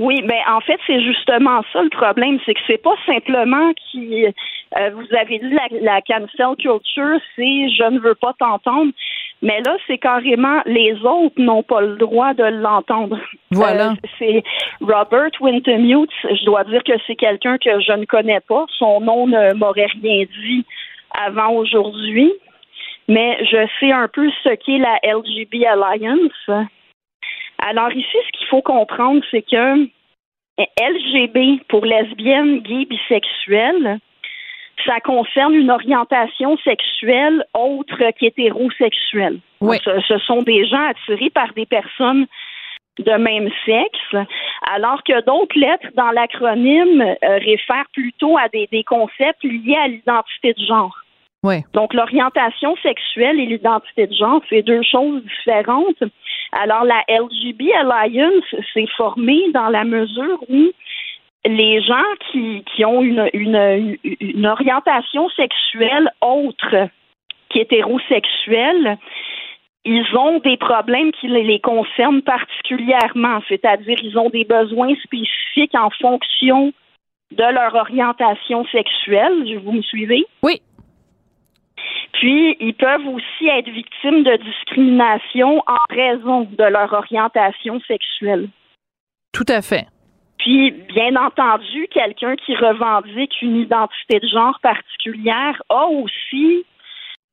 Oui, 0.00 0.22
ben 0.22 0.40
en 0.48 0.60
fait, 0.60 0.80
c'est 0.86 1.02
justement 1.02 1.60
ça 1.74 1.82
le 1.82 1.90
problème, 1.90 2.38
c'est 2.46 2.54
que 2.54 2.60
c'est 2.66 2.82
pas 2.82 2.96
simplement 3.04 3.70
qui 3.74 4.24
euh, 4.24 4.90
vous 4.94 5.14
avez 5.14 5.38
dit 5.38 5.50
la, 5.50 5.68
la 5.82 6.00
cancel 6.00 6.56
culture, 6.58 7.20
c'est 7.36 7.68
je 7.68 7.90
ne 7.90 7.98
veux 7.98 8.14
pas 8.14 8.32
t'entendre, 8.38 8.92
mais 9.42 9.60
là 9.60 9.76
c'est 9.86 9.98
carrément 9.98 10.62
les 10.64 10.94
autres 11.04 11.34
n'ont 11.36 11.62
pas 11.62 11.82
le 11.82 11.96
droit 11.96 12.32
de 12.32 12.44
l'entendre. 12.44 13.18
Voilà. 13.50 13.90
Euh, 13.90 13.94
c'est 14.18 14.42
Robert 14.80 15.32
Wintermute, 15.38 16.10
je 16.22 16.46
dois 16.46 16.64
dire 16.64 16.82
que 16.82 16.92
c'est 17.06 17.16
quelqu'un 17.16 17.58
que 17.58 17.78
je 17.80 17.92
ne 17.92 18.06
connais 18.06 18.40
pas, 18.40 18.64
son 18.78 19.02
nom 19.02 19.26
ne 19.26 19.52
m'aurait 19.52 19.90
rien 20.02 20.24
dit 20.24 20.64
avant 21.26 21.50
aujourd'hui, 21.50 22.32
mais 23.06 23.36
je 23.44 23.68
sais 23.80 23.92
un 23.92 24.08
peu 24.08 24.30
ce 24.44 24.54
qu'est 24.54 24.78
la 24.78 24.98
LGB 25.02 25.66
Alliance. 25.66 26.66
Alors 27.60 27.92
ici, 27.92 28.16
ce 28.26 28.38
qu'il 28.38 28.46
faut 28.48 28.62
comprendre, 28.62 29.22
c'est 29.30 29.42
que 29.42 29.86
LGB 30.58 31.62
pour 31.68 31.84
lesbiennes, 31.84 32.60
gays, 32.60 32.86
bisexuelles, 32.86 33.98
ça 34.86 35.00
concerne 35.00 35.54
une 35.54 35.70
orientation 35.70 36.56
sexuelle 36.58 37.44
autre 37.54 37.98
qu'hétérosexuelle. 38.18 39.38
Oui. 39.60 39.78
Ce, 39.84 40.00
ce, 40.08 40.18
sont 40.18 40.42
des 40.42 40.66
gens 40.66 40.88
attirés 40.88 41.30
par 41.30 41.52
des 41.54 41.66
personnes 41.66 42.26
de 42.98 43.12
même 43.12 43.48
sexe, 43.64 44.28
alors 44.70 45.02
que 45.04 45.24
d'autres 45.24 45.58
lettres 45.58 45.88
dans 45.96 46.10
l'acronyme 46.10 47.02
euh, 47.02 47.38
réfèrent 47.38 47.88
plutôt 47.92 48.36
à 48.36 48.48
des, 48.48 48.68
des 48.70 48.84
concepts 48.84 49.42
liés 49.42 49.78
à 49.82 49.88
l'identité 49.88 50.54
de 50.54 50.64
genre. 50.64 50.96
Oui. 51.42 51.62
Donc, 51.72 51.94
l'orientation 51.94 52.76
sexuelle 52.82 53.40
et 53.40 53.46
l'identité 53.46 54.06
de 54.06 54.14
genre, 54.14 54.42
c'est 54.50 54.62
deux 54.62 54.82
choses 54.82 55.22
différentes. 55.24 56.02
Alors, 56.52 56.84
la 56.84 57.04
LGB 57.08 57.72
Alliance 57.72 58.44
s'est 58.74 58.88
formée 58.96 59.50
dans 59.52 59.68
la 59.68 59.84
mesure 59.84 60.42
où 60.48 60.70
les 61.44 61.82
gens 61.82 62.04
qui, 62.32 62.84
ont 62.84 63.02
une, 63.02 63.28
une, 63.32 63.96
une 64.20 64.46
orientation 64.46 65.28
sexuelle 65.30 66.10
autre 66.20 66.88
qu'hétérosexuelle, 67.48 68.98
ils 69.84 70.04
ont 70.16 70.38
des 70.40 70.56
problèmes 70.56 71.12
qui 71.12 71.28
les 71.28 71.60
concernent 71.60 72.22
particulièrement, 72.22 73.40
c'est-à-dire 73.48 73.96
ils 74.02 74.18
ont 74.18 74.28
des 74.28 74.44
besoins 74.44 74.94
spécifiques 75.02 75.74
en 75.74 75.90
fonction 76.00 76.72
de 77.30 77.44
leur 77.44 77.74
orientation 77.74 78.66
sexuelle. 78.66 79.58
Vous 79.64 79.72
me 79.72 79.82
suivez? 79.82 80.26
Oui. 80.42 80.60
Puis, 82.12 82.56
ils 82.60 82.74
peuvent 82.74 83.06
aussi 83.06 83.48
être 83.48 83.68
victimes 83.68 84.24
de 84.24 84.36
discrimination 84.36 85.62
en 85.66 85.94
raison 85.94 86.48
de 86.50 86.64
leur 86.64 86.92
orientation 86.92 87.80
sexuelle. 87.80 88.48
Tout 89.32 89.46
à 89.48 89.62
fait. 89.62 89.86
Puis, 90.38 90.70
bien 90.70 91.16
entendu, 91.16 91.86
quelqu'un 91.90 92.34
qui 92.36 92.54
revendique 92.56 93.40
une 93.42 93.56
identité 93.56 94.20
de 94.20 94.26
genre 94.26 94.58
particulière 94.62 95.62
a 95.68 95.86
aussi 95.86 96.64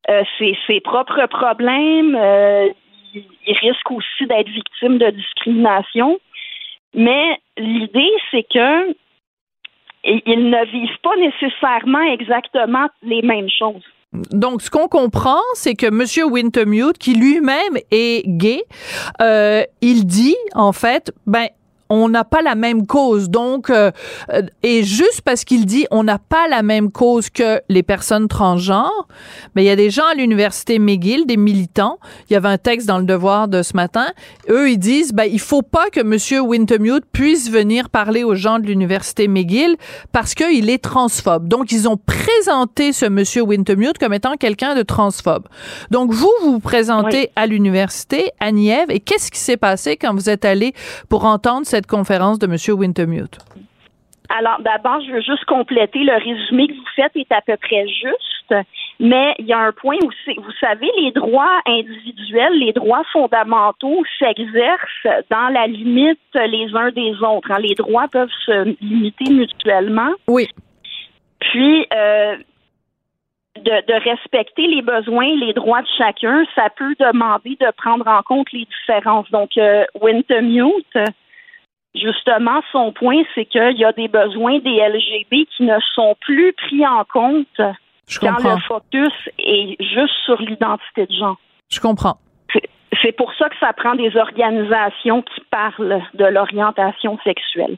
euh, 0.10 0.24
ses, 0.38 0.58
ses, 0.68 0.80
propres 0.82 1.26
problèmes. 1.28 2.16
Euh, 2.16 2.70
il, 3.14 3.24
il 3.46 3.58
risque 3.58 3.92
aussi 3.92 4.26
d'être 4.28 4.50
victime 4.50 4.98
de 4.98 5.10
discrimination. 5.10 6.20
Mais 6.94 7.40
l'idée, 7.58 8.12
c'est 8.32 8.44
que 8.44 8.96
ils 10.04 10.50
ne 10.50 10.66
vivent 10.66 11.00
pas 11.04 11.16
nécessairement 11.18 12.14
exactement 12.14 12.88
les 13.04 13.22
mêmes 13.22 13.50
choses. 13.50 13.84
Donc, 14.14 14.62
ce 14.62 14.70
qu'on 14.70 14.88
comprend, 14.88 15.42
c'est 15.54 15.76
que 15.76 15.90
Monsieur 15.90 16.26
Wintermute, 16.26 16.98
qui 16.98 17.14
lui-même 17.14 17.78
est 17.92 18.24
gay, 18.26 18.64
euh, 19.22 19.64
il 19.82 20.06
dit 20.06 20.38
en 20.54 20.72
fait, 20.72 21.12
ben 21.26 21.48
on 21.90 22.10
n'a 22.10 22.24
pas 22.24 22.42
la 22.42 22.56
même 22.56 22.86
cause. 22.86 23.30
Donc, 23.30 23.70
euh, 23.70 23.92
euh, 24.32 24.44
et 24.64 24.84
juste 24.84 25.22
parce 25.22 25.44
qu'il 25.44 25.66
dit 25.66 25.86
on 25.92 26.04
n'a 26.04 26.20
pas 26.20 26.48
la 26.48 26.64
même 26.64 26.92
cause 26.92 27.30
que 27.30 27.62
les 27.70 27.84
personnes 27.84 28.28
transgenres, 28.28 29.08
mais 29.56 29.64
il 29.64 29.68
y 29.68 29.72
a 29.72 29.76
des 29.76 29.90
gens 29.90 30.06
à 30.12 30.14
l'université 30.14 30.80
McGill, 30.80 31.26
des 31.26 31.38
militants. 31.38 32.00
Il 32.30 32.34
y 32.34 32.36
avait 32.36 32.50
un 32.50 32.58
texte 32.58 32.88
dans 32.88 33.00
le 33.00 33.06
Devoir 33.06 33.48
de 33.48 33.64
ce 33.64 33.76
matin. 33.76 34.08
Eux, 34.50 34.70
ils 34.70 34.78
disent 34.78 35.14
ben 35.14 35.26
il 35.26 35.40
faut 35.40 35.62
pas 35.62 35.90
que 35.90 36.02
Monsieur 36.02 36.42
Wintermute 36.42 37.06
puisse 37.12 37.50
venir 37.50 37.90
parler 37.90 38.24
aux 38.24 38.36
gens 38.36 38.60
de 38.60 38.68
l'université 38.68 39.28
McGill 39.28 39.76
parce 40.12 40.34
qu'il 40.34 40.70
est 40.70 40.84
transphobe. 40.84 41.48
Donc, 41.48 41.72
ils 41.72 41.88
ont 41.88 41.98
présenté 41.98 42.94
ce 42.94 43.06
Monsieur 43.06 43.42
Wintermute 43.42 43.98
comme 43.98 44.14
étant 44.14 44.36
quelqu'un 44.36 44.76
de 44.76 44.84
transphobe. 44.84 45.48
Donc, 45.92 46.12
vous 46.12 46.28
vous, 46.42 46.52
vous 46.54 46.60
présentez 46.60 47.20
oui. 47.20 47.30
à 47.36 47.48
l'université 47.48 48.32
à 48.40 48.52
Nièvre 48.52 48.92
et 48.92 49.00
qu'est-ce 49.00 49.32
qui 49.32 49.40
s'est 49.40 49.58
passé 49.58 49.98
quand 49.98 50.14
vous 50.14 50.30
êtes 50.30 50.46
allé 50.46 50.74
pour 51.10 51.26
entendre 51.26 51.66
cette 51.66 51.77
cette 51.78 51.86
conférence 51.86 52.40
de 52.40 52.48
M. 52.48 52.80
Wintermute? 52.80 53.38
Alors, 54.30 54.60
d'abord, 54.62 55.00
je 55.02 55.12
veux 55.12 55.22
juste 55.22 55.46
compléter. 55.46 56.00
Le 56.00 56.16
résumé 56.16 56.68
que 56.68 56.74
vous 56.74 56.92
faites 56.96 57.16
est 57.16 57.32
à 57.32 57.42
peu 57.42 57.56
près 57.58 57.88
juste, 57.88 58.66
mais 59.00 59.36
il 59.38 59.46
y 59.46 59.54
a 59.54 59.60
un 59.60 59.72
point 59.72 59.98
où, 60.04 60.10
vous 60.42 60.58
savez, 60.60 60.90
les 61.00 61.12
droits 61.12 61.62
individuels, 61.68 62.58
les 62.58 62.74
droits 62.74 63.04
fondamentaux 63.14 64.04
s'exercent 64.18 65.24
dans 65.30 65.50
la 65.50 65.68
limite 65.68 66.20
les 66.34 66.68
uns 66.74 66.92
des 66.92 67.14
autres. 67.22 67.52
Hein. 67.52 67.60
Les 67.60 67.76
droits 67.76 68.08
peuvent 68.12 68.38
se 68.46 68.76
limiter 68.82 69.32
mutuellement. 69.32 70.12
Oui. 70.28 70.48
Puis, 71.40 71.86
euh, 71.94 72.38
de, 73.56 73.86
de, 73.88 74.10
respecter 74.10 74.68
les 74.68 74.82
besoins, 74.82 75.36
les 75.36 75.54
droits 75.54 75.82
de 75.82 75.88
chacun, 75.98 76.44
ça 76.56 76.70
peut 76.76 76.96
demander 77.00 77.56
de 77.62 77.72
prendre 77.78 78.08
en 78.08 78.24
compte 78.24 78.52
les 78.52 78.66
différences. 78.66 79.30
Donc, 79.32 79.52
euh, 79.58 79.86
Wintermute, 80.02 80.98
justement, 81.96 82.62
son 82.72 82.92
point, 82.92 83.24
c'est 83.36 83.46
qu'il 83.46 83.78
y 83.78 83.86
a 83.86 83.92
des 83.92 84.08
besoins 84.08 84.60
des 84.60 84.80
LGB 84.80 85.48
qui 85.56 85.64
ne 85.64 85.78
sont 85.96 86.16
plus 86.22 86.54
pris 86.54 86.86
en 86.86 87.04
compte 87.06 87.62
Je 88.08 88.20
quand 88.20 88.34
comprends. 88.36 88.56
le 88.56 88.62
focus 88.62 89.14
est 89.40 89.82
juste 89.82 90.14
sur 90.26 90.42
l'identité 90.42 91.06
de 91.06 91.14
genre. 91.14 91.38
Je 91.70 91.80
comprends. 91.80 92.18
C'est 93.02 93.12
pour 93.12 93.34
ça 93.34 93.50
que 93.50 93.56
ça 93.60 93.74
prend 93.74 93.96
des 93.96 94.16
organisations 94.16 95.22
qui 95.22 95.42
parlent 95.52 96.02
de 96.14 96.26
l'orientation 96.26 97.20
sexuelle. 97.24 97.78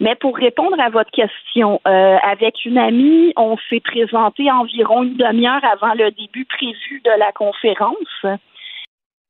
Mais 0.00 0.14
pour 0.14 0.36
répondre 0.36 0.78
à 0.78 0.90
votre 0.90 1.10
question, 1.10 1.80
euh, 1.86 2.16
avec 2.22 2.64
une 2.64 2.78
amie, 2.78 3.32
on 3.36 3.56
s'est 3.68 3.80
présenté 3.80 4.50
environ 4.50 5.02
une 5.04 5.16
demi-heure 5.16 5.64
avant 5.64 5.94
le 5.94 6.10
début 6.10 6.44
prévu 6.44 7.00
de 7.04 7.18
la 7.18 7.32
conférence. 7.32 8.26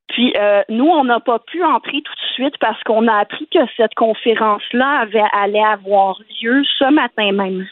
Puis 0.09 0.33
euh, 0.37 0.62
nous, 0.69 0.87
on 0.87 1.05
n'a 1.05 1.21
pas 1.21 1.38
pu 1.38 1.62
entrer 1.64 2.03
tout 2.03 2.14
de 2.14 2.35
suite 2.35 2.55
parce 2.61 2.83
qu'on 2.85 3.09
a 3.09 3.19
appris 3.19 3.49
que 3.53 3.59
cette 3.77 3.95
conférence-là 3.95 5.01
avait 5.01 5.25
allait 5.33 5.64
avoir 5.64 6.21
lieu 6.40 6.62
ce 6.79 6.90
matin 6.90 7.33
même. 7.33 7.66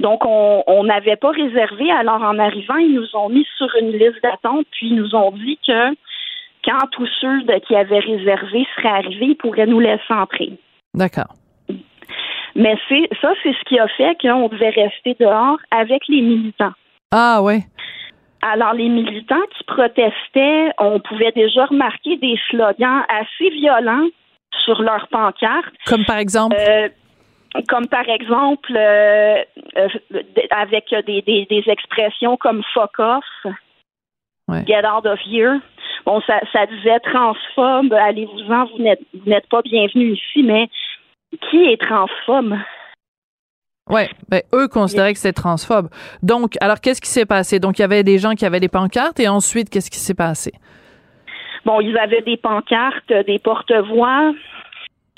Donc, 0.00 0.24
on 0.26 0.84
n'avait 0.84 1.16
pas 1.16 1.30
réservé. 1.30 1.90
Alors, 1.92 2.20
en 2.20 2.38
arrivant, 2.40 2.76
ils 2.76 2.94
nous 2.94 3.14
ont 3.14 3.28
mis 3.28 3.46
sur 3.56 3.68
une 3.80 3.92
liste 3.92 4.20
d'attente, 4.24 4.66
puis 4.72 4.88
ils 4.88 4.96
nous 4.96 5.14
ont 5.14 5.30
dit 5.30 5.56
que 5.64 5.94
quand 6.64 6.86
tous 6.90 7.08
ceux 7.20 7.42
de, 7.42 7.58
qui 7.60 7.76
avaient 7.76 8.00
réservé 8.00 8.66
seraient 8.74 8.88
arrivés, 8.88 9.26
ils 9.26 9.36
pourraient 9.36 9.66
nous 9.66 9.80
laisser 9.80 10.02
entrer. 10.10 10.52
D'accord. 10.94 11.34
Mais 12.56 12.76
c'est 12.88 13.08
ça, 13.20 13.32
c'est 13.42 13.52
ce 13.52 13.64
qui 13.68 13.78
a 13.78 13.88
fait 13.88 14.16
qu'on 14.20 14.48
devait 14.48 14.70
rester 14.70 15.16
dehors 15.18 15.58
avec 15.70 16.02
les 16.08 16.22
militants. 16.22 16.72
Ah 17.12 17.42
ouais. 17.42 17.60
Alors, 18.46 18.74
les 18.74 18.90
militants 18.90 19.46
qui 19.56 19.64
protestaient, 19.64 20.70
on 20.78 21.00
pouvait 21.00 21.32
déjà 21.32 21.64
remarquer 21.64 22.18
des 22.18 22.38
slogans 22.50 23.02
assez 23.08 23.48
violents 23.48 24.06
sur 24.64 24.82
leurs 24.82 25.08
pancartes. 25.08 25.72
Comme 25.86 26.04
par 26.04 26.18
exemple? 26.18 26.54
Euh, 26.58 26.90
comme 27.68 27.86
par 27.86 28.06
exemple, 28.06 28.76
euh, 28.76 29.42
euh, 29.78 29.88
avec 30.50 30.94
des, 31.06 31.22
des, 31.22 31.46
des, 31.46 31.64
expressions 31.68 32.36
comme 32.36 32.62
fuck 32.74 32.98
off, 32.98 33.24
ouais. 34.48 34.62
get 34.66 34.84
out 34.84 35.06
of 35.06 35.18
here. 35.24 35.60
Bon, 36.04 36.20
ça, 36.26 36.38
ça 36.52 36.66
disait 36.66 37.00
transphobe, 37.00 37.94
allez-vous-en, 37.94 38.66
vous 38.66 38.82
n'êtes 39.24 39.48
pas 39.48 39.62
bienvenue 39.62 40.12
ici, 40.12 40.42
mais 40.42 40.68
qui 41.48 41.64
est 41.64 41.80
transphobe? 41.80 42.58
Oui, 43.90 44.02
ben, 44.28 44.40
eux 44.54 44.68
considéraient 44.68 45.12
que 45.12 45.18
c'était 45.18 45.34
transphobe. 45.34 45.88
Donc, 46.22 46.56
alors, 46.60 46.80
qu'est-ce 46.80 47.02
qui 47.02 47.10
s'est 47.10 47.26
passé? 47.26 47.60
Donc, 47.60 47.78
il 47.78 47.82
y 47.82 47.84
avait 47.84 48.02
des 48.02 48.18
gens 48.18 48.32
qui 48.32 48.46
avaient 48.46 48.60
des 48.60 48.68
pancartes 48.68 49.20
et 49.20 49.28
ensuite, 49.28 49.68
qu'est-ce 49.68 49.90
qui 49.90 49.98
s'est 49.98 50.14
passé? 50.14 50.52
Bon, 51.64 51.80
ils 51.80 51.96
avaient 51.98 52.22
des 52.22 52.36
pancartes, 52.36 53.12
des 53.26 53.38
porte-voix. 53.38 54.32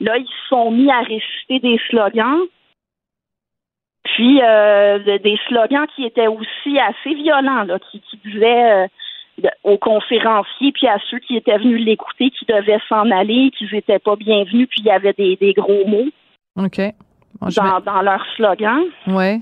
Là, 0.00 0.18
ils 0.18 0.26
se 0.26 0.48
sont 0.48 0.70
mis 0.70 0.90
à 0.90 1.00
réciter 1.00 1.60
des 1.60 1.80
slogans. 1.88 2.40
Puis 4.14 4.40
euh, 4.42 4.98
des 5.18 5.38
slogans 5.48 5.86
qui 5.94 6.04
étaient 6.04 6.28
aussi 6.28 6.78
assez 6.78 7.14
violents, 7.14 7.64
là, 7.64 7.78
qui, 7.90 8.00
qui 8.00 8.16
disaient 8.24 8.72
euh, 8.72 9.48
aux 9.64 9.78
conférenciers 9.78 10.72
puis 10.72 10.86
à 10.86 10.98
ceux 11.10 11.18
qui 11.18 11.36
étaient 11.36 11.58
venus 11.58 11.84
l'écouter 11.84 12.30
qu'ils 12.30 12.48
devaient 12.48 12.80
s'en 12.88 13.10
aller, 13.10 13.50
qu'ils 13.56 13.68
n'étaient 13.72 13.98
pas 13.98 14.16
bienvenus, 14.16 14.68
puis 14.68 14.80
il 14.80 14.86
y 14.86 14.90
avait 14.90 15.12
des, 15.12 15.36
des 15.36 15.52
gros 15.52 15.86
mots. 15.86 16.08
OK. 16.56 16.80
Dans, 17.40 17.80
dans 17.80 18.02
leur 18.02 18.24
slogan. 18.36 18.82
Ouais. 19.06 19.40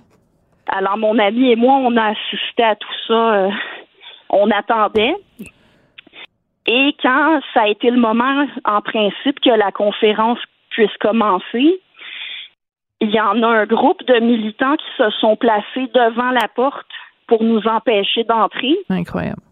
Alors, 0.68 0.96
mon 0.96 1.18
ami 1.18 1.50
et 1.50 1.56
moi, 1.56 1.74
on 1.74 1.96
a 1.96 2.10
assisté 2.10 2.62
à 2.62 2.76
tout 2.76 2.94
ça. 3.06 3.34
Euh, 3.34 3.50
on 4.30 4.50
attendait. 4.50 5.14
Et 6.66 6.96
quand 7.02 7.40
ça 7.52 7.62
a 7.62 7.68
été 7.68 7.90
le 7.90 8.00
moment, 8.00 8.46
en 8.64 8.80
principe, 8.80 9.40
que 9.40 9.50
la 9.50 9.70
conférence 9.70 10.38
puisse 10.70 10.96
commencer, 10.98 11.80
il 13.00 13.10
y 13.10 13.20
en 13.20 13.42
a 13.42 13.46
un 13.46 13.66
groupe 13.66 14.02
de 14.06 14.18
militants 14.20 14.76
qui 14.76 14.86
se 14.96 15.10
sont 15.20 15.36
placés 15.36 15.90
devant 15.92 16.30
la 16.30 16.48
porte 16.48 16.86
pour 17.26 17.42
nous 17.42 17.60
empêcher 17.66 18.24
d'entrer. 18.24 18.76
Incroyable. 18.88 19.42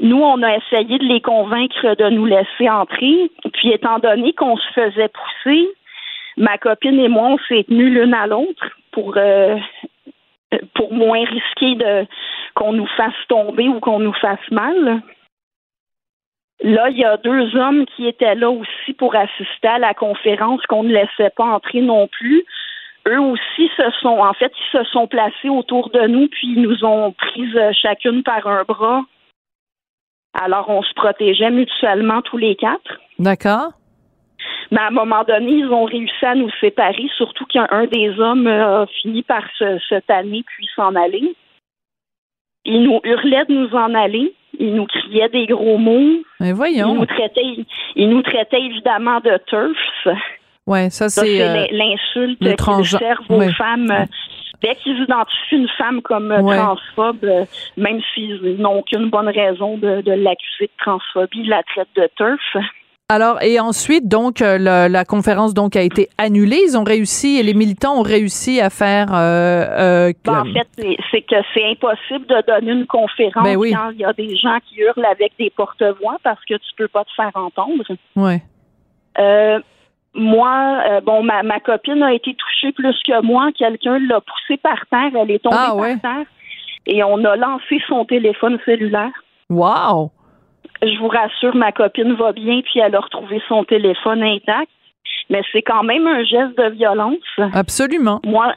Nous, 0.00 0.20
on 0.20 0.42
a 0.42 0.56
essayé 0.56 0.98
de 0.98 1.04
les 1.04 1.20
convaincre 1.20 1.96
de 1.96 2.10
nous 2.10 2.26
laisser 2.26 2.68
entrer. 2.68 3.30
Puis, 3.52 3.70
étant 3.70 3.98
donné 3.98 4.32
qu'on 4.32 4.56
se 4.56 4.72
faisait 4.72 5.08
pousser, 5.08 5.68
ma 6.36 6.58
copine 6.58 6.98
et 6.98 7.08
moi, 7.08 7.28
on 7.28 7.38
s'est 7.48 7.64
tenus 7.64 7.92
l'une 7.92 8.14
à 8.14 8.26
l'autre 8.26 8.70
pour 8.92 9.14
euh, 9.16 9.56
pour 10.74 10.92
moins 10.92 11.24
risquer 11.24 11.74
de 11.74 12.06
qu'on 12.54 12.72
nous 12.72 12.88
fasse 12.96 13.14
tomber 13.28 13.68
ou 13.68 13.80
qu'on 13.80 13.98
nous 13.98 14.12
fasse 14.14 14.50
mal. 14.50 15.02
Là, 16.62 16.88
il 16.88 16.98
y 16.98 17.04
a 17.04 17.16
deux 17.16 17.56
hommes 17.56 17.84
qui 17.86 18.06
étaient 18.06 18.36
là 18.36 18.50
aussi 18.50 18.92
pour 18.96 19.14
assister 19.16 19.68
à 19.68 19.78
la 19.78 19.92
conférence 19.92 20.64
qu'on 20.66 20.84
ne 20.84 20.92
laissait 20.92 21.32
pas 21.36 21.44
entrer 21.44 21.80
non 21.80 22.06
plus. 22.08 22.44
Eux 23.06 23.20
aussi 23.20 23.70
se 23.76 23.90
sont, 24.00 24.18
en 24.18 24.32
fait, 24.32 24.52
ils 24.56 24.78
se 24.78 24.84
sont 24.84 25.06
placés 25.06 25.48
autour 25.48 25.90
de 25.90 26.06
nous 26.06 26.28
puis 26.28 26.56
nous 26.56 26.84
ont 26.84 27.12
prises 27.12 27.60
chacune 27.82 28.22
par 28.22 28.46
un 28.46 28.62
bras. 28.62 29.02
Alors, 30.32 30.68
on 30.68 30.82
se 30.82 30.94
protégeait 30.94 31.50
mutuellement 31.50 32.22
tous 32.22 32.38
les 32.38 32.56
quatre. 32.56 33.00
D'accord. 33.18 33.72
Mais 34.70 34.80
à 34.80 34.86
un 34.88 34.90
moment 34.90 35.24
donné, 35.24 35.52
ils 35.52 35.68
ont 35.68 35.84
réussi 35.84 36.24
à 36.24 36.34
nous 36.34 36.50
séparer, 36.60 37.08
surtout 37.16 37.44
qu'un 37.46 37.86
des 37.92 38.18
hommes 38.18 38.46
a 38.46 38.86
fini 39.02 39.22
par 39.22 39.42
se, 39.58 39.78
se 39.88 40.00
tanner 40.06 40.42
puis 40.46 40.68
s'en 40.74 40.94
aller. 40.94 41.34
Il 42.64 42.82
nous 42.82 43.00
hurlait 43.04 43.44
de 43.46 43.52
nous 43.54 43.74
en 43.74 43.94
aller. 43.94 44.32
Il 44.58 44.74
nous 44.74 44.86
criait 44.86 45.28
des 45.28 45.46
gros 45.46 45.78
mots. 45.78 46.22
Mais 46.40 46.52
voyons. 46.52 46.94
Il 46.94 46.98
nous 47.00 47.06
traitait, 47.06 47.66
il 47.96 48.08
nous 48.08 48.22
traitait 48.22 48.60
évidemment 48.60 49.20
de 49.20 49.38
turfs. 49.46 50.16
Ouais, 50.66 50.88
ça 50.90 51.08
c'est 51.10 51.42
euh, 51.42 51.66
l'insulte 51.72 52.38
qu'ils 52.38 52.86
servent 52.98 53.30
aux 53.30 53.38
ouais. 53.38 53.52
femmes. 53.52 54.06
Dès 54.62 54.76
qu'ils 54.76 54.98
identifient 55.02 55.56
une 55.56 55.68
femme 55.76 56.00
comme 56.00 56.32
euh, 56.32 56.40
Ouais. 56.40 56.56
transphobe, 56.56 57.24
euh, 57.24 57.44
même 57.76 58.00
s'ils 58.14 58.56
n'ont 58.58 58.78
aucune 58.78 59.10
bonne 59.10 59.28
raison 59.28 59.76
de, 59.76 60.00
de 60.00 60.12
l'accuser 60.12 60.66
de 60.66 60.72
transphobie, 60.78 61.40
ils 61.40 61.48
la 61.50 61.62
traitent 61.64 61.88
de 61.96 62.08
turf. 62.16 62.56
Alors 63.10 63.42
et 63.42 63.60
ensuite 63.60 64.08
donc 64.08 64.40
euh, 64.40 64.56
la, 64.56 64.88
la 64.88 65.04
conférence 65.04 65.52
donc 65.52 65.76
a 65.76 65.82
été 65.82 66.08
annulée. 66.16 66.58
Ils 66.66 66.78
ont 66.78 66.84
réussi 66.84 67.36
et 67.38 67.42
les 67.42 67.52
militants 67.52 67.98
ont 67.98 68.02
réussi 68.02 68.60
à 68.62 68.70
faire. 68.70 69.08
euh, 69.14 70.08
euh, 70.08 70.12
Ben, 70.24 70.40
en 70.40 70.44
fait, 70.44 70.96
c'est- 71.10 71.20
que 71.22 71.36
c'est 71.52 71.64
impossible 71.70 72.26
de 72.26 72.42
donner 72.46 72.72
une 72.72 72.86
conférence 72.86 73.44
Ben 73.44 73.56
oui. 73.56 73.72
quand 73.72 73.90
il 73.90 73.98
y 74.00 74.04
a 74.06 74.12
des 74.14 74.34
gens 74.36 74.56
qui 74.66 74.76
hurlent 74.80 75.04
avec 75.04 75.32
des 75.38 75.50
porte-voix 75.50 76.16
parce 76.22 76.42
que 76.46 76.54
tu 76.54 76.70
peux 76.78 76.88
pas 76.88 77.04
te 77.04 77.10
faire 77.14 77.30
entendre. 77.34 77.84
ouais. 78.16 78.42
Euh, 79.18 79.60
moi, 80.14 80.82
euh, 80.88 81.00
bon, 81.02 81.22
ma, 81.22 81.42
ma 81.42 81.60
copine 81.60 82.02
a 82.02 82.12
été 82.14 82.34
touchée 82.34 82.72
plus 82.72 82.96
que 83.06 83.20
moi. 83.22 83.50
Quelqu'un 83.56 83.98
l'a 83.98 84.20
poussée 84.20 84.56
par 84.56 84.78
terre. 84.90 85.10
Elle 85.20 85.30
est 85.30 85.40
tombée 85.40 85.56
Ah, 85.58 85.74
par 85.76 86.00
terre. 86.00 86.26
Et 86.86 87.02
on 87.04 87.22
a 87.24 87.36
lancé 87.36 87.80
son 87.88 88.04
téléphone 88.06 88.58
cellulaire. 88.64 89.10
Wow. 89.50 90.10
Je 90.82 90.98
vous 90.98 91.08
rassure, 91.08 91.54
ma 91.54 91.72
copine 91.72 92.14
va 92.14 92.32
bien, 92.32 92.60
puis 92.62 92.80
elle 92.80 92.94
a 92.94 93.00
retrouvé 93.00 93.40
son 93.48 93.64
téléphone 93.64 94.22
intact. 94.22 94.70
Mais 95.30 95.42
c'est 95.52 95.62
quand 95.62 95.82
même 95.82 96.06
un 96.06 96.22
geste 96.24 96.56
de 96.58 96.70
violence. 96.70 97.16
Absolument. 97.54 98.20
Moi, 98.24 98.54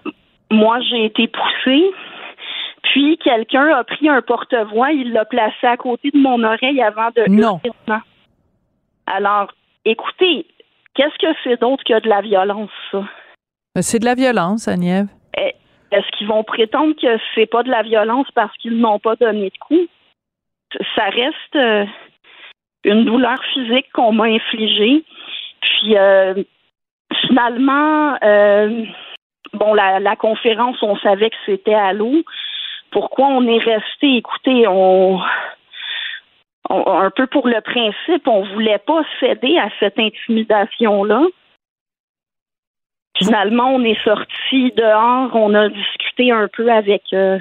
moi 0.52 0.80
j'ai 0.82 1.06
été 1.06 1.28
poussée. 1.28 1.86
Puis 2.84 3.18
quelqu'un 3.18 3.68
a 3.68 3.84
pris 3.84 4.10
un 4.10 4.22
porte-voix, 4.22 4.92
il 4.92 5.12
l'a 5.14 5.26
placé 5.26 5.66
à 5.68 5.78
côté 5.78 6.10
de 6.12 6.18
mon 6.18 6.44
oreille 6.44 6.82
avant 6.82 7.10
de 7.16 7.30
Non. 7.30 7.60
Alors, 9.06 9.52
écoutez, 9.86 10.46
qu'est-ce 10.94 11.18
que 11.20 11.34
c'est 11.44 11.60
d'autre 11.60 11.84
que 11.86 12.00
de 12.02 12.10
la 12.10 12.22
violence, 12.22 12.70
ça? 12.92 12.98
Euh, 12.98 13.82
C'est 13.82 14.00
de 14.00 14.06
la 14.06 14.16
violence, 14.16 14.68
Agnève. 14.68 15.08
Eh, 15.38 15.54
Est-ce 15.92 16.10
qu'ils 16.18 16.28
vont 16.28 16.44
prétendre 16.44 16.94
que 17.02 17.18
c'est 17.36 17.46
pas 17.46 17.64
de 17.64 17.70
la 17.70 17.84
violence 17.84 18.28
parce 18.34 18.56
qu'ils 18.58 18.78
n'ont 18.80 19.00
pas 19.00 19.16
donné 19.16 19.50
de 19.50 19.58
coup? 19.60 19.88
Ça 20.96 21.06
reste 21.06 21.56
euh, 21.56 21.86
une 22.84 23.06
douleur 23.06 23.38
physique 23.54 23.92
qu'on 23.94 24.12
m'a 24.12 24.26
infligée. 24.26 25.04
Puis 25.62 25.98
euh, 25.98 26.44
finalement, 27.28 28.18
euh, 28.24 28.84
bon, 29.54 29.74
la, 29.74 30.16
conférence, 30.16 30.82
on 30.82 30.98
savait 30.98 31.30
que 31.30 31.36
c'était 31.46 31.74
à 31.74 31.94
l'eau. 31.94 32.24
Pourquoi 32.92 33.28
on 33.28 33.48
est 33.48 33.64
resté? 33.64 34.18
Écoutez, 34.18 34.68
on, 34.68 35.20
on- 36.70 37.00
un 37.00 37.10
peu 37.12 37.28
pour 37.28 37.48
le 37.48 37.62
principe, 37.62 38.28
on 38.28 38.44
voulait 38.54 38.80
pas 38.80 39.04
céder 39.20 39.58
à 39.58 39.70
cette 39.80 40.00
intimidation-là. 40.00 41.24
Finalement, 43.18 43.74
on 43.74 43.84
est 43.84 44.02
sorti 44.04 44.72
dehors, 44.74 45.36
on 45.36 45.54
a 45.56 45.70
discuté 45.70 46.32
un 46.32 46.48
peu 46.48 46.72
avec 46.72 47.02
euh, 47.14 47.40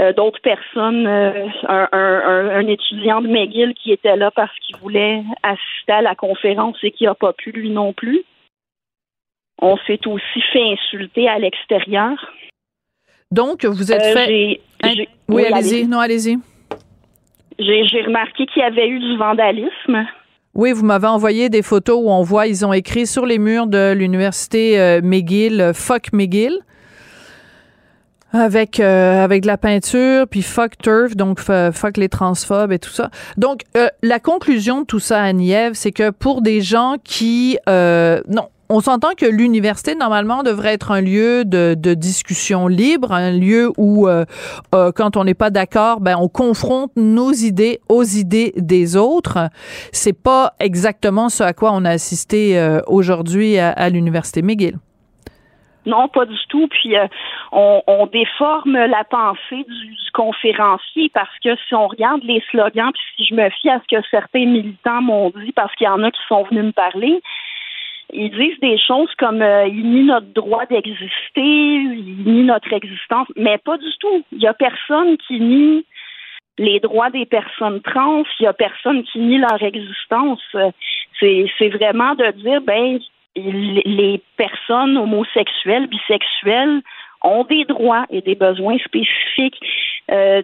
euh, 0.00 0.12
d'autres 0.14 0.40
personnes, 0.40 1.06
euh, 1.06 1.46
un, 1.68 1.88
un- 1.92 2.22
un- 2.24 2.50
un 2.50 2.66
étudiant 2.66 3.20
de 3.20 3.28
McGill 3.28 3.74
qui 3.74 3.92
était 3.92 4.16
là 4.16 4.30
parce 4.30 4.56
qu'il 4.60 4.76
voulait 4.78 5.22
assister 5.42 5.92
à 5.92 6.02
la 6.02 6.14
conférence 6.14 6.76
et 6.82 6.90
qui 6.92 7.04
n'a 7.04 7.14
pas 7.14 7.32
pu 7.32 7.50
lui 7.52 7.70
non 7.70 7.92
plus. 7.92 8.22
On 9.60 9.76
s'est 9.86 10.00
aussi 10.06 10.40
fait 10.52 10.62
insulter 10.72 11.28
à 11.28 11.38
l'extérieur. 11.38 12.12
Donc 13.30 13.64
vous 13.64 13.92
êtes 13.92 14.02
Euh, 14.02 14.12
fait. 14.14 14.60
Hein? 14.82 14.88
Oui, 14.94 15.08
oui, 15.28 15.44
allez-y. 15.46 15.86
Non, 15.86 15.98
allez-y. 16.00 16.36
J'ai 17.58 18.02
remarqué 18.02 18.46
qu'il 18.46 18.60
y 18.62 18.64
avait 18.64 18.88
eu 18.88 18.98
du 18.98 19.16
vandalisme. 19.16 20.06
Oui, 20.54 20.72
vous 20.72 20.84
m'avez 20.84 21.06
envoyé 21.06 21.48
des 21.48 21.62
photos 21.62 21.96
où 22.02 22.10
on 22.10 22.22
voit, 22.22 22.46
ils 22.46 22.64
ont 22.66 22.72
écrit 22.72 23.06
sur 23.06 23.24
les 23.24 23.38
murs 23.38 23.66
de 23.66 23.92
l'université 23.92 25.00
McGill, 25.02 25.70
fuck 25.74 26.12
McGill. 26.12 26.58
Avec, 28.32 28.80
euh, 28.80 29.22
avec 29.22 29.42
de 29.42 29.46
la 29.46 29.58
peinture, 29.58 30.26
puis 30.26 30.40
fuck 30.40 30.78
turf, 30.78 31.16
donc 31.16 31.38
f- 31.38 31.70
fuck 31.72 31.98
les 31.98 32.08
transphobes 32.08 32.72
et 32.72 32.78
tout 32.78 32.90
ça. 32.90 33.10
Donc, 33.36 33.62
euh, 33.76 33.88
la 34.02 34.20
conclusion 34.20 34.80
de 34.80 34.86
tout 34.86 35.00
ça, 35.00 35.20
Annie-Ève, 35.22 35.74
c'est 35.74 35.92
que 35.92 36.08
pour 36.10 36.40
des 36.40 36.62
gens 36.62 36.96
qui... 37.04 37.58
euh, 37.68 38.22
non, 38.28 38.48
on 38.70 38.80
s'entend 38.80 39.10
que 39.14 39.26
l'université, 39.26 39.94
normalement, 39.94 40.42
devrait 40.42 40.72
être 40.72 40.92
un 40.92 41.02
lieu 41.02 41.44
de, 41.44 41.76
de 41.78 41.92
discussion 41.92 42.68
libre, 42.68 43.12
un 43.12 43.32
lieu 43.32 43.70
où, 43.76 44.08
euh, 44.08 44.24
euh, 44.74 44.92
quand 44.92 45.18
on 45.18 45.24
n'est 45.24 45.34
pas 45.34 45.50
d'accord, 45.50 46.00
ben, 46.00 46.16
on 46.18 46.28
confronte 46.28 46.90
nos 46.96 47.32
idées 47.32 47.80
aux 47.90 48.04
idées 48.04 48.54
des 48.56 48.96
autres. 48.96 49.50
C'est 49.92 50.14
pas 50.14 50.54
exactement 50.58 51.28
ce 51.28 51.42
à 51.42 51.52
quoi 51.52 51.72
on 51.74 51.84
a 51.84 51.90
assisté 51.90 52.58
euh, 52.58 52.80
aujourd'hui 52.86 53.58
à, 53.58 53.72
à 53.72 53.90
l'université 53.90 54.40
McGill. 54.40 54.78
Non, 55.86 56.08
pas 56.08 56.26
du 56.26 56.38
tout. 56.48 56.68
Puis 56.68 56.96
euh, 56.96 57.06
on, 57.52 58.06
déforme 58.06 58.76
la 58.76 59.04
pensée 59.04 59.64
du, 59.66 59.96
conférencier 60.12 61.10
parce 61.14 61.38
que 61.42 61.56
si 61.66 61.74
on 61.74 61.88
regarde 61.88 62.22
les 62.22 62.42
slogans, 62.50 62.92
puis 62.92 63.02
si 63.16 63.24
je 63.30 63.34
me 63.34 63.48
fie 63.48 63.70
à 63.70 63.80
ce 63.80 63.96
que 63.96 64.02
certains 64.10 64.44
militants 64.44 65.00
m'ont 65.00 65.30
dit, 65.30 65.52
parce 65.52 65.74
qu'il 65.74 65.86
y 65.86 65.90
en 65.90 66.02
a 66.02 66.10
qui 66.10 66.20
sont 66.28 66.42
venus 66.44 66.64
me 66.64 66.72
parler, 66.72 67.22
ils 68.12 68.30
disent 68.30 68.60
des 68.60 68.76
choses 68.78 69.08
comme 69.16 69.40
euh, 69.40 69.66
il 69.68 69.90
nie 69.90 70.04
notre 70.04 70.26
droit 70.34 70.66
d'exister, 70.66 71.08
il 71.36 72.24
nie 72.26 72.42
notre 72.42 72.70
existence, 72.74 73.26
mais 73.36 73.56
pas 73.56 73.78
du 73.78 73.90
tout. 74.00 74.22
Il 74.32 74.42
y 74.42 74.46
a 74.46 74.52
personne 74.52 75.16
qui 75.16 75.40
nie 75.40 75.86
les 76.58 76.80
droits 76.80 77.08
des 77.08 77.24
personnes 77.24 77.80
trans, 77.80 78.24
il 78.38 78.44
y 78.44 78.46
a 78.46 78.52
personne 78.52 79.02
qui 79.04 79.18
nie 79.18 79.38
leur 79.38 79.62
existence. 79.62 80.42
C'est 81.18 81.68
vraiment 81.68 82.14
de 82.14 82.30
dire 82.32 82.60
ben 82.60 82.98
les 83.36 84.22
personnes 84.36 84.96
homosexuelles, 84.96 85.86
bisexuelles 85.86 86.82
ont 87.22 87.44
des 87.44 87.64
droits 87.64 88.06
et 88.10 88.20
des 88.20 88.34
besoins 88.34 88.78
spécifiques. 88.78 89.58
Euh, 90.10 90.42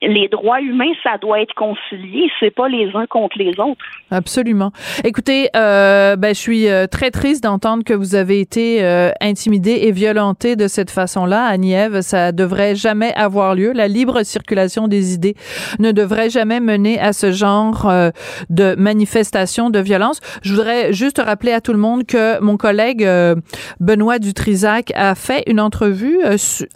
les 0.00 0.28
droits 0.28 0.60
humains, 0.60 0.92
ça 1.02 1.18
doit 1.20 1.40
être 1.40 1.54
concilié, 1.54 2.30
c'est 2.38 2.54
pas 2.54 2.68
les 2.68 2.90
uns 2.94 3.06
contre 3.06 3.36
les 3.36 3.50
autres. 3.58 3.84
Absolument. 4.10 4.70
Écoutez, 5.02 5.48
euh, 5.56 6.14
ben, 6.14 6.34
je 6.34 6.40
suis 6.40 6.68
euh, 6.68 6.86
très 6.86 7.10
triste 7.10 7.42
d'entendre 7.42 7.82
que 7.82 7.94
vous 7.94 8.14
avez 8.14 8.40
été 8.40 8.84
euh, 8.84 9.10
intimidé 9.20 9.72
et 9.82 9.90
violenté 9.90 10.54
de 10.54 10.68
cette 10.68 10.90
façon-là 10.90 11.44
à 11.44 11.56
Nièvre. 11.56 12.02
Ça 12.02 12.30
devrait 12.30 12.76
jamais 12.76 13.12
avoir 13.14 13.56
lieu. 13.56 13.72
La 13.72 13.88
libre 13.88 14.22
circulation 14.22 14.86
des 14.86 15.14
idées 15.14 15.34
ne 15.80 15.90
devrait 15.90 16.30
jamais 16.30 16.60
mener 16.60 17.00
à 17.00 17.12
ce 17.12 17.32
genre 17.32 17.88
euh, 17.88 18.10
de 18.50 18.76
manifestation 18.78 19.68
de 19.68 19.80
violence. 19.80 20.20
Je 20.42 20.52
voudrais 20.52 20.92
juste 20.92 21.20
rappeler 21.24 21.52
à 21.52 21.60
tout 21.60 21.72
le 21.72 21.78
monde 21.78 22.06
que 22.06 22.40
mon 22.40 22.56
collègue 22.56 23.04
euh, 23.04 23.34
Benoît 23.80 24.20
Dutrisac 24.20 24.92
a 24.94 25.16
fait 25.16 25.42
une 25.48 25.60
entrevue 25.60 26.20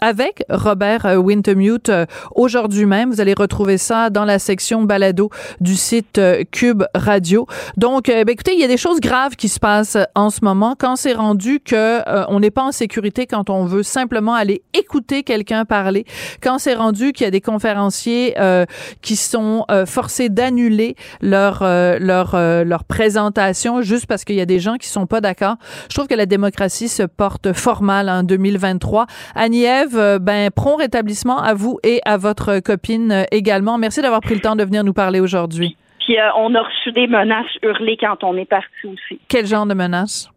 avec 0.01 0.45
Robert 0.49 1.07
Wintermute 1.18 1.91
aujourd'hui 2.35 2.87
même. 2.87 3.11
Vous 3.12 3.20
allez 3.20 3.34
retrouver 3.34 3.78
ça 3.78 4.10
dans 4.10 4.24
la 4.24 4.38
section 4.38 4.82
balado 4.82 5.30
du 5.60 5.76
site 5.76 6.20
Cube 6.50 6.84
Radio. 6.94 7.46
Donc, 7.76 8.06
ben, 8.06 8.28
écoutez, 8.28 8.54
il 8.54 8.60
y 8.60 8.64
a 8.64 8.68
des 8.68 8.76
choses 8.76 9.00
graves 9.00 9.36
qui 9.36 9.48
se 9.48 9.60
passent 9.60 9.98
en 10.14 10.30
ce 10.30 10.40
moment 10.42 10.74
quand 10.78 10.96
c'est 10.96 11.12
rendu 11.12 11.60
que 11.60 12.00
on 12.30 12.40
n'est 12.40 12.50
pas 12.50 12.62
en 12.62 12.72
sécurité 12.72 13.26
quand 13.26 13.50
on 13.50 13.64
veut 13.64 13.82
simplement 13.82 14.34
aller 14.34 14.62
écouter 14.74 15.22
quelqu'un 15.22 15.64
parler, 15.64 16.04
quand 16.42 16.58
c'est 16.58 16.74
rendu 16.74 17.12
qu'il 17.12 17.24
y 17.24 17.28
a 17.28 17.30
des 17.30 17.40
conférenciers 17.40 18.34
euh, 18.38 18.64
qui 19.00 19.16
sont 19.16 19.64
euh, 19.70 19.86
forcés 19.86 20.28
d'annuler 20.28 20.96
leur 21.20 21.62
euh, 21.62 21.98
leur 21.98 22.36
leur 22.64 22.84
présentation 22.84 23.82
juste 23.82 24.06
parce 24.06 24.24
qu'il 24.24 24.36
y 24.36 24.40
a 24.40 24.46
des 24.46 24.60
gens 24.60 24.76
qui 24.76 24.88
sont 24.88 25.06
pas 25.06 25.20
d'accord. 25.20 25.56
Je 25.88 25.94
trouve 25.94 26.06
que 26.06 26.14
la 26.14 26.26
démocratie 26.26 26.88
se 26.88 27.02
porte 27.02 27.52
fort 27.52 27.82
en 27.82 28.22
2023. 28.22 29.06
Annie-Ève, 29.34 30.18
ben 30.20 30.50
prompt 30.50 30.76
rétablissement 30.76 31.40
à 31.40 31.54
vous 31.54 31.78
et 31.82 32.00
à 32.04 32.16
votre 32.16 32.60
copine 32.60 33.01
également. 33.30 33.78
Merci 33.78 34.03
d'avoir 34.03 34.20
pris 34.20 34.34
le 34.34 34.40
temps 34.40 34.57
de 34.57 34.64
venir 34.64 34.84
nous 34.84 34.92
parler 34.92 35.20
aujourd'hui. 35.20 35.76
Puis 36.00 36.16
on 36.36 36.55
a 36.55 36.62
reçu 36.62 36.92
des 36.92 37.07
menaces 37.07 37.57
hurlées 37.62 37.96
quand 37.96 38.24
on 38.24 38.36
est 38.36 38.44
parti 38.44 38.86
aussi. 38.86 39.20
Quel 39.28 39.46
genre 39.46 39.66
de 39.66 39.74
menaces? 39.74 40.30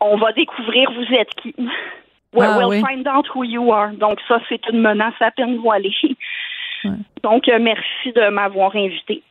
On 0.00 0.16
va 0.16 0.32
découvrir 0.32 0.90
vous 0.92 1.14
êtes 1.14 1.30
qui. 1.40 1.54
Ah, 2.38 2.58
we'll 2.58 2.68
oui. 2.68 2.82
find 2.86 3.08
out 3.08 3.26
who 3.34 3.44
you 3.44 3.72
are. 3.72 3.92
Donc 3.92 4.18
ça, 4.28 4.40
c'est 4.48 4.60
une 4.70 4.80
menace 4.80 5.14
à 5.20 5.30
peine 5.30 5.56
voilée. 5.56 5.94
Donc 7.22 7.48
euh, 7.48 7.58
merci 7.60 8.12
de 8.14 8.28
m'avoir 8.28 8.74
invité. 8.76 9.22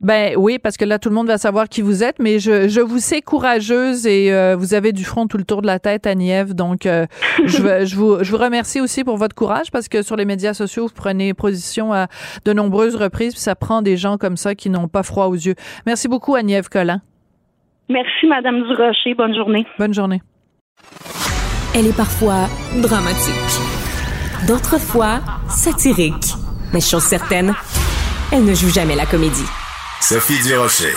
Ben 0.00 0.34
oui, 0.36 0.58
parce 0.58 0.76
que 0.76 0.84
là, 0.84 0.98
tout 0.98 1.08
le 1.08 1.14
monde 1.14 1.26
va 1.26 1.38
savoir 1.38 1.68
qui 1.68 1.82
vous 1.82 2.02
êtes, 2.02 2.18
mais 2.18 2.38
je, 2.38 2.68
je 2.68 2.80
vous 2.80 2.98
sais 2.98 3.20
courageuse 3.20 4.06
et 4.06 4.32
euh, 4.32 4.56
vous 4.56 4.74
avez 4.74 4.92
du 4.92 5.04
front 5.04 5.26
tout 5.26 5.36
le 5.36 5.44
tour 5.44 5.62
de 5.62 5.66
la 5.66 5.78
tête, 5.78 6.06
Annie-Ève. 6.06 6.54
Donc, 6.54 6.86
euh, 6.86 7.06
je, 7.44 7.84
je, 7.84 7.96
vous, 7.96 8.22
je 8.22 8.30
vous 8.30 8.38
remercie 8.38 8.80
aussi 8.80 9.04
pour 9.04 9.16
votre 9.16 9.34
courage 9.34 9.70
parce 9.70 9.88
que 9.88 10.02
sur 10.02 10.16
les 10.16 10.24
médias 10.24 10.54
sociaux, 10.54 10.86
vous 10.86 10.94
prenez 10.94 11.34
position 11.34 11.92
à 11.92 12.08
de 12.44 12.52
nombreuses 12.52 12.96
reprises, 12.96 13.34
puis 13.34 13.42
ça 13.42 13.54
prend 13.54 13.82
des 13.82 13.96
gens 13.96 14.18
comme 14.18 14.36
ça 14.36 14.54
qui 14.54 14.70
n'ont 14.70 14.88
pas 14.88 15.02
froid 15.02 15.26
aux 15.26 15.34
yeux. 15.34 15.54
Merci 15.86 16.08
beaucoup, 16.08 16.34
Annie-Ève 16.34 16.68
Collin. 16.68 17.00
Merci, 17.88 18.26
Madame 18.28 18.62
Durocher. 18.62 19.14
Bonne 19.14 19.34
journée. 19.34 19.66
Bonne 19.78 19.94
journée. 19.94 20.22
Elle 21.74 21.86
est 21.86 21.96
parfois 21.96 22.48
dramatique, 22.82 23.34
d'autres 24.46 24.80
fois 24.80 25.20
satirique. 25.48 26.34
Mais 26.72 26.80
chose 26.80 27.02
certaine, 27.02 27.52
elle 28.32 28.44
ne 28.44 28.54
joue 28.54 28.70
jamais 28.70 28.96
la 28.96 29.06
comédie. 29.06 29.46
Sophie 30.00 30.40
Durocher. 30.42 30.94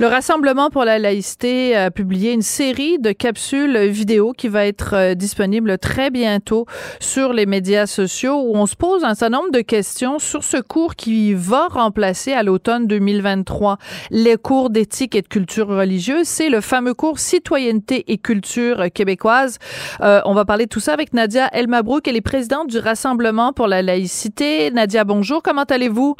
Le 0.00 0.08
Rassemblement 0.08 0.70
pour 0.70 0.84
la 0.84 0.98
laïcité 0.98 1.76
a 1.76 1.88
publié 1.92 2.32
une 2.32 2.42
série 2.42 2.98
de 2.98 3.12
capsules 3.12 3.78
vidéo 3.86 4.32
qui 4.32 4.48
va 4.48 4.66
être 4.66 4.94
euh, 4.96 5.14
disponible 5.14 5.78
très 5.78 6.10
bientôt 6.10 6.66
sur 6.98 7.32
les 7.32 7.46
médias 7.46 7.86
sociaux 7.86 8.42
où 8.44 8.56
on 8.56 8.66
se 8.66 8.74
pose 8.74 9.04
un 9.04 9.14
certain 9.14 9.38
nombre 9.38 9.52
de 9.52 9.60
questions 9.60 10.18
sur 10.18 10.42
ce 10.42 10.56
cours 10.56 10.96
qui 10.96 11.32
va 11.32 11.68
remplacer 11.68 12.32
à 12.32 12.42
l'automne 12.42 12.88
2023 12.88 13.78
les 14.10 14.36
cours 14.36 14.70
d'éthique 14.70 15.14
et 15.14 15.22
de 15.22 15.28
culture 15.28 15.68
religieuse. 15.68 16.26
C'est 16.26 16.48
le 16.48 16.60
fameux 16.60 16.94
cours 16.94 17.20
citoyenneté 17.20 18.04
et 18.08 18.18
culture 18.18 18.86
québécoise. 18.92 19.60
Euh, 20.00 20.20
on 20.24 20.34
va 20.34 20.44
parler 20.44 20.64
de 20.64 20.70
tout 20.70 20.80
ça 20.80 20.92
avec 20.92 21.12
Nadia 21.12 21.48
Elmabrouk. 21.52 22.08
Elle 22.08 22.16
est 22.16 22.20
présidente 22.20 22.66
du 22.66 22.78
Rassemblement 22.78 23.52
pour 23.52 23.68
la 23.68 23.80
laïcité. 23.80 24.72
Nadia, 24.72 25.04
bonjour. 25.04 25.40
Comment 25.40 25.62
allez-vous? 25.62 26.16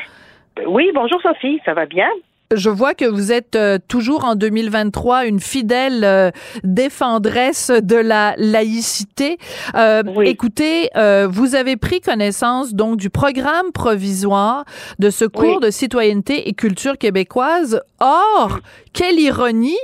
Oui, 0.65 0.93
bonjour 0.95 1.21
Sophie, 1.23 1.61
ça 1.65 1.75
va 1.75 1.87
bien? 1.87 2.07
Je 2.57 2.71
vois 2.71 2.95
que 2.95 3.05
vous 3.05 3.33
êtes 3.33 3.57
euh, 3.57 3.79
toujours 3.89 4.25
en 4.25 4.35
2023 4.35 5.27
une 5.27 5.41
fidèle 5.41 6.05
euh, 6.05 6.31
défendresse 6.63 7.71
de 7.71 7.97
la 7.97 8.35
laïcité. 8.37 9.39
Euh, 9.75 10.03
Écoutez, 10.25 10.91
euh, 10.97 11.29
vous 11.31 11.55
avez 11.55 11.77
pris 11.77 12.01
connaissance 12.01 12.75
donc 12.75 12.97
du 12.99 13.11
programme 13.11 13.73
provisoire 13.73 14.65
de 14.99 15.11
ce 15.11 15.25
cours 15.25 15.61
de 15.61 15.71
citoyenneté 15.71 16.49
et 16.49 16.55
culture 16.55 16.99
québécoise. 16.99 17.81
Or, 18.01 18.61
quelle 18.93 19.19
ironie! 19.19 19.79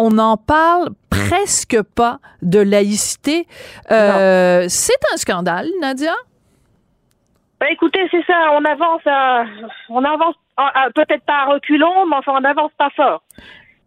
On 0.00 0.10
n'en 0.10 0.36
parle 0.36 0.90
presque 1.10 1.82
pas 1.82 2.20
de 2.42 2.60
laïcité. 2.60 3.48
Euh, 3.90 4.66
c'est 4.68 4.92
un 5.12 5.16
scandale, 5.16 5.66
Nadia? 5.80 6.14
Ben, 7.60 7.68
écoutez, 7.70 8.06
c'est 8.10 8.24
ça, 8.24 8.52
on 8.52 8.64
avance, 8.64 9.02
à- 9.06 9.44
on 9.88 10.04
avance 10.04 10.36
peut-être 10.94 11.24
pas 11.24 11.38
à 11.42 11.44
reculons, 11.46 12.06
mais 12.06 12.16
enfin 12.16 12.32
on 12.36 12.40
n'avance 12.40 12.72
pas 12.78 12.90
fort. 12.90 13.22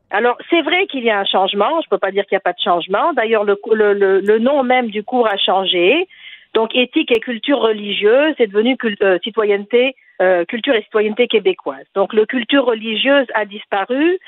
Alors 0.09 0.37
c'est 0.49 0.61
vrai 0.61 0.87
qu'il 0.87 1.03
y 1.03 1.09
a 1.09 1.19
un 1.19 1.25
changement, 1.25 1.79
je 1.81 1.87
peux 1.89 1.97
pas 1.97 2.11
dire 2.11 2.25
qu'il 2.25 2.35
n'y 2.35 2.39
a 2.39 2.41
pas 2.41 2.53
de 2.53 2.59
changement. 2.61 3.13
D'ailleurs 3.13 3.45
le, 3.45 3.57
le, 3.73 4.19
le, 4.19 4.39
nom 4.39 4.63
même 4.63 4.89
du 4.89 5.03
cours 5.03 5.27
a 5.27 5.37
changé. 5.37 6.07
Donc 6.53 6.75
éthique 6.75 7.11
et 7.15 7.19
culture 7.21 7.59
religieuse 7.59 8.35
est 8.39 8.47
devenu 8.47 8.75
cul- 8.75 8.97
euh, 9.01 9.17
citoyenneté, 9.23 9.95
euh, 10.21 10.43
culture 10.43 10.75
et 10.75 10.83
citoyenneté 10.83 11.27
québécoise. 11.27 11.85
Donc 11.95 12.13
le 12.13 12.25
culture 12.25 12.65
religieuse 12.65 13.27
a 13.33 13.45
disparu. 13.45 14.19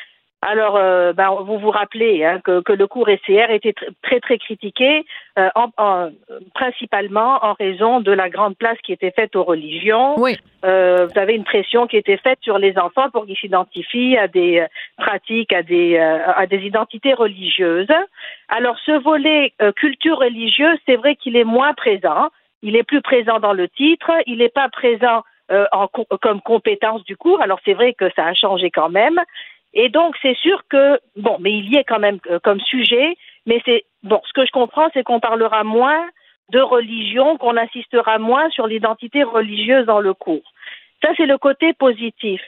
Alors, 0.45 0.75
euh, 0.75 1.13
ben, 1.13 1.29
vous 1.45 1.57
vous 1.57 1.69
rappelez 1.71 2.25
hein, 2.25 2.39
que, 2.43 2.59
que 2.61 2.73
le 2.73 2.85
cours 2.85 3.07
SCR 3.07 3.49
était 3.49 3.71
tr- 3.71 3.87
très 4.01 4.19
très 4.19 4.37
critiqué, 4.37 5.05
euh, 5.39 5.49
en, 5.55 5.67
en- 5.77 6.09
principalement 6.53 7.39
en 7.43 7.53
raison 7.53 8.01
de 8.01 8.11
la 8.11 8.29
grande 8.29 8.57
place 8.57 8.77
qui 8.83 8.91
était 8.91 9.11
faite 9.11 9.35
aux 9.35 9.43
religions. 9.43 10.15
Oui. 10.19 10.37
Euh, 10.65 11.07
vous 11.07 11.17
avez 11.19 11.35
une 11.35 11.43
pression 11.45 11.87
qui 11.87 11.97
était 11.97 12.17
faite 12.17 12.39
sur 12.41 12.57
les 12.57 12.77
enfants 12.77 13.09
pour 13.09 13.25
qu'ils 13.25 13.37
s'identifient 13.37 14.17
à 14.17 14.27
des 14.27 14.59
euh, 14.59 14.67
pratiques, 14.97 15.53
à 15.53 15.63
des 15.63 15.97
euh, 15.97 16.19
à 16.35 16.45
des 16.45 16.59
identités 16.65 17.13
religieuses. 17.13 17.87
Alors, 18.49 18.77
ce 18.85 18.91
volet 19.01 19.53
euh, 19.61 19.71
culture 19.71 20.17
religieuse, 20.19 20.77
c'est 20.85 20.95
vrai 20.97 21.15
qu'il 21.15 21.35
est 21.37 21.43
moins 21.45 21.73
présent. 21.73 22.29
Il 22.61 22.75
est 22.75 22.83
plus 22.83 23.01
présent 23.01 23.39
dans 23.39 23.53
le 23.53 23.67
titre. 23.69 24.11
Il 24.25 24.37
n'est 24.39 24.49
pas 24.49 24.69
présent 24.69 25.23
euh, 25.51 25.65
en 25.73 25.87
co- 25.87 26.07
comme 26.21 26.39
compétence 26.41 27.03
du 27.03 27.17
cours. 27.17 27.41
Alors, 27.41 27.59
c'est 27.65 27.73
vrai 27.73 27.93
que 27.93 28.09
ça 28.15 28.25
a 28.25 28.33
changé 28.33 28.71
quand 28.71 28.89
même. 28.89 29.19
Et 29.73 29.89
donc, 29.89 30.15
c'est 30.21 30.35
sûr 30.37 30.63
que, 30.69 30.99
bon, 31.15 31.37
mais 31.39 31.51
il 31.51 31.73
y 31.73 31.77
est 31.77 31.83
quand 31.83 31.99
même 31.99 32.19
euh, 32.29 32.39
comme 32.39 32.59
sujet, 32.61 33.15
mais 33.45 33.61
c'est, 33.65 33.85
bon, 34.03 34.21
ce 34.25 34.33
que 34.33 34.45
je 34.45 34.51
comprends, 34.51 34.89
c'est 34.93 35.03
qu'on 35.03 35.19
parlera 35.19 35.63
moins 35.63 36.05
de 36.49 36.59
religion, 36.59 37.37
qu'on 37.37 37.57
insistera 37.57 38.19
moins 38.19 38.49
sur 38.51 38.67
l'identité 38.67 39.23
religieuse 39.23 39.85
dans 39.85 39.99
le 39.99 40.13
cours. 40.13 40.53
Ça, 41.01 41.09
c'est 41.17 41.25
le 41.25 41.37
côté 41.37 41.73
positif. 41.73 42.41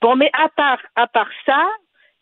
Bon, 0.00 0.16
mais 0.16 0.30
à 0.32 0.48
part, 0.48 0.80
à 0.96 1.06
part 1.06 1.30
ça, 1.46 1.64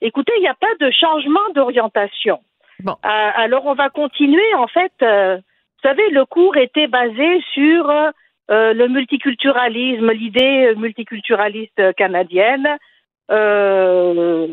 écoutez, 0.01 0.33
il 0.37 0.43
n'y 0.43 0.49
a 0.49 0.55
pas 0.55 0.75
de 0.79 0.91
changement 0.91 1.49
d'orientation. 1.55 2.41
Bon. 2.81 2.93
Euh, 2.93 3.31
alors, 3.35 3.67
on 3.67 3.75
va 3.75 3.89
continuer, 3.89 4.55
en 4.55 4.67
fait, 4.67 4.93
euh, 5.03 5.37
vous 5.37 5.89
savez, 5.89 6.11
le 6.11 6.25
cours 6.27 6.57
était 6.57 6.87
basé 6.87 7.43
sur 7.55 7.91
euh, 7.91 8.11
le 8.49 8.89
multiculturalisme, 8.89 10.11
l'idée 10.13 10.75
multiculturaliste 10.77 11.95
canadienne. 11.95 12.69
Euh, 13.31 14.49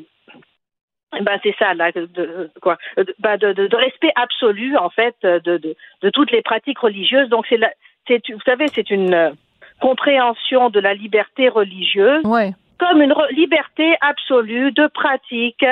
ben 1.21 1.39
c'est 1.41 1.55
ça 1.57 1.73
là, 1.73 1.91
de, 1.91 2.51
quoi, 2.61 2.77
ben, 3.19 3.37
de, 3.37 3.53
de- 3.53 3.67
de 3.67 3.75
respect 3.75 4.11
absolu 4.15 4.75
en 4.77 4.89
fait 4.89 5.15
de, 5.23 5.57
de, 6.01 6.09
toutes 6.09 6.31
les 6.31 6.41
pratiques 6.41 6.79
religieuses. 6.79 7.29
Donc 7.29 7.45
c'est 7.49 7.57
la, 7.57 7.71
c'est 8.07 8.21
vous 8.29 8.41
savez 8.45 8.67
c'est 8.67 8.89
une 8.91 9.13
euh, 9.13 9.31
compréhension 9.79 10.69
de 10.69 10.79
la 10.79 10.93
liberté 10.93 11.49
religieuse 11.49 12.23
Ouais. 12.25 12.51
comme 12.77 13.01
une 13.01 13.13
re- 13.13 13.31
liberté 13.33 13.95
absolue 14.01 14.71
de 14.73 14.87
pratique 14.87 15.65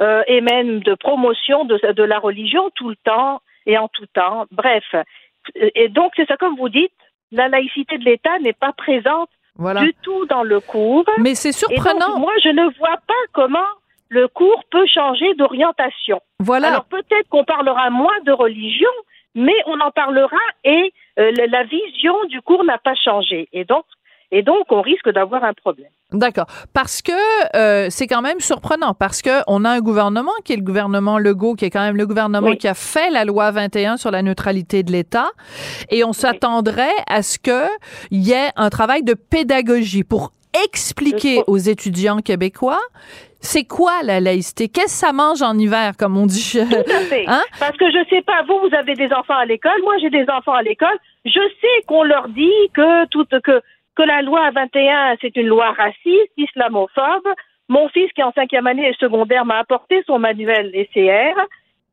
euh, 0.00 0.22
et 0.26 0.40
même 0.40 0.80
de 0.80 0.94
promotion 0.94 1.64
de, 1.64 1.92
de 1.92 2.02
la 2.02 2.18
religion 2.18 2.70
tout 2.74 2.88
le 2.90 2.96
temps 2.96 3.40
et 3.66 3.78
en 3.78 3.88
tout 3.88 4.06
temps. 4.12 4.46
Bref, 4.50 4.84
et 5.54 5.88
donc 5.88 6.12
c'est 6.16 6.26
ça 6.26 6.36
comme 6.36 6.56
vous 6.56 6.68
dites, 6.68 6.92
la 7.30 7.48
laïcité 7.48 7.98
de 7.98 8.04
l'État 8.04 8.38
n'est 8.40 8.52
pas 8.52 8.72
présente 8.72 9.30
Voilà. 9.56 9.82
du 9.82 9.94
tout 10.02 10.26
dans 10.26 10.42
le 10.42 10.60
cours. 10.60 11.04
Mais 11.18 11.34
c'est 11.34 11.52
surprenant. 11.52 12.06
Et 12.06 12.10
donc, 12.12 12.18
moi, 12.20 12.32
je 12.42 12.48
ne 12.48 12.64
vois 12.78 12.96
pas 13.06 13.22
comment 13.32 13.58
le 14.08 14.28
cours 14.28 14.62
peut 14.70 14.86
changer 14.86 15.34
d'orientation. 15.34 16.20
Voilà. 16.38 16.68
Alors 16.68 16.84
peut-être 16.84 17.28
qu'on 17.28 17.44
parlera 17.44 17.90
moins 17.90 18.18
de 18.24 18.32
religion, 18.32 18.90
mais 19.34 19.54
on 19.66 19.80
en 19.80 19.90
parlera 19.90 20.36
et 20.64 20.92
euh, 21.18 21.32
la, 21.36 21.46
la 21.46 21.64
vision 21.64 22.14
du 22.28 22.40
cours 22.42 22.64
n'a 22.64 22.78
pas 22.78 22.94
changé. 22.94 23.48
Et 23.52 23.64
donc, 23.64 23.84
Et 24.34 24.42
donc, 24.42 24.64
on 24.70 24.80
risque 24.80 25.10
d'avoir 25.10 25.44
un 25.44 25.52
problème. 25.52 25.90
D'accord. 26.10 26.46
Parce 26.72 27.02
que 27.02 27.12
euh, 27.54 27.88
c'est 27.90 28.06
quand 28.06 28.22
même 28.22 28.40
surprenant, 28.40 28.94
parce 28.94 29.20
que 29.20 29.42
on 29.46 29.64
a 29.64 29.70
un 29.70 29.80
gouvernement 29.80 30.32
qui 30.44 30.54
est 30.54 30.56
le 30.56 30.62
gouvernement 30.62 31.18
Legault, 31.18 31.54
qui 31.54 31.66
est 31.66 31.70
quand 31.70 31.82
même 31.82 31.98
le 31.98 32.06
gouvernement 32.06 32.54
qui 32.56 32.66
a 32.66 32.74
fait 32.74 33.10
la 33.10 33.26
loi 33.26 33.50
21 33.50 33.98
sur 33.98 34.10
la 34.10 34.22
neutralité 34.22 34.82
de 34.82 34.90
l'État, 34.90 35.28
et 35.90 36.02
on 36.02 36.14
s'attendrait 36.14 36.90
à 37.06 37.22
ce 37.22 37.38
qu'il 37.38 37.68
y 38.10 38.32
ait 38.32 38.50
un 38.56 38.70
travail 38.70 39.02
de 39.02 39.12
pédagogie 39.12 40.02
pour 40.02 40.32
expliquer 40.64 41.42
aux 41.46 41.58
étudiants 41.58 42.18
québécois 42.18 42.80
c'est 43.44 43.64
quoi 43.64 44.02
la 44.04 44.20
laïcité? 44.20 44.68
Qu'est-ce 44.68 45.00
que 45.00 45.06
ça 45.06 45.12
mange 45.12 45.42
en 45.42 45.58
hiver, 45.58 45.94
comme 45.98 46.16
on 46.16 46.26
dit? 46.26 46.52
Tout 46.52 46.90
à 46.90 47.00
fait. 47.00 47.24
Hein? 47.32 47.42
Parce 47.58 47.76
que 47.76 47.86
je 47.90 48.04
sais 48.08 48.22
pas, 48.22 48.42
vous, 48.46 48.68
vous 48.68 48.74
avez 48.74 48.94
des 48.94 49.12
enfants 49.12 49.36
à 49.36 49.44
l'école, 49.44 49.82
moi 49.82 49.94
j'ai 50.00 50.10
des 50.10 50.26
enfants 50.28 50.52
à 50.52 50.62
l'école. 50.62 50.96
Je 51.24 51.40
sais 51.60 51.84
qu'on 51.86 52.04
leur 52.04 52.28
dit 52.28 52.52
que 52.72 53.06
toute 53.08 53.40
que 53.40 53.60
que 53.96 54.02
la 54.02 54.22
loi 54.22 54.50
21 54.50 55.16
c'est 55.20 55.36
une 55.36 55.46
loi 55.46 55.72
raciste, 55.72 56.32
islamophobe. 56.36 57.28
Mon 57.68 57.88
fils 57.88 58.12
qui 58.12 58.20
est 58.20 58.24
en 58.24 58.32
cinquième 58.32 58.66
année 58.66 58.92
secondaire 58.98 59.44
m'a 59.44 59.58
apporté 59.58 60.02
son 60.06 60.18
manuel 60.18 60.72
ECR. 60.74 61.38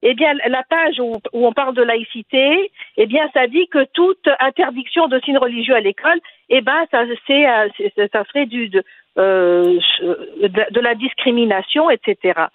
Eh 0.02 0.14
bien, 0.14 0.34
la 0.48 0.64
page 0.64 1.00
où, 1.00 1.20
on 1.34 1.52
parle 1.52 1.76
de 1.76 1.82
laïcité, 1.82 2.72
eh 2.96 3.06
bien, 3.06 3.30
ça 3.34 3.48
dit 3.48 3.68
que 3.68 3.84
toute 3.94 4.30
interdiction 4.40 5.08
de 5.10 5.20
signes 5.20 5.38
religieux 5.38 5.76
à 5.76 5.82
l'école, 5.82 6.20
eh 6.48 6.62
ben, 6.62 6.86
ça, 6.90 7.04
c'est, 7.28 7.50
euh, 7.50 7.68
ça 8.12 8.24
serait 8.26 8.46
du, 8.46 8.70
de, 8.70 8.82
euh, 9.18 9.80
de, 10.42 10.80
la 10.80 10.96
discrimination, 10.96 11.90
etc. 11.90 12.46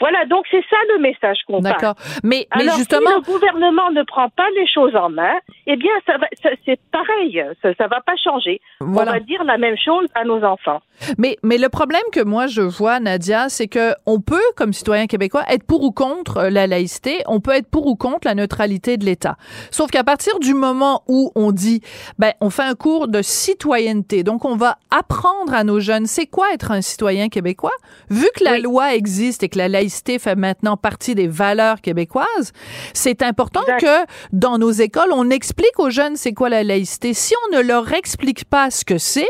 Voilà, 0.00 0.24
donc 0.24 0.46
c'est 0.50 0.64
ça 0.70 0.76
le 0.94 1.00
message 1.00 1.38
qu'on 1.46 1.60
passe. 1.60 1.72
D'accord. 1.72 1.94
Mais, 2.24 2.48
mais 2.56 2.62
Alors, 2.62 2.76
justement, 2.76 3.10
si 3.10 3.30
le 3.30 3.32
gouvernement 3.32 3.90
ne 3.90 4.02
prend 4.02 4.30
pas 4.30 4.48
les 4.56 4.66
choses 4.66 4.96
en 4.96 5.10
main, 5.10 5.34
eh 5.66 5.76
bien, 5.76 5.92
ça 6.06 6.16
va, 6.16 6.26
ça, 6.42 6.48
c'est 6.64 6.80
pareil, 6.90 7.42
ça, 7.60 7.74
ça 7.74 7.86
va 7.86 8.00
pas 8.00 8.14
changer. 8.16 8.60
Voilà. 8.80 9.10
On 9.10 9.14
va 9.14 9.20
dire 9.20 9.44
la 9.44 9.58
même 9.58 9.76
chose 9.76 10.06
à 10.14 10.24
nos 10.24 10.42
enfants. 10.42 10.80
Mais, 11.18 11.36
mais 11.42 11.58
le 11.58 11.68
problème 11.68 12.02
que 12.12 12.22
moi 12.22 12.46
je 12.46 12.62
vois, 12.62 12.98
Nadia, 12.98 13.48
c'est 13.48 13.68
que 13.68 13.92
on 14.06 14.20
peut, 14.20 14.40
comme 14.56 14.72
citoyen 14.72 15.06
québécois, 15.06 15.44
être 15.48 15.64
pour 15.64 15.82
ou 15.82 15.92
contre 15.92 16.44
la 16.44 16.66
laïcité, 16.66 17.22
on 17.26 17.40
peut 17.40 17.52
être 17.52 17.68
pour 17.68 17.86
ou 17.86 17.94
contre 17.94 18.26
la 18.26 18.34
neutralité 18.34 18.96
de 18.96 19.04
l'État. 19.04 19.36
Sauf 19.70 19.90
qu'à 19.90 20.04
partir 20.04 20.38
du 20.38 20.54
moment 20.54 21.02
où 21.08 21.30
on 21.34 21.52
dit, 21.52 21.82
ben, 22.18 22.32
on 22.40 22.48
fait 22.48 22.62
un 22.62 22.74
cours 22.74 23.08
de 23.08 23.20
citoyenneté, 23.22 24.22
donc 24.22 24.44
on 24.44 24.56
va 24.56 24.78
apprendre 24.90 25.52
à 25.52 25.64
nos 25.64 25.80
jeunes, 25.80 26.06
c'est 26.06 26.26
quoi 26.26 26.52
être 26.54 26.70
un 26.70 26.80
citoyen 26.80 27.28
québécois, 27.28 27.72
vu 28.08 28.26
que 28.34 28.44
la 28.44 28.58
loi 28.58 28.94
existe 28.94 29.42
et 29.42 29.48
que 29.48 29.58
la 29.58 29.68
laïcité 29.68 29.89
fait 30.18 30.36
maintenant 30.36 30.76
partie 30.76 31.14
des 31.14 31.26
valeurs 31.26 31.80
québécoises, 31.80 32.52
c'est 32.94 33.22
important 33.22 33.62
que 33.80 34.06
dans 34.32 34.58
nos 34.58 34.70
écoles, 34.70 35.10
on 35.12 35.30
explique 35.30 35.78
aux 35.78 35.90
jeunes 35.90 36.16
c'est 36.16 36.32
quoi 36.32 36.48
la 36.48 36.62
laïcité. 36.62 37.14
Si 37.14 37.34
on 37.46 37.56
ne 37.56 37.62
leur 37.62 37.92
explique 37.92 38.44
pas 38.44 38.70
ce 38.70 38.84
que 38.84 38.98
c'est, 38.98 39.28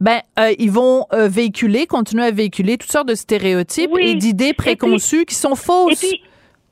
ben, 0.00 0.20
euh, 0.38 0.52
ils 0.58 0.70
vont 0.70 1.06
euh, 1.12 1.28
véhiculer, 1.28 1.86
continuer 1.86 2.24
à 2.24 2.30
véhiculer 2.30 2.78
toutes 2.78 2.90
sortes 2.90 3.08
de 3.08 3.14
stéréotypes 3.14 3.90
Oui. 3.92 4.02
et 4.08 4.14
d'idées 4.14 4.52
préconçues 4.54 5.24
qui 5.24 5.34
sont 5.34 5.54
fausses. 5.54 6.02
Et 6.02 6.08
puis, 6.08 6.22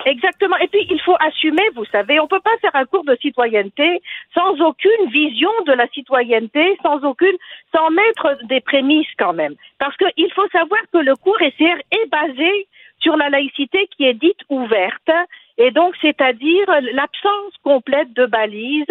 exactement. 0.06 0.56
Et 0.58 0.68
puis, 0.68 0.86
il 0.90 1.00
faut 1.00 1.16
assumer, 1.20 1.62
vous 1.74 1.84
savez, 1.86 2.20
on 2.20 2.26
peut 2.26 2.40
pas 2.40 2.56
faire 2.60 2.74
un 2.74 2.84
cours 2.84 3.04
de 3.04 3.16
citoyenneté 3.20 4.00
sans 4.34 4.60
aucune 4.60 5.10
vision 5.10 5.50
de 5.66 5.72
la 5.72 5.88
citoyenneté, 5.88 6.78
sans 6.82 7.02
aucune, 7.04 7.36
sans 7.74 7.90
mettre 7.90 8.46
des 8.46 8.60
prémices 8.60 9.08
quand 9.18 9.32
même. 9.32 9.54
Parce 9.78 9.96
qu'il 9.96 10.32
faut 10.34 10.48
savoir 10.52 10.80
que 10.92 10.98
le 10.98 11.16
cours 11.16 11.38
SR 11.38 11.78
est 11.90 12.06
basé 12.10 12.68
sur 13.00 13.16
la 13.16 13.28
laïcité 13.28 13.88
qui 13.96 14.04
est 14.04 14.14
dite 14.14 14.40
ouverte, 14.48 15.10
et 15.56 15.70
donc 15.70 15.94
c'est-à-dire 16.00 16.66
l'absence 16.92 17.52
complète 17.62 18.12
de 18.12 18.26
balises, 18.26 18.84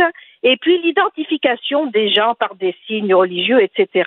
et 0.43 0.57
puis 0.57 0.77
l'identification 0.81 1.87
des 1.87 2.09
gens 2.13 2.33
par 2.35 2.55
des 2.55 2.75
signes 2.85 3.13
religieux, 3.13 3.61
etc. 3.61 4.05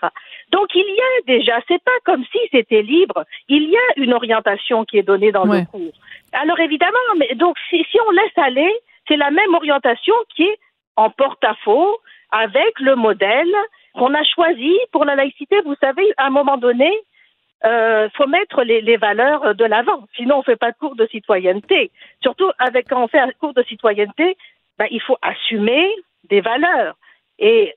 Donc 0.52 0.68
il 0.74 0.86
y 0.86 1.00
a 1.00 1.38
déjà, 1.38 1.60
c'est 1.68 1.82
pas 1.82 1.98
comme 2.04 2.24
si 2.32 2.38
c'était 2.50 2.82
libre, 2.82 3.24
il 3.48 3.68
y 3.70 3.76
a 3.76 3.80
une 3.96 4.12
orientation 4.14 4.84
qui 4.84 4.98
est 4.98 5.02
donnée 5.02 5.32
dans 5.32 5.46
Ouais. 5.46 5.60
le 5.60 5.66
cours. 5.66 5.92
Alors 6.32 6.60
évidemment, 6.60 6.98
mais 7.18 7.34
donc 7.34 7.56
si, 7.68 7.84
si 7.90 7.98
on 8.06 8.10
laisse 8.12 8.38
aller, 8.38 8.72
c'est 9.08 9.16
la 9.16 9.30
même 9.30 9.54
orientation 9.54 10.14
qui 10.34 10.44
est 10.44 10.58
en 10.96 11.10
porte-à-faux 11.10 11.98
avec 12.30 12.78
le 12.80 12.94
modèle 12.94 13.54
qu'on 13.94 14.14
a 14.14 14.22
choisi 14.22 14.78
pour 14.92 15.04
la 15.04 15.16
laïcité. 15.16 15.56
Vous 15.64 15.74
savez, 15.80 16.04
à 16.16 16.26
un 16.26 16.30
moment 16.30 16.56
donné, 16.56 16.90
euh, 17.64 18.08
faut 18.14 18.26
mettre 18.26 18.62
les, 18.62 18.80
les 18.80 18.96
valeurs 18.96 19.54
de 19.54 19.64
l'avant. 19.64 20.06
Sinon, 20.16 20.38
on 20.38 20.42
fait 20.42 20.56
pas 20.56 20.72
cours 20.72 20.96
de 20.96 21.06
citoyenneté. 21.06 21.90
Surtout 22.22 22.50
avec 22.58 22.88
quand 22.88 23.02
on 23.02 23.08
fait 23.08 23.18
un 23.18 23.30
cours 23.38 23.54
de 23.54 23.62
citoyenneté, 23.64 24.36
ben, 24.78 24.86
il 24.90 25.00
faut 25.00 25.18
assumer 25.22 25.86
des 26.28 26.40
valeurs. 26.40 26.96
Et 27.38 27.74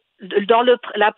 dans 0.48 0.62
le, 0.62 0.78
la, 0.96 1.14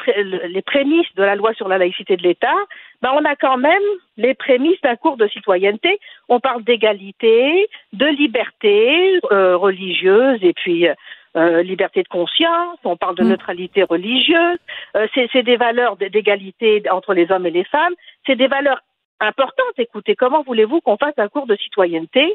les 0.48 0.62
prémices 0.64 1.14
de 1.16 1.24
la 1.24 1.36
loi 1.36 1.54
sur 1.54 1.68
la 1.68 1.78
laïcité 1.78 2.18
de 2.18 2.24
l'État, 2.24 2.56
ben, 3.02 3.12
on 3.14 3.24
a 3.26 3.36
quand 3.36 3.58
même 3.58 3.84
les 4.18 4.34
prémices 4.34 4.82
d'un 4.82 4.96
cours 4.96 5.18
de 5.18 5.28
citoyenneté. 5.28 6.00
On 6.28 6.40
parle 6.40 6.64
d'égalité, 6.64 7.68
de 7.94 8.08
liberté 8.08 9.20
euh, 9.32 9.58
religieuse 9.58 10.40
et 10.42 10.54
puis 10.54 10.88
euh, 11.36 11.64
liberté 11.64 12.02
de 12.02 12.08
conscience. 12.08 12.80
On 12.86 12.96
parle 12.96 13.16
de 13.16 13.24
neutralité 13.24 13.84
religieuse. 13.84 14.58
Euh, 14.96 15.06
c'est 15.14 15.44
des 15.44 15.58
valeurs 15.58 15.98
d'égalité 15.98 16.82
entre 16.90 17.14
les 17.14 17.30
hommes 17.30 17.46
et 17.46 17.52
les 17.52 17.66
femmes. 17.66 17.94
C'est 18.26 18.38
des 18.38 18.48
valeurs 18.48 18.80
importantes. 19.20 19.78
Écoutez, 19.78 20.16
comment 20.16 20.44
voulez-vous 20.44 20.80
qu'on 20.80 20.96
fasse 20.96 21.18
un 21.18 21.28
cours 21.28 21.46
de 21.46 21.58
citoyenneté 21.58 22.34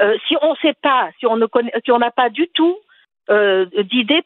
euh, 0.00 0.16
si 0.26 0.36
on 0.42 0.52
ne 0.52 0.56
sait 0.56 0.74
pas, 0.82 1.10
si 1.20 1.26
on 1.26 1.38
si 1.84 1.92
n'a 1.92 2.10
pas 2.10 2.30
du 2.30 2.48
tout 2.48 2.76
d'idée 3.28 4.22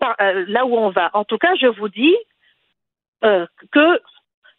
là 0.48 0.64
où 0.64 0.74
on 0.78 0.88
va? 0.88 1.10
En 1.12 1.24
tout 1.24 1.36
cas, 1.36 1.54
je 1.54 1.66
vous 1.66 1.90
dis 1.90 2.16
que 3.20 4.00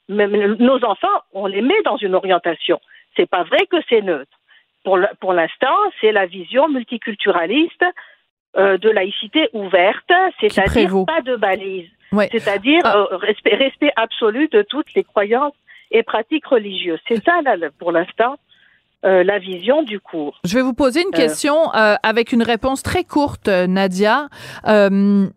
nos 0.10 0.86
enfants, 0.86 1.22
on 1.34 1.48
les 1.48 1.64
met 1.64 1.82
dans 1.84 1.98
une 1.98 2.14
orientation. 2.14 2.80
C'est 3.16 3.28
pas 3.28 3.44
vrai 3.44 3.66
que 3.66 3.78
c'est 3.90 4.02
neutre. 4.02 4.38
Pour 4.84 5.34
l'instant, 5.34 5.76
c'est 6.00 6.12
la 6.12 6.28
vision 6.28 6.70
multiculturaliste 6.70 7.84
euh, 8.58 8.78
de 8.78 8.90
laïcité 8.90 9.50
ouverte, 9.54 10.12
c'est-à-dire 10.40 11.06
pas 11.06 11.22
de 11.22 11.36
balises, 11.36 11.90
Ouais. 12.12 12.30
c'est-à-dire 12.32 12.82
Ah. 12.84 12.98
euh, 13.12 13.18
respect, 13.18 13.56
respect 13.56 13.92
absolu 13.96 14.48
de 14.52 14.62
toutes 14.64 14.94
les 14.96 15.04
croyances 15.04 15.54
et 15.92 16.04
pratiques 16.04 16.46
religieuses. 16.48 17.00
C'est 17.08 17.24
ça, 17.24 17.42
là, 17.44 17.56
pour 17.80 17.92
l'instant, 17.92 18.36
euh, 19.06 19.24
la 19.24 19.38
vision 19.40 19.84
du 19.84 20.00
cours. 20.00 20.40
Je 20.44 20.56
vais 20.56 20.62
vous 20.64 20.74
poser 20.74 21.02
une 21.02 21.14
Euh. 21.14 21.18
question 21.18 21.74
euh, 21.76 21.96
avec 22.04 22.32
une 22.32 22.42
réponse 22.44 22.82
très 22.82 23.04
courte, 23.04 23.48
euh, 23.48 23.68
Nadia. 23.68 24.28
Euh, 24.68 25.28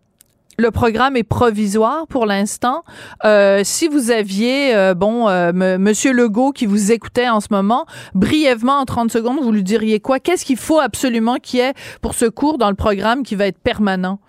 le 0.57 0.71
programme 0.71 1.15
est 1.15 1.27
provisoire 1.27 2.05
pour 2.07 2.25
l'instant. 2.25 2.83
Euh, 3.25 3.61
si 3.63 3.87
vous 3.87 4.11
aviez, 4.11 4.75
euh, 4.75 4.93
bon, 4.93 5.27
euh, 5.27 5.51
Monsieur 5.53 6.13
Legault 6.13 6.51
qui 6.51 6.65
vous 6.65 6.91
écoutait 6.91 7.29
en 7.29 7.39
ce 7.39 7.47
moment, 7.51 7.85
brièvement 8.13 8.79
en 8.79 8.85
30 8.85 9.11
secondes, 9.11 9.39
vous 9.39 9.51
lui 9.51 9.63
diriez 9.63 9.99
quoi? 9.99 10.19
Qu'est-ce 10.19 10.45
qu'il 10.45 10.57
faut 10.57 10.79
absolument 10.79 11.35
qu'il 11.35 11.59
y 11.59 11.63
ait 11.63 11.73
pour 12.01 12.13
ce 12.13 12.25
cours 12.25 12.57
dans 12.57 12.69
le 12.69 12.75
programme 12.75 13.23
qui 13.23 13.35
va 13.35 13.47
être 13.47 13.61
permanent? 13.61 14.19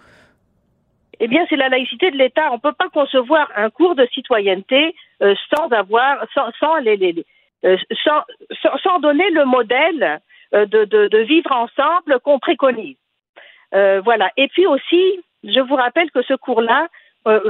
Eh 1.24 1.28
bien, 1.28 1.46
c'est 1.48 1.56
la 1.56 1.68
laïcité 1.68 2.10
de 2.10 2.16
l'État. 2.16 2.50
On 2.50 2.56
ne 2.56 2.60
peut 2.60 2.72
pas 2.72 2.88
concevoir 2.88 3.48
un 3.54 3.70
cours 3.70 3.94
de 3.94 4.04
citoyenneté 4.12 4.96
euh, 5.22 5.36
sans 5.54 5.68
avoir, 5.68 6.26
sans, 6.34 6.50
sans 6.58 6.76
les, 6.78 7.24
euh, 7.64 7.76
sans, 8.02 8.98
donner 8.98 9.30
le 9.30 9.44
modèle 9.44 10.20
euh, 10.52 10.66
de, 10.66 10.84
de, 10.84 11.06
de 11.06 11.18
vivre 11.18 11.52
ensemble 11.52 12.18
qu'on 12.24 12.40
préconise. 12.40 12.96
Voilà. 13.72 14.30
Et 14.36 14.48
puis 14.48 14.66
aussi, 14.66 15.20
je 15.44 15.60
vous 15.60 15.74
rappelle 15.76 16.10
que 16.10 16.22
ce 16.22 16.34
cours-là, 16.34 16.88
euh, 17.28 17.40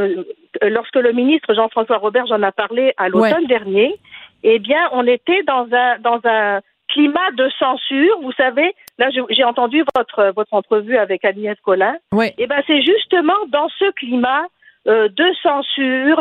euh, 0.62 0.68
lorsque 0.70 0.97
le 0.97 1.12
ministre 1.12 1.55
Jean-François 1.55 1.97
Robert 1.99 2.30
en 2.30 2.43
a 2.43 2.53
parlé 2.53 2.93
à 2.97 3.09
l'automne 3.09 3.43
Ouais. 3.43 3.47
dernier, 3.47 3.95
eh 4.43 4.59
bien, 4.59 4.88
on 4.93 5.07
était 5.07 5.43
dans 5.45 5.66
un 5.72 5.99
dans 6.01 6.20
un 6.24 6.61
climat 6.88 7.30
de 7.36 7.49
censure. 7.59 8.20
Vous 8.22 8.32
savez, 8.32 8.74
là, 8.99 9.09
j'ai 9.30 9.45
entendu 9.45 9.82
votre 9.97 10.32
votre 10.36 10.53
entrevue 10.53 10.99
avec 10.99 11.24
Agnès 11.24 11.59
Collin. 11.62 11.97
Oui. 12.12 12.26
Eh 12.38 12.47
ben, 12.47 12.62
c'est 12.66 12.82
justement 12.82 13.38
dans 13.49 13.68
ce 13.78 13.90
climat 13.93 14.45
euh, 14.88 15.09
de 15.09 15.24
censure 15.43 16.20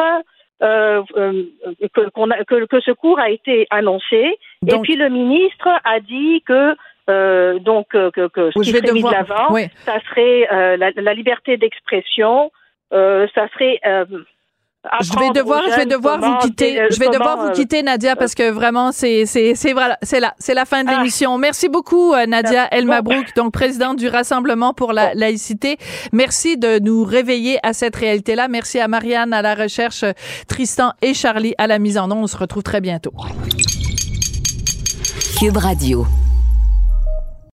euh, 0.64 1.02
euh, 1.18 1.44
que, 1.94 2.02
a- 2.02 2.44
que, 2.46 2.66
que 2.66 2.80
ce 2.82 2.92
cours 2.92 3.20
a 3.20 3.30
été 3.32 3.66
annoncé. 3.72 4.38
Donc- 4.62 4.76
Et 4.76 4.82
puis 4.84 4.96
le 4.96 5.10
ministre 5.10 5.68
a 5.84 6.00
dit 6.00 6.42
que 6.46 6.76
euh, 7.10 7.60
donc 7.60 7.88
euh, 7.96 8.12
que, 8.12 8.28
que 8.28 8.52
ce 8.52 8.60
qui 8.60 8.68
je 8.70 8.74
vais 8.74 8.80
serait 8.80 8.94
mis 8.94 9.04
de 9.04 9.10
l'avant, 9.10 9.48
oui. 9.50 9.68
ça 9.86 10.00
serait 10.10 10.48
euh, 10.52 10.78
la, 10.78 10.92
la 10.96 11.14
liberté 11.14 11.58
d'expression, 11.58 12.52
euh, 12.94 13.28
ça 13.34 13.48
serait 13.54 13.80
euh, 13.86 14.06
Je 15.02 15.20
vais 15.20 15.30
devoir, 15.32 15.62
je 15.70 15.76
vais 15.76 15.86
devoir 15.86 16.20
vous 16.20 16.38
quitter. 16.40 16.88
Je 16.90 17.00
vais 17.00 17.10
devoir 17.10 17.38
vous 17.38 17.52
quitter, 17.52 17.84
Nadia, 17.84 18.16
parce 18.16 18.34
que 18.34 18.50
vraiment, 18.50 18.92
c'est, 18.92 19.26
c'est, 19.26 19.54
c'est 19.56 19.74
voilà, 19.74 19.98
c'est 20.02 20.20
là, 20.20 20.34
c'est 20.40 20.54
la 20.56 20.66
fin 20.66 20.84
de 20.84 20.90
l'émission. 20.90 21.38
Merci 21.38 21.70
beaucoup, 21.70 22.16
Nadia 22.28 22.68
El 22.72 22.86
Mabrouk, 22.86 23.36
donc 23.36 23.54
présidente 23.54 23.98
du 23.98 24.08
Rassemblement 24.08 24.74
pour 24.74 24.92
la 24.94 25.14
laïcité. 25.14 25.78
Merci 26.14 26.58
de 26.58 26.80
nous 26.80 27.04
réveiller 27.04 27.60
à 27.64 27.74
cette 27.74 27.96
réalité-là. 27.96 28.48
Merci 28.48 28.80
à 28.80 28.88
Marianne 28.88 29.34
à 29.34 29.42
la 29.42 29.54
recherche, 29.56 30.04
Tristan 30.48 30.94
et 31.02 31.14
Charlie 31.14 31.54
à 31.58 31.68
la 31.68 31.78
mise 31.78 31.98
en 31.98 32.06
onde. 32.06 32.24
On 32.24 32.28
se 32.28 32.38
retrouve 32.38 32.64
très 32.64 32.82
bientôt. 32.82 33.14
Cube 35.40 35.58
Radio. 35.58 36.06